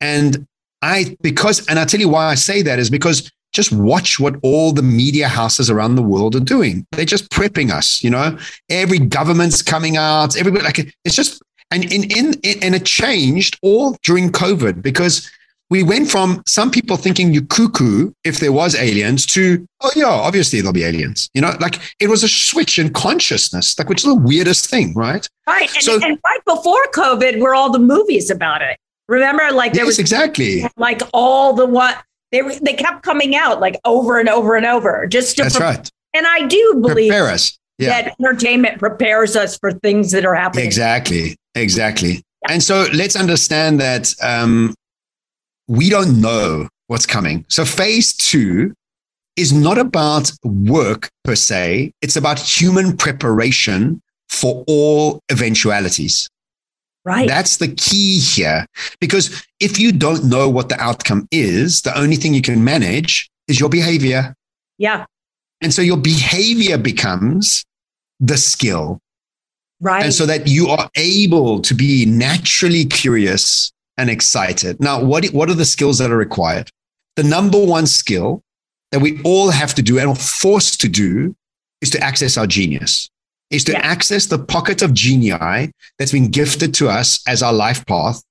And 0.00 0.46
I, 0.82 1.16
because, 1.20 1.66
and 1.68 1.78
I'll 1.78 1.87
tell 1.87 2.00
you 2.00 2.08
why 2.08 2.26
I 2.26 2.34
say 2.34 2.62
that 2.62 2.78
is 2.78 2.90
because 2.90 3.30
just 3.52 3.72
watch 3.72 4.20
what 4.20 4.37
all 4.42 4.72
the 4.72 4.82
media 4.82 5.28
houses 5.28 5.70
around 5.70 5.94
the 5.94 6.02
world 6.02 6.37
are 6.37 6.40
doing. 6.40 6.87
They're 6.92 7.04
just 7.04 7.30
prepping 7.30 7.70
us, 7.70 8.02
you 8.02 8.11
know. 8.11 8.38
Every 8.68 8.98
government's 8.98 9.62
coming 9.62 9.96
out, 9.96 10.37
everybody 10.37 10.64
like 10.64 10.94
it's 11.04 11.16
just 11.16 11.42
and 11.70 11.84
in 11.92 12.04
in, 12.04 12.34
in 12.42 12.62
and 12.62 12.74
it 12.74 12.84
changed 12.84 13.58
all 13.62 13.96
during 14.02 14.30
COVID 14.30 14.82
because 14.82 15.30
we 15.70 15.82
went 15.82 16.11
from 16.11 16.42
some 16.46 16.70
people 16.70 16.96
thinking 16.96 17.32
you 17.32 17.42
cuckoo 17.42 18.11
if 18.24 18.40
there 18.40 18.52
was 18.52 18.74
aliens 18.74 19.26
to 19.26 19.66
oh 19.82 19.90
yeah 19.94 20.06
obviously 20.06 20.61
there'll 20.61 20.72
be 20.72 20.84
aliens 20.84 21.28
you 21.34 21.40
know 21.40 21.54
like 21.61 21.78
it 22.00 22.08
was 22.08 22.22
a 22.22 22.28
switch 22.28 22.78
in 22.78 22.90
consciousness 22.92 23.78
like 23.78 23.88
which 23.88 24.00
is 24.00 24.04
the 24.04 24.14
weirdest 24.14 24.68
thing 24.70 24.94
right 24.94 25.28
right 25.46 25.72
and, 25.74 25.82
so, 25.82 25.94
and 26.02 26.18
right 26.24 26.44
before 26.46 26.82
covid 26.94 27.38
were 27.38 27.54
all 27.54 27.70
the 27.70 27.78
movies 27.78 28.30
about 28.30 28.62
it 28.62 28.78
remember 29.08 29.50
like 29.52 29.72
there 29.72 29.82
yes, 29.82 29.88
was 29.88 29.98
exactly 29.98 30.64
like 30.76 31.02
all 31.12 31.52
the 31.52 31.66
what 31.66 32.02
they 32.33 32.43
they 32.62 32.75
kept 32.75 33.03
coming 33.03 33.35
out 33.37 33.61
like 33.61 33.79
over 33.85 34.19
and 34.19 34.29
over 34.29 34.57
and 34.57 34.67
over 34.67 35.07
just 35.07 35.37
to 35.37 35.43
That's 35.45 35.57
pre- 35.57 35.67
right. 35.67 35.91
And 36.14 36.27
I 36.27 36.47
do 36.47 36.79
believe 36.81 37.11
prepare 37.11 37.29
us. 37.29 37.59
Yeah. 37.79 38.03
that 38.03 38.17
entertainment 38.19 38.79
prepares 38.81 39.37
us 39.37 39.57
for 39.57 39.73
things 39.73 40.11
that 40.11 40.25
are 40.25 40.35
happening. 40.35 40.64
Exactly. 40.64 41.37
Exactly. 41.55 42.14
Yeah. 42.43 42.53
And 42.53 42.62
so 42.62 42.87
let's 42.93 43.14
understand 43.14 43.81
that 43.81 44.12
um, 44.21 44.75
we 45.68 45.89
don't 45.89 46.20
know 46.20 46.68
what's 46.89 47.07
coming. 47.07 47.45
So 47.49 47.64
phase 47.64 48.12
two 48.14 48.74
is 49.37 49.53
not 49.53 49.79
about 49.79 50.33
work 50.43 51.09
per 51.22 51.37
se. 51.37 51.93
It's 52.03 52.16
about 52.16 52.41
human 52.41 52.97
preparation 52.97 54.03
for 54.29 54.64
all 54.66 55.20
eventualities. 55.31 56.29
Right. 57.09 57.26
That's 57.26 57.56
the 57.56 57.68
key 57.68 58.18
here. 58.18 58.66
Because 59.00 59.42
if 59.61 59.78
you 59.78 59.92
don't 59.92 60.24
know 60.24 60.46
what 60.46 60.68
the 60.68 60.78
outcome 60.78 61.26
is, 61.30 61.80
the 61.80 61.98
only 61.98 62.16
thing 62.16 62.34
you 62.34 62.42
can 62.42 62.62
manage 62.62 63.30
is 63.48 63.59
your 63.59 63.70
behavior. 63.70 64.34
Yeah. 64.76 65.06
And 65.62 65.72
so 65.72 65.80
your 65.80 65.96
behavior 65.96 66.76
becomes 66.76 67.64
the 68.20 68.36
skill. 68.36 69.00
Right. 69.80 70.04
And 70.04 70.12
so 70.12 70.26
that 70.26 70.48
you 70.48 70.68
are 70.68 70.90
able 70.96 71.61
to 71.62 71.72
be 71.72 72.04
naturally 72.04 72.84
curious 72.84 73.72
and 73.96 74.11
excited. 74.11 74.78
Now, 74.78 75.02
what, 75.02 75.24
what 75.28 75.48
are 75.48 75.54
the 75.54 75.64
skills 75.64 75.96
that 75.98 76.11
are 76.11 76.16
required? 76.16 76.70
The 77.16 77.22
number 77.22 77.64
one 77.64 77.86
skill 77.86 78.42
that 78.92 79.00
we 79.00 79.18
all 79.22 79.50
have 79.50 79.74
to 79.76 79.82
do 79.82 79.98
and 79.98 80.11
are 80.11 80.14
forced 80.14 80.78
to 80.82 80.90
do 80.90 81.34
is 81.80 81.88
to 81.90 82.00
access 82.00 82.36
our 82.36 82.46
genius, 82.46 83.09
is 83.51 83.64
to 83.64 83.72
Yeah. 83.72 83.78
access 83.80 84.26
the 84.26 84.38
pocket 84.38 84.82
of 84.82 84.92
genii 84.94 85.70
that's 85.99 86.12
been 86.12 86.28
gifted 86.28 86.74
to 86.74 86.88
us 86.88 87.20
as 87.26 87.42
our 87.42 87.53
life 87.53 87.84
path. 87.86 88.22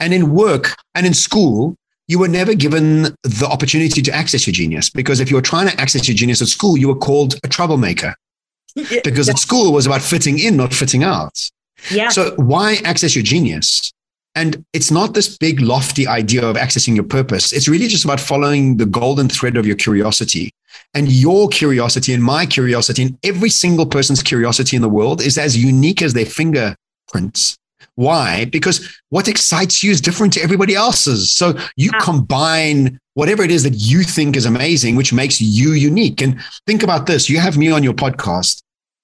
And 0.00 0.12
in 0.14 0.30
work 0.34 0.76
and 0.94 1.06
in 1.06 1.14
school, 1.14 1.76
you 2.08 2.18
were 2.20 2.28
never 2.28 2.54
given 2.54 3.14
the 3.24 3.48
opportunity 3.50 4.00
to 4.02 4.12
access 4.12 4.46
your 4.46 4.52
genius 4.54 4.90
because 4.90 5.18
if 5.18 5.28
you 5.30 5.36
were 5.36 5.42
trying 5.42 5.68
to 5.68 5.80
access 5.80 6.06
your 6.06 6.14
genius 6.14 6.40
at 6.40 6.48
school, 6.48 6.76
you 6.78 6.86
were 6.88 6.94
called 6.94 7.34
a 7.42 7.48
troublemaker 7.48 8.14
because 9.04 9.28
at 9.28 9.38
school 9.38 9.66
it 9.68 9.72
was 9.72 9.86
about 9.86 10.02
fitting 10.02 10.38
in, 10.38 10.56
not 10.56 10.72
fitting 10.72 11.02
out. 11.02 11.50
yeah. 11.90 12.08
So 12.10 12.34
why 12.36 12.76
access 12.84 13.16
your 13.16 13.24
genius? 13.24 13.90
And 14.34 14.62
it's 14.74 14.90
not 14.90 15.14
this 15.14 15.36
big 15.38 15.60
lofty 15.60 16.06
idea 16.06 16.42
of 16.46 16.56
accessing 16.56 16.94
your 16.94 17.04
purpose. 17.06 17.52
It's 17.54 17.68
really 17.68 17.88
just 17.88 18.04
about 18.04 18.20
following 18.20 18.76
the 18.76 18.84
golden 18.84 19.28
thread 19.30 19.56
of 19.56 19.66
your 19.66 19.76
curiosity. 19.76 20.50
And 20.94 21.10
your 21.10 21.48
curiosity 21.48 22.12
and 22.14 22.22
my 22.22 22.46
curiosity 22.46 23.02
and 23.02 23.18
every 23.22 23.50
single 23.50 23.86
person's 23.86 24.22
curiosity 24.22 24.76
in 24.76 24.82
the 24.82 24.88
world 24.88 25.20
is 25.20 25.38
as 25.38 25.56
unique 25.56 26.02
as 26.02 26.12
their 26.14 26.26
fingerprints. 26.26 27.56
Why? 27.94 28.44
Because 28.46 28.86
what 29.10 29.28
excites 29.28 29.82
you 29.82 29.90
is 29.90 30.00
different 30.00 30.32
to 30.34 30.42
everybody 30.42 30.74
else's. 30.74 31.30
So 31.32 31.58
you 31.76 31.90
Ah. 31.94 32.00
combine 32.00 32.98
whatever 33.14 33.42
it 33.42 33.50
is 33.50 33.62
that 33.62 33.74
you 33.74 34.02
think 34.02 34.36
is 34.36 34.44
amazing, 34.44 34.96
which 34.96 35.12
makes 35.12 35.40
you 35.40 35.72
unique. 35.72 36.20
And 36.20 36.38
think 36.66 36.82
about 36.82 37.06
this 37.06 37.30
you 37.30 37.38
have 37.40 37.56
me 37.56 37.70
on 37.70 37.82
your 37.82 37.94
podcast. 37.94 38.62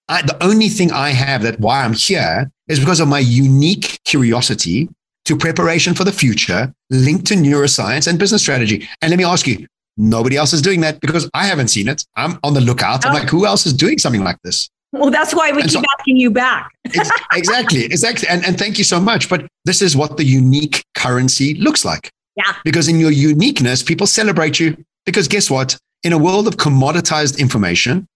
I, 0.09 0.21
the 0.23 0.43
only 0.45 0.69
thing 0.69 0.93
I 0.93 1.11
have 1.11 1.43
that 1.43 1.59
why 1.61 1.85
I'm 1.85 1.95
here 1.95 2.51
is 2.69 2.79
because 2.81 3.01
of 3.01 3.09
my 3.09 3.21
unique 3.21 3.99
curiosity 4.05 4.89
to 5.25 5.37
preparation 5.37 5.95
for 5.95 6.05
the 6.05 6.13
future 6.13 6.73
linked 6.91 7.27
to 7.29 7.35
neuroscience 7.35 8.07
and 8.07 8.19
business 8.19 8.43
strategy. 8.43 8.89
And 9.01 9.11
let 9.11 9.17
me 9.17 9.25
ask 9.25 9.47
you, 9.47 9.67
nobody 9.97 10.37
else 10.37 10.53
is 10.53 10.63
doing 10.63 10.81
that 10.83 11.01
because 11.01 11.29
I 11.35 11.47
haven't 11.47 11.69
seen 11.69 11.89
it. 11.89 12.05
I'm 12.17 12.39
on 12.45 12.55
the 12.55 12.61
lookout. 12.61 13.05
I'm 13.07 13.13
Oh. 13.13 13.19
like, 13.19 13.29
who 13.29 13.47
else 13.47 13.67
is 13.67 13.73
doing 13.73 13.99
something 13.99 14.25
like 14.25 14.39
this? 14.43 14.69
well, 14.95 15.11
that's 15.11 15.35
why 15.35 15.51
we 15.53 15.63
And 15.63 15.71
keep 15.71 15.81
so- 15.81 15.83
asking 15.99 16.17
you 16.19 16.31
back. 16.31 16.71
Exactly, 17.33 17.85
exactly. 17.87 18.29
And, 18.29 18.45
and 18.45 18.59
thank 18.59 18.77
you 18.77 18.85
so 18.85 19.01
much. 19.01 19.29
But 19.29 19.47
this 19.65 19.81
is 19.81 19.97
what 19.97 20.19
the 20.19 20.25
unique 20.25 20.85
currency 20.95 21.55
looks 21.55 21.83
like. 21.85 22.11
Yeah. 22.37 22.53
Because 22.65 22.89
in 22.89 23.01
your 23.01 23.11
uniqueness, 23.11 23.83
people 23.83 24.07
celebrate 24.07 24.61
you. 24.61 24.77
Because 25.07 25.29
guess 25.29 25.51
what? 25.51 25.79
In 26.03 26.13
a 26.13 26.19
world 26.19 26.47
of 26.47 26.57
commoditized 26.57 27.39
information, 27.39 28.07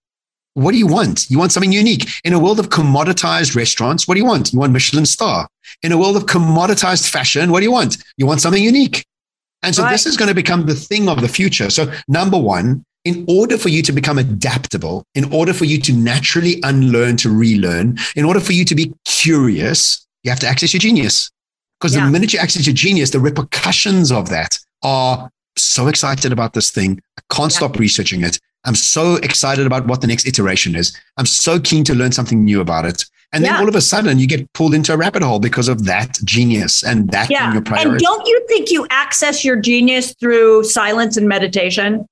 what 0.55 0.72
do 0.72 0.79
you 0.79 0.87
want? 0.87 1.31
You 1.31 1.39
want 1.39 1.53
something 1.53 1.72
unique. 1.72 2.09
In 2.24 2.33
a 2.35 2.39
world 2.39 2.59
of 2.61 2.68
commoditized 2.68 3.57
restaurants, 3.57 4.07
what 4.07 4.14
do 4.14 4.20
you 4.20 4.27
want? 4.27 4.53
You 4.53 4.59
want 4.59 4.72
Michelin 4.72 5.07
star. 5.07 5.49
In 5.83 5.93
a 5.93 5.99
world 5.99 6.16
of 6.16 6.27
commoditized 6.27 7.09
fashion, 7.11 7.51
what 7.51 7.61
do 7.61 7.64
you 7.64 7.72
want? 7.72 7.97
You 8.18 8.27
want 8.27 8.41
something 8.43 8.62
unique. 8.62 9.05
And 9.62 9.74
so 9.74 9.82
Right. 9.82 9.92
this 9.92 10.07
is 10.07 10.16
going 10.16 10.28
to 10.28 10.34
become 10.34 10.66
the 10.66 10.74
thing 10.74 11.09
of 11.09 11.20
the 11.20 11.28
future. 11.28 11.70
So 11.70 11.92
number 12.09 12.38
one, 12.38 12.84
in 13.04 13.24
order 13.28 13.57
for 13.57 13.68
you 13.68 13.82
to 13.82 13.92
become 13.92 14.18
adaptable, 14.18 15.04
in 15.14 15.32
order 15.32 15.52
for 15.52 15.64
you 15.64 15.78
to 15.80 15.92
naturally 15.92 16.61
unlearn 16.64 17.16
to 17.18 17.30
relearn, 17.30 17.98
in 18.16 18.24
order 18.24 18.40
for 18.40 18.52
you 18.52 18.64
to 18.64 18.74
be 18.74 18.92
curious, 19.04 20.07
you 20.22 20.30
have 20.30 20.40
to 20.40 20.48
access 20.48 20.72
your 20.72 20.80
genius. 20.80 21.30
Because 21.80 21.94
Yeah. 21.94 22.04
the 22.07 22.11
minute 22.11 22.32
you 22.32 22.38
access 22.38 22.66
your 22.66 22.74
genius, 22.74 23.11
the 23.11 23.20
repercussions 23.20 24.11
of 24.11 24.28
that 24.30 24.59
are 24.82 25.30
so 25.57 25.88
excited 25.88 26.32
about 26.32 26.52
this 26.54 26.70
thing. 26.70 27.00
I 27.18 27.22
can't 27.34 27.52
Yeah. 27.52 27.57
stop 27.59 27.78
researching 27.78 28.22
it. 28.22 28.38
I'm 28.64 28.74
so 28.74 29.16
excited 29.16 29.66
about 29.66 29.86
what 29.86 30.00
the 30.00 30.07
next 30.07 30.26
iteration 30.26 30.74
is. 30.74 30.92
I'm 31.16 31.26
so 31.26 31.61
keen 31.61 31.84
to 31.84 31.94
learn 31.94 32.12
something 32.12 32.44
new 32.44 32.61
about 32.61 32.84
it. 32.86 33.04
And 33.37 33.45
then 33.45 33.53
Yeah. 33.53 33.61
all 33.61 33.68
of 33.68 33.74
a 33.76 33.82
sudden 33.82 34.18
you 34.18 34.26
get 34.26 34.51
pulled 34.55 34.72
into 34.72 34.95
a 34.95 34.97
rabbit 34.97 35.22
hole 35.22 35.39
because 35.39 35.68
of 35.68 35.84
that 35.84 36.16
genius 36.24 36.82
and 36.82 37.11
that 37.11 37.28
Yeah. 37.30 37.49
in 37.49 37.53
your 37.53 37.62
And 37.78 37.99
don't 37.99 38.26
you 38.26 38.43
think 38.49 38.70
you 38.70 38.87
access 38.89 39.45
your 39.45 39.57
genius 39.57 40.14
through 40.18 40.64
silence 40.64 41.18
and 41.18 41.28
meditation? 41.28 42.07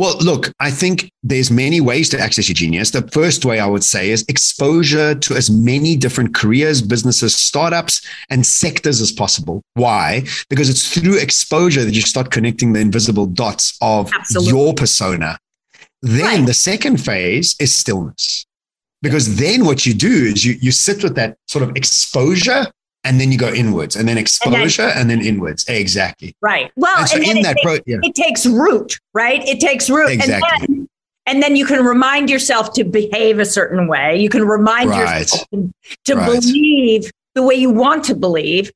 Well, 0.00 0.16
look, 0.18 0.50
I 0.58 0.70
think 0.72 1.10
there's 1.22 1.50
many 1.50 1.80
ways 1.80 2.08
to 2.08 2.18
access 2.18 2.48
your 2.48 2.54
genius. 2.54 2.90
The 2.90 3.06
first 3.12 3.44
way 3.44 3.60
I 3.60 3.66
would 3.66 3.84
say 3.84 4.10
is 4.10 4.24
exposure 4.26 5.14
to 5.14 5.34
as 5.36 5.48
many 5.48 5.94
different 5.96 6.34
careers, 6.34 6.82
businesses, 6.82 7.36
startups, 7.36 8.00
and 8.30 8.44
sectors 8.44 9.00
as 9.00 9.12
possible. 9.12 9.62
Why? 9.74 10.24
Because 10.48 10.68
it's 10.70 10.88
through 10.88 11.18
exposure 11.18 11.84
that 11.84 11.94
you 11.94 12.00
start 12.02 12.32
connecting 12.32 12.72
the 12.72 12.80
invisible 12.80 13.26
dots 13.26 13.76
of 13.80 14.10
Absolutely. 14.12 14.50
your 14.58 14.74
persona. 14.74 15.38
Then 16.02 16.24
Right. 16.24 16.46
the 16.46 16.54
second 16.54 16.96
phase 16.96 17.54
is 17.60 17.72
stillness. 17.72 18.46
Because 19.02 19.36
then 19.36 19.64
what 19.64 19.86
you 19.86 19.94
do 19.94 20.08
is 20.08 20.44
you, 20.44 20.54
you 20.60 20.70
sit 20.72 21.02
with 21.02 21.14
that 21.14 21.36
sort 21.48 21.62
of 21.62 21.74
exposure 21.76 22.66
and 23.04 23.18
then 23.18 23.32
you 23.32 23.38
go 23.38 23.48
inwards 23.50 23.96
and 23.96 24.06
then 24.06 24.18
exposure 24.18 24.82
and 24.94 25.08
then, 25.08 25.22
inwards. 25.24 25.64
Exactly. 25.68 26.34
Right. 26.42 26.70
Well, 26.76 26.98
and 26.98 27.08
so 27.08 27.16
and 27.16 27.24
in 27.24 27.36
it 27.38 27.42
that 27.44 27.56
takes- 27.56 27.64
pro, 27.64 27.78
yeah, 27.86 27.96
it 28.02 28.14
takes 28.14 28.44
root, 28.44 28.98
right? 29.14 29.42
It 29.48 29.58
takes 29.58 29.88
root. 29.88 30.10
Exactly. 30.10 30.48
And 30.66 30.68
then, 30.78 30.88
and 31.26 31.42
then 31.42 31.56
you 31.56 31.64
can 31.64 31.82
remind 31.84 32.28
yourself 32.28 32.72
to 32.74 32.84
behave 32.84 33.38
a 33.38 33.46
certain 33.46 33.86
way. 33.88 34.18
You 34.20 34.28
can 34.28 34.44
remind 34.46 34.90
Right. 34.90 35.20
yourself 35.20 35.48
to, 35.54 35.72
to 36.06 36.14
Right. 36.16 36.26
believe 36.42 37.10
the 37.34 37.42
way 37.42 37.54
you 37.54 37.70
want 37.70 38.04
to 38.04 38.14
believe 38.14 38.70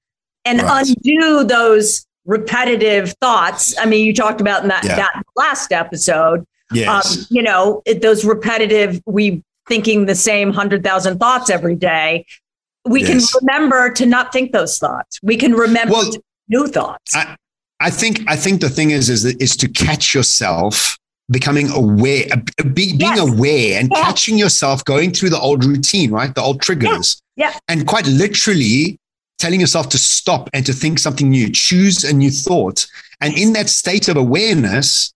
and 0.47 0.63
Right. 0.63 0.87
undo 0.87 1.45
those 1.45 2.07
repetitive 2.25 3.13
thoughts. 3.21 3.75
I 3.79 3.85
mean, 3.85 4.07
you 4.07 4.15
talked 4.15 4.41
about 4.41 4.63
in 4.63 4.69
that, 4.69 4.85
Yeah. 4.85 4.97
that 4.97 5.23
last 5.37 5.71
episode, 5.73 6.45
yes. 6.73 6.89
um, 7.19 7.27
you 7.31 7.43
know, 7.43 7.83
it- 7.85 8.01
those 8.01 8.25
repetitive, 8.25 9.03
we 9.05 9.43
thinking 9.69 10.07
the 10.07 10.15
same 10.15 10.49
100,000 10.49 11.19
thoughts 11.19 11.51
every 11.51 11.75
day. 11.75 12.27
We 12.87 13.03
Yes. 13.03 13.33
can 13.33 13.41
remember 13.47 13.91
to 13.91 14.07
not 14.07 14.33
think 14.33 14.53
those 14.53 14.79
thoughts. 14.79 15.19
We 15.23 15.37
can 15.37 15.55
remember 15.55 15.93
Well, 15.95 16.13
new 16.49 16.67
thoughts. 16.67 17.15
I, 17.17 17.37
I 17.81 17.91
think 17.91 18.21
I 18.29 18.37
think 18.37 18.61
the 18.61 18.69
thing 18.69 18.91
is 18.91 19.09
is 19.09 19.23
that- 19.23 19.41
is 19.41 19.57
to 19.57 19.69
catch 19.69 20.15
yourself 20.15 20.99
becoming 21.31 21.71
aware, 21.71 22.27
uh, 22.33 22.37
be, 22.65 22.95
being 22.97 23.17
Yes. 23.17 23.19
aware, 23.21 23.81
and 23.81 23.91
catching 23.91 24.37
yourself 24.37 24.85
going 24.85 25.11
through 25.13 25.31
the 25.31 25.39
old 25.41 25.65
routine, 25.65 26.11
right? 26.11 26.35
The 26.35 26.43
old 26.43 26.61
triggers, 26.61 27.17
Yeah. 27.37 27.55
and 27.67 27.87
quite 27.87 28.07
literally 28.07 28.99
telling 29.39 29.61
yourself 29.61 29.89
to 29.89 29.99
stop 29.99 30.51
and 30.53 30.67
to 30.67 30.73
think 30.75 30.99
something 30.99 31.31
new, 31.31 31.49
choose 31.51 32.05
a 32.05 32.13
new 32.13 32.31
thought, 32.31 32.87
and 33.23 33.37
in 33.39 33.55
that 33.55 33.71
state 33.71 34.09
of 34.09 34.17
awareness. 34.19 35.13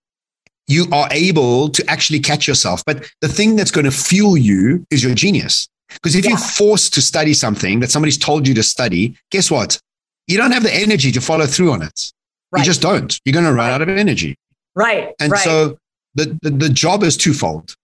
You 0.69 0.87
are 0.93 1.09
able 1.11 1.69
to 1.71 1.85
actually 1.91 2.21
catch 2.21 2.47
yourself. 2.47 2.85
But 2.85 3.11
the 3.21 3.29
thing 3.29 3.57
that's 3.57 3.71
going 3.71 3.87
to 3.87 3.91
fuel 3.91 4.37
you 4.37 4.85
is 4.91 5.03
your 5.03 5.15
genius. 5.15 5.69
Because 5.95 6.15
if 6.15 6.25
Yeah. 6.25 6.31
you're 6.33 6.39
forced 6.39 6.93
to 6.95 7.03
study 7.03 7.33
something 7.35 7.81
that 7.81 7.91
somebody's 7.91 8.19
told 8.19 8.47
you 8.47 8.55
to 8.55 8.63
study, 8.63 9.17
guess 9.31 9.51
what? 9.51 9.81
You 10.27 10.37
don't 10.37 10.53
have 10.53 10.63
the 10.63 10.75
energy 10.75 11.11
to 11.13 11.21
follow 11.21 11.47
through 11.47 11.73
on 11.73 11.83
it. 11.83 12.13
Right. 12.53 12.61
You 12.61 12.65
just 12.67 12.83
don't. 12.83 13.19
You're 13.25 13.33
going 13.33 13.47
to 13.47 13.53
run 13.53 13.71
out 13.71 13.81
of 13.83 13.89
energy. 13.89 14.37
right. 14.75 15.15
And 15.21 15.33
right. 15.33 15.41
so 15.43 15.79
the, 16.15 16.39
the, 16.43 16.51
the 16.51 16.69
job 16.69 17.03
is 17.03 17.17
twofold. 17.17 17.75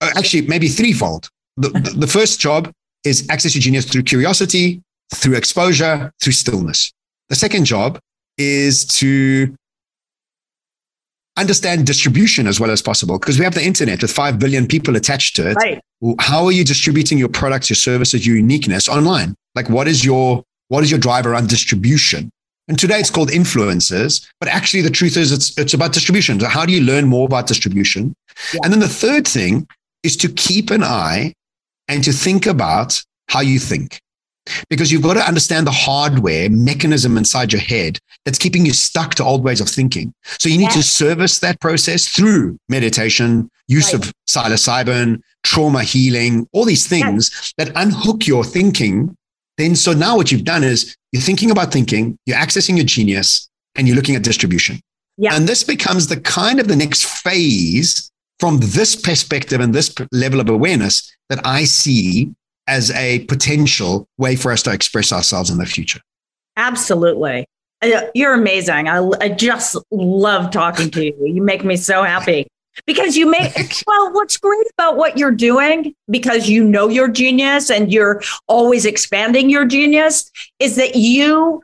Uh, 0.00 0.10
Actually, 0.16 0.46
maybe 0.48 0.68
threefold. 0.68 1.28
The, 1.58 1.68
the, 1.68 1.90
the 1.90 2.06
first 2.06 2.40
job 2.40 2.72
is 3.04 3.26
access 3.28 3.54
your 3.54 3.60
genius 3.62 3.84
through 3.84 4.04
curiosity, 4.04 4.80
through 5.14 5.34
exposure, 5.36 6.10
through 6.22 6.32
stillness. 6.32 6.92
The 7.28 7.36
second 7.36 7.66
job 7.66 7.98
is 8.38 8.84
to 8.86 9.54
understand 11.36 11.86
distribution 11.86 12.46
as 12.46 12.60
well 12.60 12.70
as 12.70 12.82
possible 12.82 13.18
because 13.18 13.38
we 13.38 13.44
have 13.44 13.54
the 13.54 13.64
internet 13.64 14.02
with 14.02 14.12
5 14.12 14.38
billion 14.38 14.66
people 14.66 14.96
attached 14.96 15.36
to 15.36 15.50
it. 15.50 15.54
Right. 15.54 15.80
how 16.20 16.44
are 16.44 16.52
you 16.52 16.64
distributing 16.64 17.18
your 17.18 17.28
products 17.28 17.70
your 17.70 17.76
services 17.76 18.26
your 18.26 18.36
uniqueness 18.36 18.88
online? 18.88 19.34
Like 19.54 19.68
what 19.70 19.88
is 19.88 20.04
your 20.04 20.44
what 20.68 20.82
is 20.84 20.90
your 20.90 21.00
drive 21.00 21.26
around 21.26 21.48
distribution? 21.48 22.30
And 22.68 22.78
today 22.78 22.98
it's 23.00 23.10
called 23.10 23.30
influencers 23.30 24.26
but 24.40 24.48
actually 24.48 24.82
the 24.82 24.90
truth 24.90 25.16
is 25.16 25.32
it's 25.32 25.56
it's 25.58 25.74
about 25.74 25.92
distribution. 25.92 26.38
So 26.40 26.48
how 26.48 26.66
do 26.66 26.72
you 26.72 26.82
learn 26.82 27.06
more 27.06 27.26
about 27.26 27.46
distribution? 27.46 28.14
Yeah. 28.52 28.60
and 28.64 28.72
then 28.72 28.80
the 28.80 28.88
third 28.88 29.26
thing 29.26 29.66
is 30.02 30.16
to 30.18 30.28
keep 30.28 30.70
an 30.70 30.82
eye 30.82 31.34
and 31.88 32.02
to 32.04 32.12
think 32.12 32.46
about 32.46 33.02
how 33.28 33.40
you 33.40 33.58
think 33.58 34.00
because 34.68 34.90
you've 34.90 35.02
got 35.02 35.14
to 35.14 35.26
understand 35.26 35.66
the 35.66 35.70
hardware 35.72 36.50
mechanism 36.50 37.16
inside 37.16 37.52
your 37.52 37.62
head 37.62 37.98
that's 38.24 38.38
keeping 38.38 38.66
you 38.66 38.72
stuck 38.72 39.14
to 39.14 39.24
old 39.24 39.44
ways 39.44 39.60
of 39.60 39.68
thinking. 39.68 40.12
So 40.38 40.48
you 40.48 40.58
need 40.58 40.70
to 40.70 40.82
service 40.82 41.38
that 41.40 41.60
process 41.60 42.08
through 42.08 42.58
meditation, 42.68 43.50
use 43.68 43.92
Right. 43.92 44.06
of 44.06 44.12
psilocybin, 44.28 45.20
trauma 45.44 45.82
healing, 45.82 46.46
all 46.52 46.64
these 46.64 46.86
things 46.86 47.52
that 47.58 47.72
unhook 47.74 48.26
your 48.26 48.44
thinking. 48.44 49.16
Then, 49.58 49.76
so 49.76 49.92
now 49.92 50.16
what 50.16 50.32
you've 50.32 50.44
done 50.44 50.64
is 50.64 50.96
you're 51.12 51.22
thinking 51.22 51.50
about 51.50 51.72
thinking, 51.72 52.16
you're 52.26 52.38
accessing 52.38 52.76
your 52.76 52.86
genius, 52.86 53.48
and 53.74 53.86
you're 53.86 53.96
looking 53.96 54.16
at 54.16 54.22
distribution. 54.22 54.80
Yeah. 55.18 55.34
And 55.34 55.46
this 55.48 55.62
becomes 55.64 56.06
the 56.06 56.20
kind 56.20 56.58
of 56.58 56.68
the 56.68 56.76
next 56.76 57.04
phase 57.04 58.10
from 58.40 58.58
this 58.60 58.96
perspective 58.96 59.60
and 59.60 59.74
this 59.74 59.94
level 60.10 60.40
of 60.40 60.48
awareness 60.48 61.14
that 61.28 61.40
I 61.46 61.64
see 61.64 62.32
as 62.66 62.90
a 62.92 63.20
potential 63.26 64.06
way 64.18 64.36
for 64.36 64.52
us 64.52 64.62
to 64.62 64.72
express 64.72 65.12
ourselves 65.12 65.50
in 65.50 65.58
the 65.58 65.66
future. 65.66 66.00
Absolutely. 66.56 67.46
Uh, 67.82 68.02
You're 68.14 68.34
amazing. 68.34 68.88
I, 68.88 68.98
I 69.20 69.28
just 69.30 69.76
love 69.90 70.50
talking 70.50 70.90
to 70.90 71.04
you. 71.04 71.16
You 71.20 71.42
make 71.42 71.64
me 71.64 71.76
so 71.76 72.02
happy 72.02 72.46
because 72.86 73.16
you 73.16 73.30
make, 73.30 73.52
well, 73.86 74.12
what's 74.12 74.36
great 74.36 74.66
about 74.78 74.96
what 74.96 75.18
you're 75.18 75.30
doing, 75.30 75.94
because 76.08 76.48
you 76.48 76.64
know 76.64 76.88
your 76.88 77.08
genius 77.08 77.70
and 77.70 77.92
you're 77.92 78.22
always 78.46 78.86
expanding 78.86 79.50
your 79.50 79.64
genius, 79.64 80.30
is 80.58 80.76
that 80.76 80.94
you, 80.94 81.62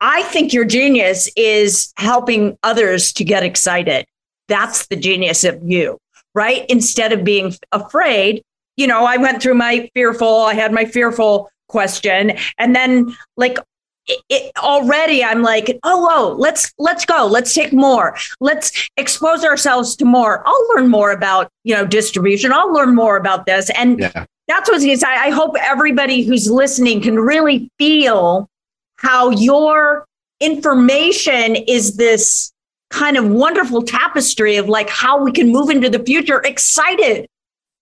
I 0.00 0.22
think 0.24 0.52
your 0.52 0.64
genius 0.64 1.30
is 1.36 1.92
helping 1.96 2.58
others 2.62 3.12
to 3.14 3.24
get 3.24 3.42
excited 3.42 4.06
that's 4.50 4.88
the 4.88 4.96
genius 4.96 5.44
of 5.44 5.62
you, 5.62 5.96
right? 6.34 6.66
Instead 6.68 7.12
of 7.12 7.24
being 7.24 7.54
afraid, 7.72 8.42
you 8.80 8.86
know, 8.86 9.04
I 9.04 9.18
went 9.18 9.42
through 9.42 9.54
my 9.54 9.90
fearful, 9.92 10.40
I 10.44 10.54
had 10.54 10.72
my 10.72 10.86
fearful 10.86 11.50
question. 11.68 12.32
And 12.56 12.74
then 12.74 13.14
like 13.36 13.58
it, 14.06 14.22
it, 14.30 14.52
already 14.56 15.22
I'm 15.22 15.42
like, 15.42 15.78
oh, 15.84 16.06
whoa, 16.06 16.34
let's 16.36 16.72
let's 16.78 17.04
go, 17.04 17.26
let's 17.26 17.52
take 17.52 17.74
more, 17.74 18.16
let's 18.40 18.88
expose 18.96 19.44
ourselves 19.44 19.94
to 19.96 20.06
more. 20.06 20.42
I'll 20.46 20.68
learn 20.74 20.88
more 20.88 21.12
about 21.12 21.50
you 21.62 21.74
know 21.74 21.86
distribution. 21.86 22.52
I'll 22.52 22.72
learn 22.72 22.94
more 22.94 23.18
about 23.18 23.44
this, 23.44 23.70
and 23.76 24.00
yeah. 24.00 24.24
that's 24.48 24.70
what's 24.70 25.04
I, 25.04 25.26
I 25.26 25.30
hope 25.30 25.54
everybody 25.60 26.22
who's 26.22 26.50
listening 26.50 27.02
can 27.02 27.16
really 27.20 27.70
feel 27.78 28.48
how 28.96 29.30
your 29.30 30.06
information 30.40 31.54
is 31.54 31.98
this 31.98 32.50
kind 32.88 33.18
of 33.18 33.28
wonderful 33.28 33.82
tapestry 33.82 34.56
of 34.56 34.68
like 34.68 34.88
how 34.88 35.22
we 35.22 35.30
can 35.30 35.52
move 35.52 35.68
into 35.68 35.88
the 35.88 36.00
future 36.00 36.40
excited 36.42 37.28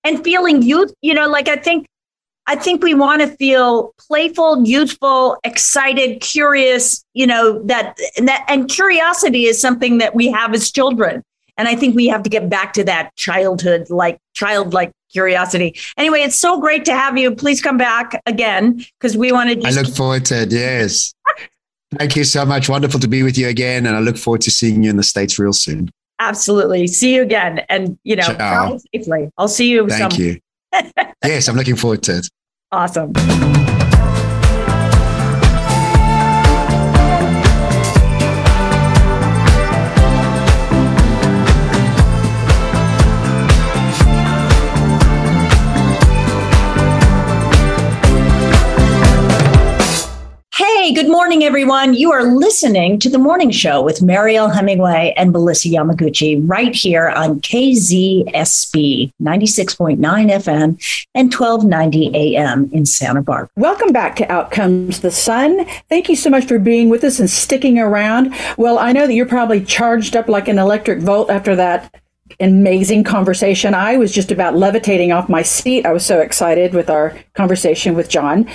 and 0.08 0.24
feeling 0.24 0.62
youth 0.62 0.92
you 1.02 1.14
know 1.14 1.28
like 1.28 1.48
i 1.48 1.56
think 1.56 1.86
I 2.50 2.56
think 2.56 2.82
we 2.82 2.94
want 2.94 3.20
to 3.20 3.28
feel 3.28 3.92
playful, 3.98 4.66
youthful, 4.66 5.36
excited, 5.44 6.22
curious, 6.22 7.04
you 7.12 7.26
know, 7.26 7.62
that, 7.64 7.98
and 8.16 8.26
that 8.26 8.46
and 8.48 8.70
curiosity 8.70 9.44
is 9.44 9.60
something 9.60 9.98
that 9.98 10.14
we 10.14 10.28
have 10.28 10.54
as 10.54 10.70
children. 10.72 11.22
And 11.58 11.68
I 11.68 11.76
think 11.76 11.94
we 11.94 12.06
have 12.06 12.22
to 12.22 12.30
get 12.30 12.48
back 12.48 12.72
to 12.72 12.84
that 12.84 13.14
childhood, 13.16 13.90
like 13.90 14.16
childlike 14.32 14.92
curiosity. 15.12 15.78
Anyway, 15.98 16.20
it's 16.22 16.38
so 16.38 16.58
great 16.58 16.86
to 16.86 16.94
have 16.94 17.18
you. 17.18 17.34
Please 17.34 17.60
come 17.60 17.76
back 17.76 18.18
again 18.24 18.82
because 18.98 19.14
we 19.14 19.30
want 19.30 19.50
to 19.50 19.56
just- 19.56 19.76
I 19.76 19.82
look 19.82 19.94
forward 19.94 20.24
to 20.26 20.40
it. 20.40 20.50
Yes. 20.50 21.12
Thank 21.98 22.16
you 22.16 22.24
so 22.24 22.46
much. 22.46 22.70
Wonderful 22.70 23.00
to 23.00 23.08
be 23.08 23.22
with 23.22 23.36
you 23.36 23.48
again. 23.48 23.84
And 23.84 23.94
I 23.94 24.00
look 24.00 24.16
forward 24.16 24.40
to 24.42 24.50
seeing 24.50 24.84
you 24.84 24.88
in 24.88 24.96
the 24.96 25.02
States 25.02 25.38
real 25.38 25.52
soon. 25.52 25.90
Absolutely. 26.18 26.86
See 26.86 27.14
you 27.14 27.22
again. 27.22 27.60
And, 27.68 27.98
you 28.04 28.16
know, 28.16 28.78
safely. 28.92 29.30
I'll 29.38 29.48
see 29.48 29.70
you. 29.70 29.88
Thank 29.88 30.12
some- 30.12 30.20
you. 30.22 30.40
yes, 31.24 31.48
I'm 31.48 31.56
looking 31.56 31.76
forward 31.76 32.02
to 32.04 32.18
it. 32.18 32.28
Awesome. 32.70 33.12
Hey, 50.88 50.94
good 50.94 51.10
morning, 51.10 51.44
everyone. 51.44 51.92
You 51.92 52.12
are 52.12 52.22
listening 52.22 52.98
to 53.00 53.10
the 53.10 53.18
morning 53.18 53.50
show 53.50 53.82
with 53.82 54.00
Mariel 54.00 54.48
Hemingway 54.48 55.12
and 55.18 55.32
Melissa 55.32 55.68
Yamaguchi 55.68 56.42
right 56.48 56.74
here 56.74 57.10
on 57.10 57.42
KZSB 57.42 59.12
96.9 59.20 59.98
FM 59.98 61.04
and 61.14 61.34
1290 61.34 62.38
AM 62.38 62.70
in 62.72 62.86
Santa 62.86 63.20
Barbara. 63.20 63.50
Welcome 63.56 63.92
back 63.92 64.16
to 64.16 64.32
Out 64.32 64.50
Comes 64.50 65.00
the 65.00 65.10
Sun. 65.10 65.66
Thank 65.90 66.08
you 66.08 66.16
so 66.16 66.30
much 66.30 66.46
for 66.46 66.58
being 66.58 66.88
with 66.88 67.04
us 67.04 67.20
and 67.20 67.28
sticking 67.28 67.78
around. 67.78 68.34
Well, 68.56 68.78
I 68.78 68.92
know 68.92 69.06
that 69.06 69.12
you're 69.12 69.26
probably 69.26 69.62
charged 69.62 70.16
up 70.16 70.26
like 70.26 70.48
an 70.48 70.58
electric 70.58 71.00
volt 71.00 71.28
after 71.28 71.54
that 71.54 71.94
amazing 72.40 73.04
conversation. 73.04 73.74
I 73.74 73.96
was 73.96 74.12
just 74.12 74.30
about 74.30 74.56
levitating 74.56 75.12
off 75.12 75.28
my 75.28 75.42
seat. 75.42 75.84
I 75.86 75.92
was 75.92 76.06
so 76.06 76.20
excited 76.20 76.72
with 76.72 76.88
our 76.88 77.18
conversation 77.34 77.94
with 77.94 78.08
John 78.08 78.48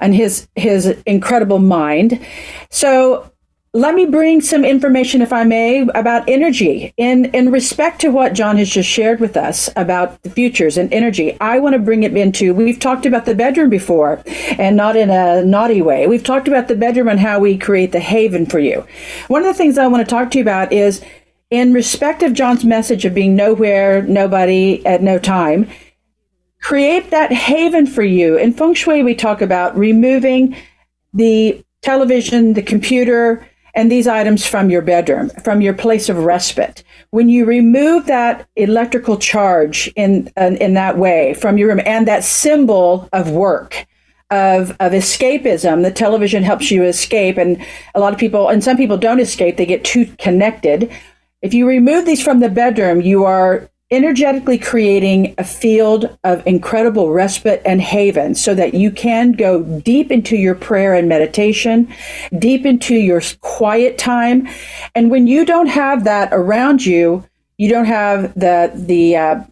and 0.00 0.14
his 0.14 0.48
his 0.56 0.86
incredible 1.06 1.58
mind. 1.58 2.24
So 2.70 3.30
let 3.74 3.94
me 3.94 4.06
bring 4.06 4.40
some 4.40 4.64
information, 4.64 5.20
if 5.20 5.30
I 5.32 5.44
may, 5.44 5.86
about 5.94 6.28
energy. 6.28 6.92
In 6.96 7.26
in 7.26 7.52
respect 7.52 8.00
to 8.00 8.08
what 8.08 8.32
John 8.32 8.56
has 8.56 8.68
just 8.68 8.88
shared 8.88 9.20
with 9.20 9.36
us 9.36 9.68
about 9.76 10.20
the 10.22 10.30
futures 10.30 10.78
and 10.78 10.92
energy, 10.92 11.36
I 11.40 11.58
want 11.58 11.74
to 11.74 11.78
bring 11.78 12.02
it 12.02 12.16
into. 12.16 12.54
We've 12.54 12.80
talked 12.80 13.06
about 13.06 13.26
the 13.26 13.34
bedroom 13.34 13.70
before, 13.70 14.22
and 14.58 14.76
not 14.76 14.96
in 14.96 15.10
a 15.10 15.44
naughty 15.44 15.82
way. 15.82 16.06
We've 16.06 16.24
talked 16.24 16.48
about 16.48 16.68
the 16.68 16.76
bedroom 16.76 17.08
and 17.08 17.20
how 17.20 17.38
we 17.38 17.58
create 17.58 17.92
the 17.92 18.00
haven 18.00 18.46
for 18.46 18.58
you. 18.58 18.86
One 19.28 19.42
of 19.42 19.46
the 19.46 19.54
things 19.54 19.78
I 19.78 19.86
want 19.86 20.04
to 20.04 20.10
talk 20.10 20.30
to 20.32 20.38
you 20.38 20.42
about 20.42 20.72
is 20.72 21.04
in 21.50 21.72
respect 21.72 22.22
of 22.22 22.34
John's 22.34 22.64
message 22.64 23.04
of 23.04 23.14
being 23.14 23.34
nowhere, 23.34 24.02
nobody 24.02 24.84
at 24.86 25.02
no 25.02 25.18
time, 25.18 25.68
create 26.60 27.10
that 27.10 27.32
haven 27.32 27.86
for 27.86 28.02
you. 28.02 28.36
In 28.36 28.52
feng 28.52 28.74
shui, 28.74 29.02
we 29.02 29.14
talk 29.14 29.40
about 29.40 29.76
removing 29.76 30.56
the 31.14 31.64
television, 31.82 32.52
the 32.52 32.62
computer, 32.62 33.46
and 33.74 33.90
these 33.90 34.08
items 34.08 34.44
from 34.46 34.70
your 34.70 34.82
bedroom, 34.82 35.30
from 35.44 35.60
your 35.60 35.72
place 35.72 36.08
of 36.08 36.18
respite. 36.18 36.82
When 37.10 37.28
you 37.28 37.44
remove 37.44 38.06
that 38.06 38.46
electrical 38.56 39.16
charge 39.16 39.90
in, 39.94 40.30
in, 40.36 40.56
in 40.56 40.74
that 40.74 40.98
way 40.98 41.34
from 41.34 41.56
your 41.56 41.68
room 41.68 41.80
and 41.86 42.06
that 42.08 42.24
symbol 42.24 43.08
of 43.12 43.30
work, 43.30 43.86
of, 44.30 44.72
of 44.72 44.92
escapism. 44.92 45.82
The 45.82 45.90
television 45.90 46.42
helps 46.42 46.70
you 46.70 46.82
escape, 46.84 47.38
and 47.38 47.64
a 47.94 48.00
lot 48.00 48.12
of 48.12 48.18
people, 48.18 48.48
and 48.48 48.62
some 48.62 48.76
people 48.76 48.98
don't 48.98 49.20
escape, 49.20 49.56
they 49.56 49.66
get 49.66 49.84
too 49.84 50.06
connected. 50.18 50.92
If 51.40 51.54
you 51.54 51.68
remove 51.68 52.04
these 52.04 52.22
from 52.22 52.40
the 52.40 52.48
bedroom, 52.48 53.00
you 53.00 53.24
are 53.24 53.70
energetically 53.90 54.58
creating 54.58 55.34
a 55.38 55.44
field 55.44 56.18
of 56.24 56.46
incredible 56.46 57.10
respite 57.10 57.62
and 57.64 57.80
haven 57.80 58.34
so 58.34 58.54
that 58.54 58.74
you 58.74 58.90
can 58.90 59.32
go 59.32 59.62
deep 59.62 60.10
into 60.10 60.36
your 60.36 60.54
prayer 60.54 60.94
and 60.94 61.08
meditation, 61.08 61.92
deep 62.38 62.66
into 62.66 62.94
your 62.94 63.22
quiet 63.40 63.96
time. 63.96 64.48
And 64.94 65.10
when 65.10 65.26
you 65.26 65.44
don't 65.46 65.68
have 65.68 66.04
that 66.04 66.28
around 66.32 66.84
you, 66.84 67.24
you 67.56 67.70
don't 67.70 67.86
have 67.86 68.34
the, 68.34 68.70
the, 68.74 69.16
uh, 69.16 69.44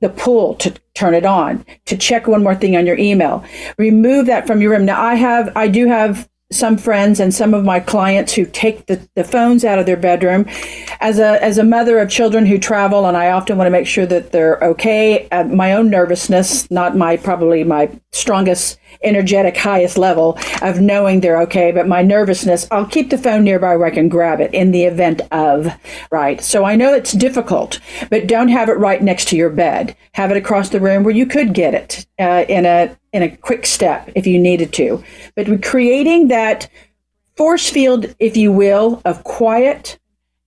the 0.00 0.10
pull 0.10 0.54
to 0.56 0.74
turn 0.94 1.14
it 1.14 1.24
on, 1.24 1.64
to 1.86 1.96
check 1.96 2.26
one 2.26 2.42
more 2.42 2.54
thing 2.54 2.76
on 2.76 2.86
your 2.86 2.98
email. 2.98 3.44
Remove 3.78 4.26
that 4.26 4.46
from 4.46 4.60
your 4.60 4.72
room. 4.72 4.84
Now 4.84 5.00
I 5.00 5.14
have, 5.14 5.52
I 5.56 5.68
do 5.68 5.86
have 5.86 6.29
some 6.52 6.76
friends 6.76 7.20
and 7.20 7.32
some 7.32 7.54
of 7.54 7.64
my 7.64 7.78
clients 7.78 8.32
who 8.32 8.44
take 8.44 8.86
the, 8.86 9.08
the 9.14 9.22
phones 9.22 9.64
out 9.64 9.78
of 9.78 9.86
their 9.86 9.96
bedroom. 9.96 10.46
As 11.00 11.18
a 11.18 11.42
as 11.42 11.58
a 11.58 11.64
mother 11.64 11.98
of 11.98 12.10
children 12.10 12.46
who 12.46 12.58
travel, 12.58 13.06
and 13.06 13.16
I 13.16 13.30
often 13.30 13.56
want 13.56 13.66
to 13.66 13.70
make 13.70 13.86
sure 13.86 14.06
that 14.06 14.32
they're 14.32 14.58
okay. 14.62 15.28
Uh, 15.30 15.44
my 15.44 15.72
own 15.72 15.90
nervousness, 15.90 16.70
not 16.70 16.96
my 16.96 17.16
probably 17.16 17.62
my 17.62 17.90
strongest 18.12 18.79
energetic 19.02 19.56
highest 19.56 19.98
level 19.98 20.38
of 20.62 20.80
knowing 20.80 21.20
they're 21.20 21.40
okay, 21.42 21.72
but 21.72 21.88
my 21.88 22.02
nervousness, 22.02 22.66
I'll 22.70 22.86
keep 22.86 23.10
the 23.10 23.18
phone 23.18 23.44
nearby 23.44 23.76
where 23.76 23.86
I 23.86 23.90
can 23.90 24.08
grab 24.08 24.40
it 24.40 24.52
in 24.52 24.70
the 24.70 24.84
event 24.84 25.22
of, 25.30 25.68
right? 26.10 26.42
So 26.42 26.64
I 26.64 26.76
know 26.76 26.94
it's 26.94 27.12
difficult, 27.12 27.80
but 28.10 28.26
don't 28.26 28.48
have 28.48 28.68
it 28.68 28.78
right 28.78 29.02
next 29.02 29.28
to 29.28 29.36
your 29.36 29.50
bed. 29.50 29.96
Have 30.14 30.30
it 30.30 30.36
across 30.36 30.70
the 30.70 30.80
room 30.80 31.04
where 31.04 31.14
you 31.14 31.26
could 31.26 31.54
get 31.54 31.74
it 31.74 32.06
uh, 32.18 32.44
in 32.48 32.66
a 32.66 32.96
in 33.12 33.22
a 33.22 33.36
quick 33.36 33.66
step 33.66 34.10
if 34.14 34.26
you 34.26 34.38
needed 34.38 34.72
to. 34.72 35.02
But 35.34 35.62
creating 35.62 36.28
that 36.28 36.68
force 37.36 37.70
field, 37.70 38.14
if 38.18 38.36
you 38.36 38.52
will, 38.52 39.02
of 39.04 39.24
quiet 39.24 39.98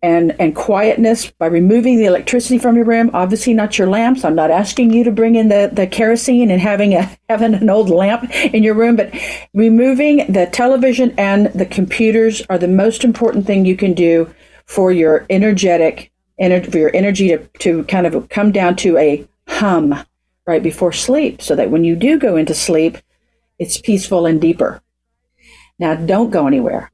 and, 0.04 0.36
and 0.38 0.54
quietness 0.54 1.32
by 1.32 1.48
removing 1.48 1.98
the 1.98 2.06
electricity 2.06 2.60
from 2.60 2.76
your 2.76 2.84
room. 2.86 3.10
Obviously, 3.14 3.54
not 3.54 3.78
your 3.78 3.88
lamps. 3.88 4.26
I'm 4.26 4.36
not 4.36 4.52
asking 4.52 4.92
you 4.92 5.06
to 5.06 5.12
bring 5.12 5.36
in 5.36 5.48
the, 5.48 5.70
the 5.72 5.88
kerosene 5.88 6.52
and 6.52 6.62
having 6.62 6.94
a 6.94 7.10
having 7.30 7.56
an 7.56 7.70
old 7.70 7.90
lamp 7.90 8.30
in 8.32 8.62
your 8.62 8.76
room, 8.76 8.98
but 8.98 9.12
removing 9.54 10.32
the 10.32 10.46
television 10.52 11.16
and 11.18 11.48
the 11.48 11.66
computers 11.66 12.44
are 12.50 12.58
the 12.58 12.68
most 12.68 13.04
important 13.04 13.48
thing 13.48 13.66
you 13.66 13.78
can 13.78 13.94
do 13.94 14.32
for 14.66 14.92
your 14.92 15.26
energetic 15.30 16.12
energy 16.38 16.70
for 16.70 16.78
your 16.78 16.96
energy 16.96 17.30
to, 17.30 17.38
to 17.60 17.84
kind 17.86 18.06
of 18.06 18.28
come 18.30 18.52
down 18.52 18.76
to 18.76 18.98
a 18.98 19.26
hum 19.48 19.96
right 20.46 20.64
before 20.64 20.92
sleep 20.92 21.42
so 21.42 21.56
that 21.56 21.70
when 21.70 21.84
you 21.84 21.96
do 21.96 22.20
go 22.20 22.36
into 22.36 22.54
sleep, 22.54 22.98
it's 23.60 23.78
peaceful 23.78 24.26
and 24.26 24.42
deeper. 24.42 24.82
Now, 25.80 25.96
don't 25.96 26.32
go 26.32 26.48
anywhere. 26.48 26.92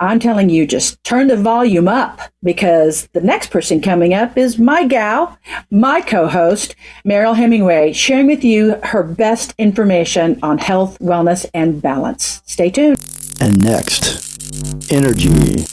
I'm 0.00 0.18
telling 0.18 0.48
you, 0.48 0.66
just 0.66 1.02
turn 1.04 1.26
the 1.26 1.36
volume 1.36 1.86
up 1.86 2.20
because 2.42 3.06
the 3.12 3.20
next 3.20 3.50
person 3.50 3.82
coming 3.82 4.14
up 4.14 4.38
is 4.38 4.58
my 4.58 4.86
gal, 4.86 5.38
my 5.70 6.00
co 6.00 6.26
host, 6.26 6.74
Mariel 7.04 7.34
Hemingway, 7.34 7.92
sharing 7.92 8.26
with 8.26 8.42
you 8.42 8.80
her 8.82 9.02
best 9.02 9.54
information 9.58 10.38
on 10.42 10.56
health, 10.56 10.98
wellness, 11.00 11.44
and 11.52 11.82
balance. 11.82 12.40
Stay 12.46 12.70
tuned. 12.70 12.96
And 13.42 13.62
next, 13.62 14.90
energy 14.90 15.66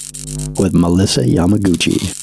with 0.60 0.74
Melissa 0.74 1.22
Yamaguchi. 1.22 2.14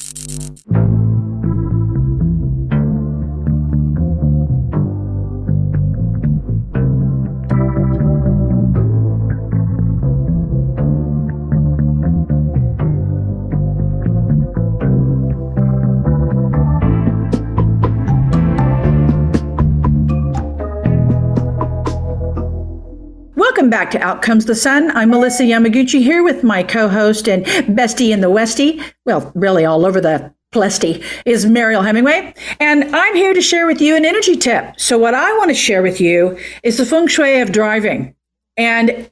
Welcome 23.65 23.79
back 23.79 23.89
to 23.93 23.99
Out 23.99 24.21
Comes 24.21 24.45
the 24.45 24.53
Sun. 24.53 24.95
I'm 24.95 25.09
Melissa 25.09 25.41
Yamaguchi 25.41 25.99
here 25.99 26.21
with 26.21 26.43
my 26.43 26.61
co 26.61 26.87
host 26.87 27.27
and 27.27 27.43
bestie 27.45 28.11
in 28.11 28.21
the 28.21 28.29
Westie. 28.29 28.79
Well, 29.07 29.31
really 29.33 29.65
all 29.65 29.87
over 29.87 29.99
the 29.99 30.31
Plesty 30.53 31.03
is 31.25 31.47
Mariel 31.47 31.81
Hemingway, 31.81 32.35
and 32.59 32.95
I'm 32.95 33.15
here 33.15 33.33
to 33.33 33.41
share 33.41 33.65
with 33.65 33.81
you 33.81 33.95
an 33.95 34.05
energy 34.05 34.35
tip. 34.35 34.79
So, 34.79 34.99
what 34.99 35.15
I 35.15 35.35
want 35.39 35.49
to 35.49 35.55
share 35.55 35.81
with 35.81 35.99
you 35.99 36.37
is 36.61 36.77
the 36.77 36.85
feng 36.85 37.07
shui 37.07 37.41
of 37.41 37.51
driving. 37.51 38.13
And 38.55 39.09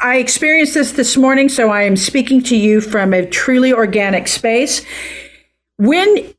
I 0.00 0.18
experienced 0.18 0.74
this 0.74 0.92
this 0.92 1.16
morning, 1.16 1.48
so 1.48 1.68
I 1.68 1.82
am 1.82 1.96
speaking 1.96 2.44
to 2.44 2.56
you 2.56 2.80
from 2.80 3.12
a 3.12 3.26
truly 3.26 3.72
organic 3.72 4.28
space. 4.28 4.86
When 5.78 6.32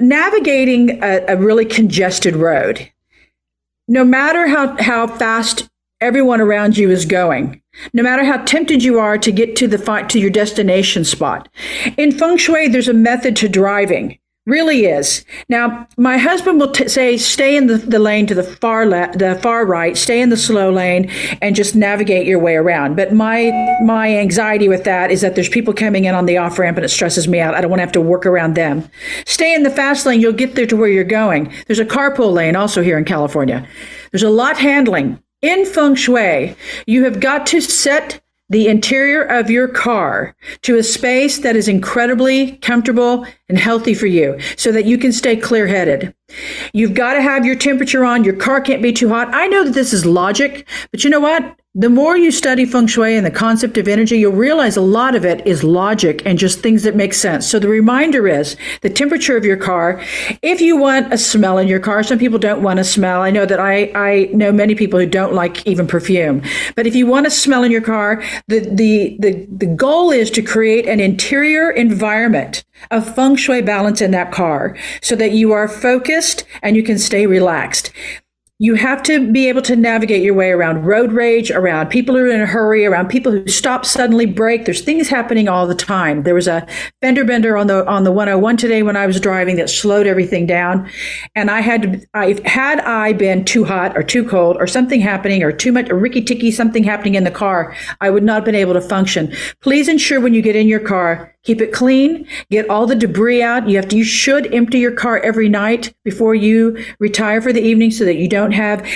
navigating 0.00 1.04
a, 1.04 1.22
a 1.28 1.36
really 1.36 1.66
congested 1.66 2.34
road, 2.34 2.90
no 3.88 4.04
matter 4.04 4.46
how, 4.46 4.80
how 4.80 5.06
fast 5.06 5.69
everyone 6.00 6.40
around 6.40 6.76
you 6.76 6.90
is 6.90 7.04
going, 7.04 7.60
no 7.92 8.02
matter 8.02 8.24
how 8.24 8.38
tempted 8.44 8.82
you 8.82 8.98
are 8.98 9.18
to 9.18 9.32
get 9.32 9.56
to 9.56 9.68
the 9.68 9.78
to 10.08 10.18
your 10.18 10.30
destination 10.30 11.04
spot. 11.04 11.48
In 11.96 12.12
feng 12.12 12.36
shui, 12.36 12.68
there's 12.68 12.88
a 12.88 12.94
method 12.94 13.36
to 13.36 13.48
driving. 13.48 14.18
Really 14.46 14.86
is. 14.86 15.24
Now, 15.50 15.86
my 15.98 16.16
husband 16.16 16.58
will 16.58 16.72
t- 16.72 16.88
say, 16.88 17.18
stay 17.18 17.56
in 17.56 17.66
the, 17.66 17.76
the 17.76 17.98
lane 17.98 18.26
to 18.26 18.34
the 18.34 18.42
far 18.42 18.86
left, 18.86 19.18
the 19.18 19.34
far 19.36 19.66
right, 19.66 19.96
stay 19.96 20.20
in 20.20 20.30
the 20.30 20.36
slow 20.36 20.72
lane, 20.72 21.10
and 21.42 21.54
just 21.54 21.76
navigate 21.76 22.26
your 22.26 22.38
way 22.38 22.56
around. 22.56 22.96
But 22.96 23.12
my 23.12 23.52
my 23.84 24.16
anxiety 24.16 24.66
with 24.66 24.84
that 24.84 25.10
is 25.10 25.20
that 25.20 25.34
there's 25.34 25.50
people 25.50 25.74
coming 25.74 26.06
in 26.06 26.14
on 26.14 26.24
the 26.24 26.38
off 26.38 26.58
ramp, 26.58 26.78
and 26.78 26.84
it 26.84 26.88
stresses 26.88 27.28
me 27.28 27.38
out. 27.38 27.54
I 27.54 27.60
don't 27.60 27.70
want 27.70 27.80
to 27.80 27.84
have 27.84 27.92
to 27.92 28.00
work 28.00 28.24
around 28.24 28.54
them. 28.54 28.88
Stay 29.26 29.54
in 29.54 29.62
the 29.62 29.70
fast 29.70 30.06
lane. 30.06 30.20
You'll 30.20 30.32
get 30.32 30.54
there 30.54 30.66
to 30.66 30.76
where 30.76 30.88
you're 30.88 31.04
going. 31.04 31.52
There's 31.66 31.78
a 31.78 31.84
carpool 31.84 32.32
lane 32.32 32.56
also 32.56 32.82
here 32.82 32.96
in 32.96 33.04
California. 33.04 33.68
There's 34.10 34.22
a 34.22 34.30
lot 34.30 34.56
handling 34.56 35.22
in 35.42 35.64
feng 35.66 35.94
shui. 35.94 36.56
You 36.86 37.04
have 37.04 37.20
got 37.20 37.46
to 37.48 37.60
set 37.60 38.20
the 38.48 38.66
interior 38.66 39.22
of 39.22 39.48
your 39.48 39.68
car 39.68 40.34
to 40.62 40.76
a 40.76 40.82
space 40.82 41.38
that 41.38 41.54
is 41.56 41.68
incredibly 41.68 42.56
comfortable 42.58 43.24
and 43.48 43.58
healthy 43.58 43.94
for 43.94 44.06
you 44.06 44.38
so 44.56 44.72
that 44.72 44.86
you 44.86 44.98
can 44.98 45.12
stay 45.12 45.36
clear 45.36 45.68
headed. 45.68 46.14
You've 46.72 46.94
got 46.94 47.14
to 47.14 47.22
have 47.22 47.44
your 47.44 47.56
temperature 47.56 48.04
on. 48.04 48.24
Your 48.24 48.36
car 48.36 48.60
can't 48.60 48.82
be 48.82 48.92
too 48.92 49.08
hot. 49.08 49.34
I 49.34 49.46
know 49.46 49.64
that 49.64 49.74
this 49.74 49.92
is 49.92 50.06
logic, 50.06 50.66
but 50.90 51.04
you 51.04 51.10
know 51.10 51.20
what? 51.20 51.56
The 51.76 51.88
more 51.88 52.16
you 52.16 52.32
study 52.32 52.64
feng 52.64 52.88
shui 52.88 53.16
and 53.16 53.24
the 53.24 53.30
concept 53.30 53.78
of 53.78 53.86
energy, 53.86 54.18
you'll 54.18 54.32
realize 54.32 54.76
a 54.76 54.80
lot 54.80 55.14
of 55.14 55.24
it 55.24 55.46
is 55.46 55.62
logic 55.62 56.20
and 56.26 56.36
just 56.36 56.58
things 56.58 56.82
that 56.82 56.96
make 56.96 57.14
sense. 57.14 57.46
So 57.46 57.60
the 57.60 57.68
reminder 57.68 58.26
is 58.26 58.56
the 58.80 58.90
temperature 58.90 59.36
of 59.36 59.44
your 59.44 59.56
car. 59.56 60.02
If 60.42 60.60
you 60.60 60.76
want 60.76 61.12
a 61.12 61.16
smell 61.16 61.58
in 61.58 61.68
your 61.68 61.78
car, 61.78 62.02
some 62.02 62.18
people 62.18 62.40
don't 62.40 62.64
want 62.64 62.80
a 62.80 62.84
smell. 62.84 63.22
I 63.22 63.30
know 63.30 63.46
that 63.46 63.60
I, 63.60 63.92
I 63.94 64.30
know 64.32 64.50
many 64.50 64.74
people 64.74 64.98
who 64.98 65.06
don't 65.06 65.32
like 65.32 65.64
even 65.64 65.86
perfume. 65.86 66.42
But 66.74 66.88
if 66.88 66.96
you 66.96 67.06
want 67.06 67.28
a 67.28 67.30
smell 67.30 67.62
in 67.62 67.70
your 67.70 67.82
car, 67.82 68.20
the, 68.48 68.58
the, 68.58 69.16
the, 69.20 69.46
the 69.48 69.66
goal 69.66 70.10
is 70.10 70.28
to 70.32 70.42
create 70.42 70.88
an 70.88 70.98
interior 70.98 71.70
environment 71.70 72.64
of 72.90 73.14
feng 73.14 73.36
shui 73.36 73.62
balance 73.62 74.00
in 74.00 74.10
that 74.10 74.32
car 74.32 74.76
so 75.02 75.14
that 75.16 75.32
you 75.32 75.52
are 75.52 75.68
focused 75.68 76.44
and 76.62 76.76
you 76.76 76.82
can 76.82 76.98
stay 76.98 77.26
relaxed 77.26 77.92
you 78.60 78.74
have 78.74 79.02
to 79.04 79.32
be 79.32 79.48
able 79.48 79.62
to 79.62 79.74
navigate 79.74 80.22
your 80.22 80.34
way 80.34 80.50
around 80.50 80.84
road 80.84 81.12
rage, 81.12 81.50
around 81.50 81.88
people 81.88 82.14
who 82.14 82.26
are 82.26 82.30
in 82.30 82.42
a 82.42 82.46
hurry, 82.46 82.84
around 82.84 83.08
people 83.08 83.32
who 83.32 83.48
stop 83.48 83.86
suddenly 83.86 84.26
break. 84.26 84.66
There's 84.66 84.82
things 84.82 85.08
happening 85.08 85.48
all 85.48 85.66
the 85.66 85.74
time. 85.74 86.24
There 86.24 86.34
was 86.34 86.46
a 86.46 86.66
fender 87.00 87.24
bender 87.24 87.56
on 87.56 87.68
the 87.68 87.86
on 87.88 88.04
the 88.04 88.12
101 88.12 88.58
today 88.58 88.82
when 88.82 88.96
I 88.96 89.06
was 89.06 89.18
driving 89.18 89.56
that 89.56 89.70
slowed 89.70 90.06
everything 90.06 90.46
down, 90.46 90.88
and 91.34 91.50
I 91.50 91.62
had. 91.62 92.04
I 92.12 92.38
had 92.44 92.80
I 92.80 93.14
been 93.14 93.46
too 93.46 93.64
hot 93.64 93.96
or 93.96 94.02
too 94.02 94.28
cold 94.28 94.58
or 94.58 94.66
something 94.66 95.00
happening 95.00 95.42
or 95.42 95.52
too 95.52 95.72
much 95.72 95.88
a 95.88 95.94
ricky 95.94 96.20
ticky 96.20 96.50
something 96.50 96.84
happening 96.84 97.14
in 97.14 97.24
the 97.24 97.30
car, 97.30 97.74
I 98.02 98.10
would 98.10 98.22
not 98.22 98.34
have 98.34 98.44
been 98.44 98.54
able 98.54 98.74
to 98.74 98.82
function. 98.82 99.34
Please 99.62 99.88
ensure 99.88 100.20
when 100.20 100.34
you 100.34 100.42
get 100.42 100.54
in 100.54 100.68
your 100.68 100.80
car 100.80 101.34
Keep 101.44 101.60
it 101.60 101.72
clean. 101.72 102.26
Get 102.50 102.68
all 102.68 102.86
the 102.86 102.94
debris 102.94 103.42
out. 103.42 103.68
You 103.68 103.76
have 103.76 103.88
to, 103.88 103.96
you 103.96 104.04
should 104.04 104.52
empty 104.52 104.78
your 104.78 104.92
car 104.92 105.18
every 105.20 105.48
night 105.48 105.94
before 106.04 106.34
you 106.34 106.84
retire 106.98 107.40
for 107.40 107.52
the 107.52 107.62
evening 107.62 107.90
so 107.90 108.04
that 108.04 108.16
you 108.16 108.28
don't 108.28 108.52
have 108.52 108.86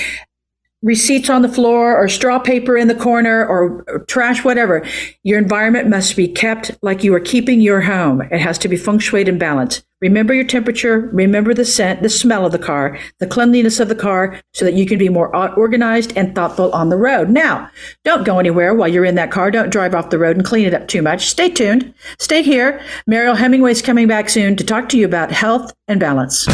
receipts 0.85 1.31
on 1.31 1.43
the 1.43 1.49
floor 1.49 1.97
or 1.97 2.09
straw 2.09 2.39
paper 2.39 2.77
in 2.77 2.87
the 2.89 2.95
corner 2.95 3.45
or, 3.47 3.85
or, 3.89 4.05
trash, 4.05 4.45
whatever. 4.45 4.87
Your 5.25 5.39
environment 5.39 5.89
must 5.89 6.15
be 6.15 6.29
kept 6.29 6.71
like 6.83 7.03
you 7.03 7.13
are 7.15 7.21
keeping 7.21 7.61
your 7.61 7.81
home. 7.81 8.21
It 8.21 8.39
has 8.39 8.59
to 8.59 8.69
be 8.69 8.77
feng 8.77 9.01
and 9.29 9.41
balanced. 9.41 9.85
Remember 10.01 10.35
your 10.35 10.45
temperature, 10.45 11.09
remember 11.15 11.55
the 11.55 11.65
scent, 11.65 12.03
the 12.03 12.11
smell 12.11 12.45
of 12.45 12.53
the 12.53 12.59
car, 12.59 12.99
the 13.21 13.27
cleanliness 13.27 13.81
of 13.81 13.89
the 13.89 13.95
car, 13.95 14.39
so 14.53 14.67
that 14.67 14.75
you 14.75 14.85
can 14.85 14.99
be 14.99 15.09
more 15.09 15.35
organized 15.57 16.15
and 16.15 16.35
thoughtful 16.35 16.71
on 16.73 16.91
the 16.91 16.99
road. 16.99 17.31
Now, 17.31 17.71
don't 18.05 18.25
go 18.25 18.39
anywhere 18.39 18.75
while 18.75 18.89
you're 18.89 19.07
in 19.07 19.15
that 19.15 19.31
car. 19.31 19.51
Don't 19.51 19.71
drive 19.71 19.95
off 19.95 20.11
the 20.11 20.19
road 20.19 20.37
and 20.37 20.45
clean 20.45 20.67
it 20.67 20.75
up 20.75 20.89
too 20.89 21.01
much. 21.01 21.27
Stay 21.27 21.49
tuned. 21.49 21.95
Stay 22.19 22.43
here. 22.43 22.83
Mariel 23.07 23.35
Hemingway 23.35 23.71
is 23.71 23.81
coming 23.81 24.07
back 24.07 24.29
soon 24.29 24.57
to 24.57 24.65
talk 24.65 24.91
to 24.91 24.99
you 24.99 25.07
about 25.07 25.33
health 25.33 25.73
and 25.89 25.99
balance. 25.99 26.47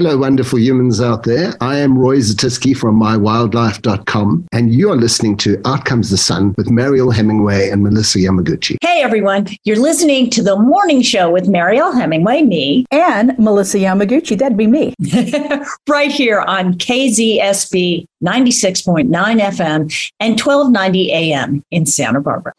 Hello, 0.00 0.16
wonderful 0.16 0.58
humans 0.58 0.98
out 0.98 1.24
there. 1.24 1.52
I 1.60 1.76
am 1.76 1.98
Roy 1.98 2.20
Zatiski 2.20 2.74
from 2.74 2.98
mywildlife.com, 2.98 4.48
and 4.50 4.74
you 4.74 4.90
are 4.90 4.96
listening 4.96 5.36
to 5.36 5.60
Out 5.66 5.84
Comes 5.84 6.08
the 6.08 6.16
Sun 6.16 6.54
with 6.56 6.70
Mariel 6.70 7.10
Hemingway 7.10 7.68
and 7.68 7.82
Melissa 7.82 8.18
Yamaguchi. 8.18 8.78
Hey, 8.80 9.02
everyone. 9.02 9.48
You're 9.64 9.78
listening 9.78 10.30
to 10.30 10.42
the 10.42 10.56
morning 10.56 11.02
show 11.02 11.30
with 11.30 11.50
Mariel 11.50 11.92
Hemingway, 11.92 12.40
me, 12.40 12.86
and 12.90 13.38
Melissa 13.38 13.76
Yamaguchi. 13.76 14.38
That'd 14.38 14.56
be 14.56 14.66
me. 14.66 14.94
right 15.86 16.10
here 16.10 16.40
on 16.40 16.78
KZSB 16.78 18.06
96.9 18.24 19.10
FM 19.10 20.10
and 20.18 20.40
1290 20.40 21.12
AM 21.12 21.62
in 21.70 21.84
Santa 21.84 22.22
Barbara. 22.22 22.54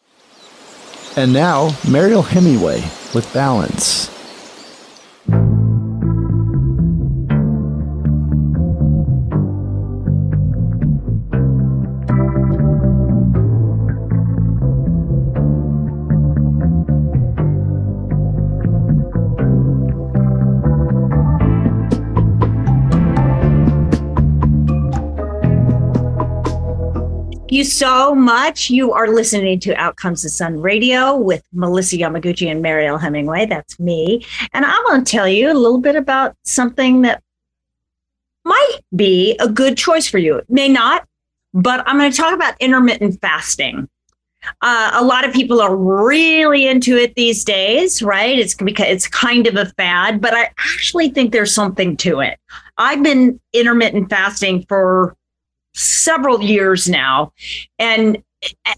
And 1.15 1.33
now, 1.33 1.75
Mariel 1.89 2.21
Hemingway 2.21 2.81
with 3.15 3.27
Balance. 3.33 4.11
You 27.51 27.63
so 27.63 28.15
much. 28.15 28.69
You 28.69 28.93
are 28.93 29.07
listening 29.07 29.59
to 29.61 29.75
Outcomes 29.75 30.23
of 30.23 30.31
Sun 30.31 30.61
Radio 30.61 31.15
with 31.15 31.43
Melissa 31.53 31.97
Yamaguchi 31.97 32.49
and 32.49 32.61
Mariel 32.61 32.97
Hemingway. 32.97 33.45
That's 33.45 33.79
me. 33.79 34.25
And 34.53 34.65
I 34.65 34.73
want 34.85 35.05
to 35.05 35.11
tell 35.11 35.27
you 35.27 35.51
a 35.51 35.53
little 35.53 35.79
bit 35.79 35.95
about 35.95 36.35
something 36.43 37.01
that 37.01 37.21
might 38.45 38.79
be 38.95 39.35
a 39.39 39.49
good 39.49 39.77
choice 39.77 40.07
for 40.07 40.17
you. 40.17 40.37
It 40.37 40.49
may 40.49 40.69
not, 40.69 41.07
but 41.53 41.87
I'm 41.87 41.97
going 41.97 42.11
to 42.11 42.17
talk 42.17 42.33
about 42.33 42.55
intermittent 42.59 43.19
fasting. 43.21 43.89
Uh, 44.61 44.91
a 44.93 45.03
lot 45.03 45.27
of 45.27 45.33
people 45.33 45.61
are 45.61 45.75
really 45.75 46.67
into 46.67 46.97
it 46.97 47.13
these 47.15 47.43
days, 47.43 48.01
right? 48.01 48.39
It's 48.39 48.55
because 48.55 48.87
it's 48.87 49.07
kind 49.07 49.45
of 49.45 49.55
a 49.55 49.65
fad, 49.77 50.19
but 50.19 50.33
I 50.33 50.45
actually 50.57 51.09
think 51.09 51.31
there's 51.31 51.53
something 51.53 51.95
to 51.97 52.21
it. 52.21 52.39
I've 52.77 53.03
been 53.03 53.39
intermittent 53.53 54.09
fasting 54.09 54.65
for 54.67 55.15
several 55.73 56.41
years 56.41 56.89
now. 56.89 57.31
And 57.79 58.21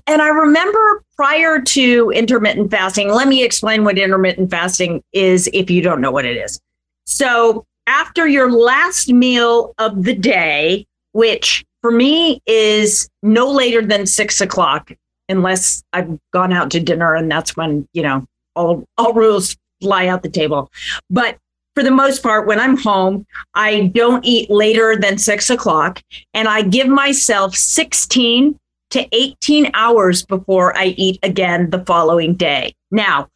and 0.08 0.22
I 0.22 0.28
remember 0.28 1.04
prior 1.16 1.62
to 1.62 2.12
intermittent 2.12 2.70
fasting, 2.70 3.10
let 3.10 3.28
me 3.28 3.44
explain 3.44 3.84
what 3.84 3.98
intermittent 3.98 4.50
fasting 4.50 5.02
is 5.14 5.50
if 5.54 5.70
you 5.70 5.82
don't 5.82 6.02
know 6.02 6.12
what 6.12 6.26
it 6.26 6.36
is. 6.36 6.60
So, 7.06 7.66
after 7.88 8.28
your 8.28 8.52
last 8.52 9.10
meal 9.10 9.74
of 9.78 10.04
the 10.04 10.16
day, 10.16 10.86
which 11.12 11.66
for 11.82 11.91
me 11.91 12.41
is 12.46 13.10
no 13.22 13.52
later 13.52 13.82
than 13.82 14.06
six 14.06 14.39
o'clock, 14.39 14.91
unless 15.30 15.84
I've 15.94 16.18
gone 16.32 16.54
out 16.54 16.72
to 16.72 16.80
dinner 16.80 17.14
and 17.14 17.30
that's 17.30 17.58
when, 17.58 17.88
you 17.94 18.02
know, 18.02 18.26
all, 18.56 18.86
all 18.98 19.14
rules 19.14 19.56
fly 19.82 20.08
out 20.08 20.24
the 20.24 20.30
table. 20.30 20.72
But 21.10 21.38
for 21.76 21.84
the 21.84 21.91
most 21.91 22.21
part, 22.21 22.47
when 22.47 22.59
I'm 22.59 22.78
home, 22.78 23.26
I 23.55 23.91
don't 23.93 24.24
eat 24.26 24.49
later 24.49 24.95
than 24.95 25.17
six 25.17 25.49
o'clock, 25.49 26.01
and 26.34 26.47
I 26.47 26.61
give 26.61 26.88
myself 26.88 27.55
16 27.55 28.59
to 28.91 29.07
18 29.11 29.71
hours 29.74 30.24
before 30.24 30.78
I 30.78 30.88
eat 30.97 31.19
again 31.24 31.71
the 31.71 31.84
following 31.86 32.36
day. 32.36 32.76
Now, 32.91 33.30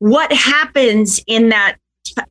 what 0.00 0.32
happens 0.32 1.20
in 1.26 1.50
that 1.50 1.76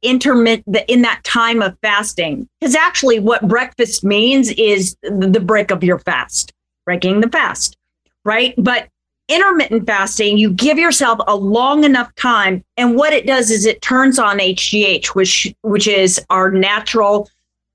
intermittent 0.02 0.78
in 0.88 1.02
that 1.04 1.24
time 1.24 1.62
of 1.62 1.78
fasting? 1.82 2.48
Because 2.60 2.76
actually, 2.76 3.20
what 3.20 3.48
breakfast 3.48 4.04
means 4.04 4.50
is 4.52 4.98
the 5.02 5.40
break 5.40 5.72
of 5.72 5.84
your 5.84 6.00
fast, 6.00 6.52
breaking 6.86 7.22
the 7.22 7.30
fast, 7.30 7.78
right? 8.26 8.54
But 8.58 8.90
intermittent 9.28 9.86
fasting, 9.86 10.38
you 10.38 10.52
give 10.52 10.78
yourself 10.78 11.20
a 11.28 11.36
long 11.36 11.84
enough 11.84 12.14
time. 12.16 12.64
And 12.78 12.96
what 12.96 13.14
it 13.14 13.26
does 13.26 13.52
is 13.52 13.66
it 13.66 13.82
turns 13.82 14.20
on 14.20 14.40
HGH, 14.40 15.08
which, 15.08 15.54
which 15.62 15.88
is 15.88 16.24
our 16.30 16.52
natural, 16.52 17.30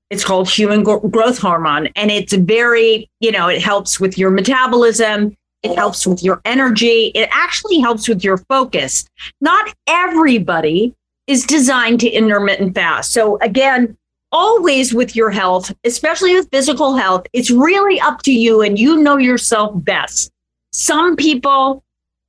it's 0.09 0.23
called 0.23 0.49
human 0.49 0.83
growth 0.83 1.37
hormone. 1.37 1.87
And 1.95 2.11
it's 2.11 2.33
very, 2.33 3.09
you 3.19 3.31
know, 3.31 3.47
it 3.47 3.61
helps 3.61 3.99
with 3.99 4.17
your 4.17 4.29
metabolism. 4.29 5.35
It 5.63 5.75
helps 5.75 6.05
with 6.05 6.21
your 6.21 6.41
energy. 6.43 7.11
It 7.15 7.29
actually 7.31 7.79
helps 7.79 8.07
with 8.07 8.23
your 8.23 8.37
focus. 8.37 9.05
Not 9.39 9.73
everybody 9.87 10.93
is 11.27 11.45
designed 11.45 12.01
to 12.01 12.09
intermittent 12.09 12.75
fast. 12.75 13.13
So 13.13 13.37
again, 13.39 13.97
always 14.31 14.93
with 14.93 15.15
your 15.15 15.29
health, 15.29 15.73
especially 15.85 16.33
with 16.33 16.49
physical 16.51 16.97
health, 16.97 17.25
it's 17.31 17.49
really 17.49 17.99
up 18.01 18.23
to 18.23 18.33
you 18.33 18.61
and 18.61 18.77
you 18.77 18.97
know 18.97 19.17
yourself 19.17 19.71
best. 19.75 20.31
Some 20.73 21.15
people, 21.15 21.83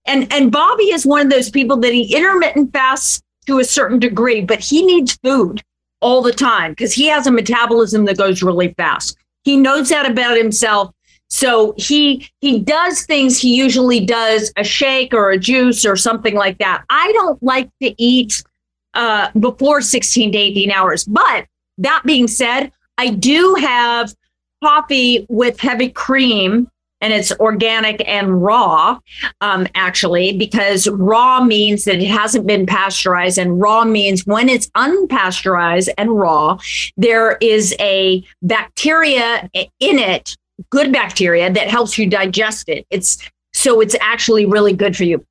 and, 0.07 0.33
and 0.33 0.53
Bobby 0.53 0.85
is 0.85 1.05
one 1.05 1.23
of 1.23 1.31
those 1.31 1.51
people 1.51 1.79
that 1.79 1.93
he 1.93 2.15
intermittent 2.15 2.73
fasts 2.73 3.23
to 3.47 3.59
a 3.59 3.65
certain 3.65 3.99
degree, 3.99 4.43
but 4.43 4.61
he 4.61 4.85
needs 4.85 5.19
food 5.23 5.63
all 6.01 6.23
the 6.23 6.33
time 6.33 6.73
because 6.73 6.93
he 6.93 7.07
has 7.07 7.27
a 7.27 7.33
metabolism 7.33 8.05
that 8.05 8.19
goes 8.19 8.43
really 8.43 8.75
fast. 8.75 9.17
He 9.43 9.57
knows 9.57 9.89
that 9.89 10.11
about 10.11 10.37
himself. 10.37 10.93
So 11.29 11.75
he 11.77 12.29
he 12.41 12.61
does 12.61 13.07
things 13.07 13.39
he 13.39 13.57
usually 13.57 14.05
does 14.05 14.53
a 14.57 14.63
shake 14.63 15.13
or 15.15 15.31
a 15.31 15.39
juice 15.39 15.85
or 15.85 15.97
something 15.97 16.35
like 16.35 16.59
that. 16.59 16.85
I 16.91 17.11
don't 17.13 17.43
like 17.43 17.71
to 17.83 17.95
eat 18.01 18.43
uh, 18.93 19.31
before 19.41 19.81
16 19.81 20.33
to 20.33 20.39
18 20.39 20.71
hours. 20.71 21.05
But 21.05 21.47
that 21.79 22.03
being 22.05 22.29
said, 22.29 22.71
I 22.99 23.11
do 23.11 23.55
have 23.55 24.15
coffee 24.63 25.27
with 25.29 25.59
heavy 25.59 25.89
cream 25.89 26.71
and 27.05 27.13
it's 27.13 27.33
organic 27.33 28.03
and 28.09 28.43
raw, 28.43 28.99
um, 29.43 29.67
actually, 29.75 30.39
because 30.39 30.89
raw 30.89 31.45
means 31.45 31.85
that 31.85 31.97
it 31.97 32.09
hasn't 32.09 32.47
been 32.47 32.65
pasteurized, 32.65 33.37
and 33.37 33.61
raw 33.61 33.85
means 33.85 34.25
when 34.25 34.49
it's 34.49 34.69
unpasteurized 34.71 35.91
and 35.99 36.19
raw, 36.19 36.59
there 36.97 37.37
is 37.43 37.77
a 37.79 38.25
bacteria 38.41 39.51
in 39.53 39.99
it, 39.99 40.35
good 40.71 40.95
bacteria 40.95 41.53
that 41.53 41.69
helps 41.69 41.99
you 41.99 42.09
digest 42.09 42.71
it. 42.71 42.87
It's 42.89 43.19
so 43.53 43.83
it's 43.83 43.97
actually 44.01 44.47
really 44.47 44.73
good 44.73 44.97
for 44.97 45.05
you. 45.05 45.23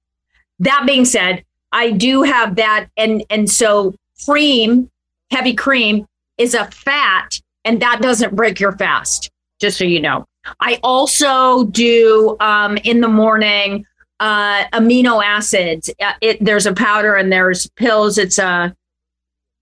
That 0.60 0.84
being 0.86 1.06
said, 1.06 1.44
I 1.72 1.90
do 1.90 2.22
have 2.22 2.56
that, 2.58 2.88
and 2.98 3.24
and 3.32 3.50
so 3.50 3.96
cream, 4.28 4.92
heavy 5.32 5.56
cream, 5.56 6.06
is 6.38 6.54
a 6.54 6.66
fat, 6.66 7.40
and 7.66 7.82
that 7.82 8.00
doesn't 8.00 8.36
break 8.36 8.60
your 8.60 8.74
fast. 8.74 9.32
Just 9.64 9.78
so 9.78 9.86
you 9.86 10.02
know. 10.02 10.26
I 10.60 10.78
also 10.84 11.64
do 11.68 12.36
um, 12.42 12.76
in 12.84 13.00
the 13.00 13.08
morning 13.08 13.86
uh, 14.20 14.66
amino 14.74 15.24
acids. 15.24 15.90
Uh, 16.02 16.12
it, 16.20 16.44
there's 16.44 16.66
a 16.66 16.74
powder 16.74 17.16
and 17.16 17.32
there's 17.32 17.70
pills. 17.78 18.18
It's 18.18 18.40
a 18.40 18.76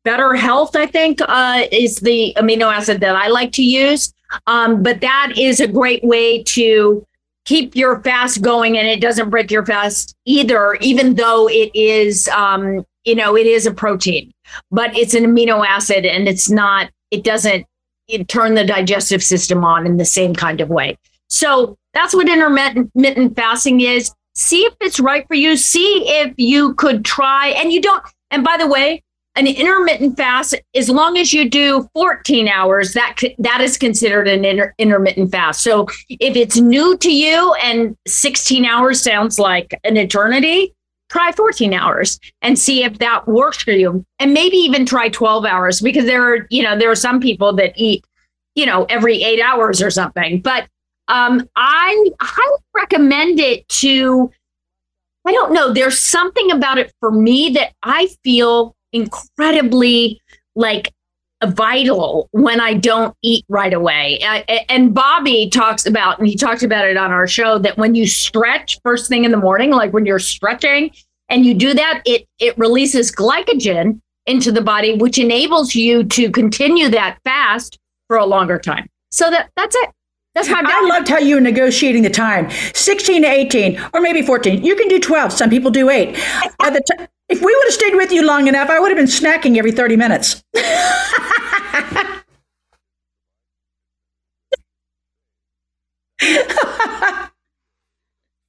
Better 0.03 0.33
Health, 0.33 0.75
I 0.75 0.87
think, 0.87 1.19
uh, 1.21 1.65
is 1.71 1.97
the 1.97 2.33
amino 2.35 2.73
acid 2.73 2.99
that 3.01 3.15
I 3.15 3.27
like 3.27 3.51
to 3.51 3.63
use. 3.63 4.11
Um, 4.47 4.81
but 4.81 5.01
that 5.01 5.33
is 5.37 5.59
a 5.59 5.67
great 5.67 6.03
way 6.03 6.41
to 6.45 7.05
keep 7.45 7.75
your 7.75 8.01
fast 8.01 8.41
going 8.41 8.79
and 8.79 8.87
it 8.87 9.01
doesn't 9.01 9.29
break 9.29 9.51
your 9.51 9.63
fast 9.63 10.15
either, 10.25 10.79
even 10.81 11.13
though 11.13 11.47
it 11.47 11.69
is, 11.75 12.27
um, 12.29 12.83
you 13.03 13.13
know, 13.13 13.37
it 13.37 13.45
is 13.45 13.67
a 13.67 13.71
protein, 13.71 14.31
but 14.71 14.97
it's 14.97 15.13
an 15.13 15.25
amino 15.25 15.63
acid 15.63 16.07
and 16.07 16.27
it's 16.27 16.49
not, 16.49 16.89
it 17.11 17.23
doesn't 17.23 17.67
it 18.11 18.27
turn 18.27 18.55
the 18.55 18.65
digestive 18.65 19.23
system 19.23 19.63
on 19.63 19.85
in 19.85 19.97
the 19.97 20.05
same 20.05 20.35
kind 20.35 20.61
of 20.61 20.69
way. 20.69 20.97
So 21.29 21.77
that's 21.93 22.13
what 22.13 22.29
intermittent 22.29 23.35
fasting 23.35 23.81
is. 23.81 24.13
See 24.33 24.61
if 24.61 24.73
it's 24.79 24.99
right 24.99 25.25
for 25.27 25.35
you. 25.35 25.57
See 25.57 26.03
if 26.07 26.33
you 26.37 26.73
could 26.75 27.03
try, 27.03 27.49
and 27.49 27.71
you 27.71 27.81
don't. 27.81 28.03
And 28.31 28.43
by 28.43 28.57
the 28.57 28.67
way, 28.67 29.03
an 29.35 29.47
intermittent 29.47 30.17
fast, 30.17 30.55
as 30.75 30.89
long 30.89 31.17
as 31.17 31.33
you 31.33 31.49
do 31.49 31.89
14 31.93 32.47
hours, 32.47 32.93
that 32.93 33.15
that 33.39 33.61
is 33.61 33.77
considered 33.77 34.27
an 34.27 34.43
inter- 34.43 34.73
intermittent 34.77 35.31
fast. 35.31 35.61
So 35.61 35.87
if 36.09 36.35
it's 36.35 36.57
new 36.57 36.97
to 36.97 37.11
you 37.11 37.53
and 37.63 37.95
16 38.07 38.65
hours 38.65 39.01
sounds 39.01 39.39
like 39.39 39.79
an 39.83 39.95
eternity, 39.97 40.73
try 41.11 41.31
14 41.33 41.73
hours 41.73 42.19
and 42.41 42.57
see 42.57 42.83
if 42.83 42.99
that 42.99 43.27
works 43.27 43.61
for 43.61 43.71
you. 43.71 44.05
And 44.19 44.33
maybe 44.33 44.55
even 44.57 44.85
try 44.85 45.09
12 45.09 45.45
hours 45.45 45.81
because 45.81 46.05
there 46.05 46.23
are, 46.23 46.47
you 46.49 46.63
know, 46.63 46.77
there 46.77 46.89
are 46.89 46.95
some 46.95 47.19
people 47.19 47.53
that 47.53 47.73
eat, 47.75 48.05
you 48.55 48.65
know, 48.65 48.85
every 48.85 49.21
eight 49.21 49.41
hours 49.41 49.81
or 49.81 49.91
something. 49.91 50.39
But 50.39 50.67
um, 51.09 51.47
I 51.55 52.11
highly 52.21 52.57
recommend 52.73 53.39
it 53.39 53.67
to. 53.67 54.31
I 55.27 55.31
don't 55.33 55.53
know. 55.53 55.71
There's 55.71 55.99
something 55.99 56.49
about 56.51 56.79
it 56.79 56.91
for 56.99 57.11
me 57.11 57.49
that 57.51 57.73
I 57.83 58.07
feel 58.23 58.75
incredibly 58.91 60.19
like 60.55 60.91
vital 61.47 62.29
when 62.31 62.59
I 62.59 62.73
don't 62.73 63.15
eat 63.21 63.45
right 63.49 63.73
away. 63.73 64.19
and 64.69 64.93
Bobby 64.93 65.49
talks 65.49 65.85
about, 65.85 66.19
and 66.19 66.27
he 66.27 66.35
talked 66.35 66.63
about 66.63 66.87
it 66.87 66.97
on 66.97 67.11
our 67.11 67.27
show, 67.27 67.57
that 67.59 67.77
when 67.77 67.95
you 67.95 68.07
stretch 68.07 68.79
first 68.83 69.09
thing 69.09 69.25
in 69.25 69.31
the 69.31 69.37
morning, 69.37 69.71
like 69.71 69.93
when 69.93 70.05
you're 70.05 70.19
stretching 70.19 70.91
and 71.29 71.45
you 71.45 71.53
do 71.53 71.73
that, 71.73 72.01
it 72.05 72.27
it 72.39 72.57
releases 72.57 73.11
glycogen 73.11 73.99
into 74.25 74.51
the 74.51 74.61
body, 74.61 74.95
which 74.95 75.17
enables 75.17 75.73
you 75.73 76.03
to 76.03 76.29
continue 76.31 76.89
that 76.89 77.17
fast 77.23 77.79
for 78.07 78.17
a 78.17 78.25
longer 78.25 78.59
time. 78.59 78.87
So 79.09 79.29
that 79.29 79.49
that's 79.55 79.75
it. 79.75 79.89
That's 80.33 80.47
how 80.47 80.61
I 80.63 80.87
loved 80.87 81.09
how 81.09 81.17
you 81.17 81.35
were 81.35 81.41
negotiating 81.41 82.03
the 82.03 82.09
time 82.09 82.49
16 82.73 83.23
to 83.23 83.27
18, 83.27 83.81
or 83.93 83.99
maybe 83.99 84.21
14. 84.21 84.63
You 84.63 84.75
can 84.75 84.87
do 84.87 84.97
12. 84.97 85.33
Some 85.33 85.49
people 85.49 85.71
do 85.71 85.89
eight. 85.89 86.17
At 86.61 86.71
the 86.71 86.81
t- 86.97 87.05
if 87.31 87.41
we 87.41 87.55
would 87.55 87.63
have 87.65 87.73
stayed 87.73 87.95
with 87.95 88.11
you 88.11 88.25
long 88.25 88.47
enough, 88.47 88.69
I 88.69 88.79
would 88.79 88.89
have 88.89 88.97
been 88.97 89.05
snacking 89.05 89.57
every 89.57 89.71
30 89.71 89.95
minutes. 89.95 90.43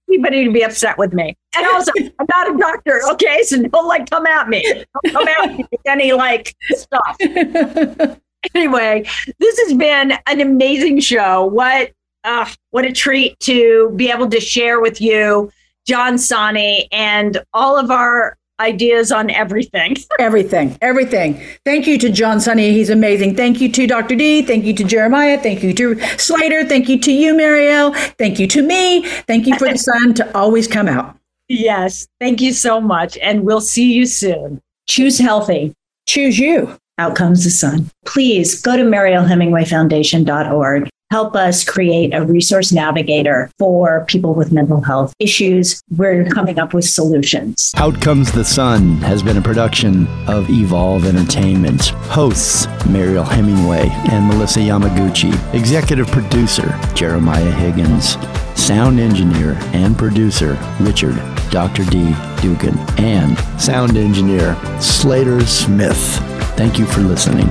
Anybody 0.08 0.44
to 0.44 0.50
be 0.50 0.62
upset 0.62 0.98
with 0.98 1.14
me. 1.14 1.36
And 1.56 1.66
also, 1.66 1.92
I'm 1.96 2.26
not 2.28 2.54
a 2.54 2.58
doctor, 2.58 3.00
okay? 3.12 3.42
So 3.44 3.62
don't 3.62 3.86
like 3.86 4.10
come 4.10 4.26
at 4.26 4.48
me. 4.48 4.62
Don't 5.04 5.14
come 5.14 5.28
at 5.28 5.56
me 5.56 5.64
with 5.70 5.80
any 5.86 6.12
like 6.12 6.54
stuff. 6.70 7.16
anyway, 8.54 9.04
this 9.38 9.58
has 9.60 9.74
been 9.74 10.12
an 10.26 10.40
amazing 10.40 10.98
show. 11.00 11.44
What 11.44 11.92
uh, 12.24 12.50
what 12.72 12.84
a 12.84 12.92
treat 12.92 13.38
to 13.40 13.92
be 13.96 14.10
able 14.10 14.28
to 14.28 14.40
share 14.40 14.80
with 14.80 15.00
you, 15.00 15.50
John 15.86 16.14
Sanei, 16.14 16.88
and 16.92 17.42
all 17.54 17.78
of 17.78 17.90
our 17.90 18.36
ideas 18.62 19.12
on 19.12 19.30
everything. 19.30 19.96
everything, 20.18 20.76
everything. 20.80 21.42
Thank 21.64 21.86
you 21.86 21.98
to 21.98 22.10
John 22.10 22.38
Sanei. 22.38 22.70
He's 22.70 22.90
amazing. 22.90 23.36
Thank 23.36 23.60
you 23.60 23.70
to 23.72 23.86
Dr. 23.86 24.14
D. 24.14 24.42
Thank 24.42 24.64
you 24.64 24.74
to 24.74 24.84
Jeremiah. 24.84 25.38
Thank 25.38 25.62
you 25.62 25.72
to 25.74 26.00
Slater. 26.18 26.64
Thank 26.64 26.88
you 26.88 26.98
to 27.00 27.12
you, 27.12 27.36
Mariel. 27.36 27.92
Thank 28.18 28.38
you 28.38 28.46
to 28.48 28.62
me. 28.62 29.06
Thank 29.26 29.46
you 29.46 29.56
for 29.58 29.68
the 29.68 29.78
sun 29.78 30.14
to 30.14 30.36
always 30.36 30.66
come 30.66 30.88
out. 30.88 31.16
Yes. 31.48 32.06
Thank 32.20 32.40
you 32.40 32.52
so 32.52 32.80
much. 32.80 33.18
And 33.18 33.44
we'll 33.44 33.60
see 33.60 33.92
you 33.92 34.06
soon. 34.06 34.60
Choose 34.88 35.18
healthy. 35.18 35.74
Choose 36.06 36.38
you. 36.38 36.76
Out 36.98 37.16
comes 37.16 37.44
the 37.44 37.50
sun. 37.50 37.90
Please 38.06 38.60
go 38.60 38.76
to 38.76 38.84
marielhemingwayfoundation.org 38.84 40.88
help 41.12 41.36
us 41.36 41.62
create 41.62 42.14
a 42.14 42.24
resource 42.24 42.72
navigator 42.72 43.50
for 43.58 44.02
people 44.06 44.32
with 44.32 44.50
mental 44.50 44.80
health 44.80 45.14
issues. 45.18 45.82
We're 45.94 46.24
coming 46.24 46.58
up 46.58 46.72
with 46.72 46.86
solutions. 46.86 47.70
Out 47.76 48.00
Comes 48.00 48.32
the 48.32 48.42
Sun 48.42 48.96
has 49.02 49.22
been 49.22 49.36
a 49.36 49.42
production 49.42 50.08
of 50.26 50.48
Evolve 50.48 51.04
Entertainment. 51.04 51.88
Hosts 52.16 52.66
Mariel 52.86 53.24
Hemingway 53.24 53.90
and 54.10 54.26
Melissa 54.26 54.60
Yamaguchi. 54.60 55.32
Executive 55.52 56.06
producer 56.06 56.74
Jeremiah 56.94 57.52
Higgins. 57.52 58.16
Sound 58.58 58.98
engineer 58.98 59.58
and 59.74 59.98
producer 59.98 60.58
Richard 60.80 61.16
Dr. 61.50 61.84
D. 61.84 62.14
Dugan. 62.40 62.78
And 62.98 63.38
sound 63.60 63.98
engineer 63.98 64.56
Slater 64.80 65.44
Smith. 65.44 66.02
Thank 66.56 66.78
you 66.78 66.86
for 66.86 67.02
listening. 67.02 67.50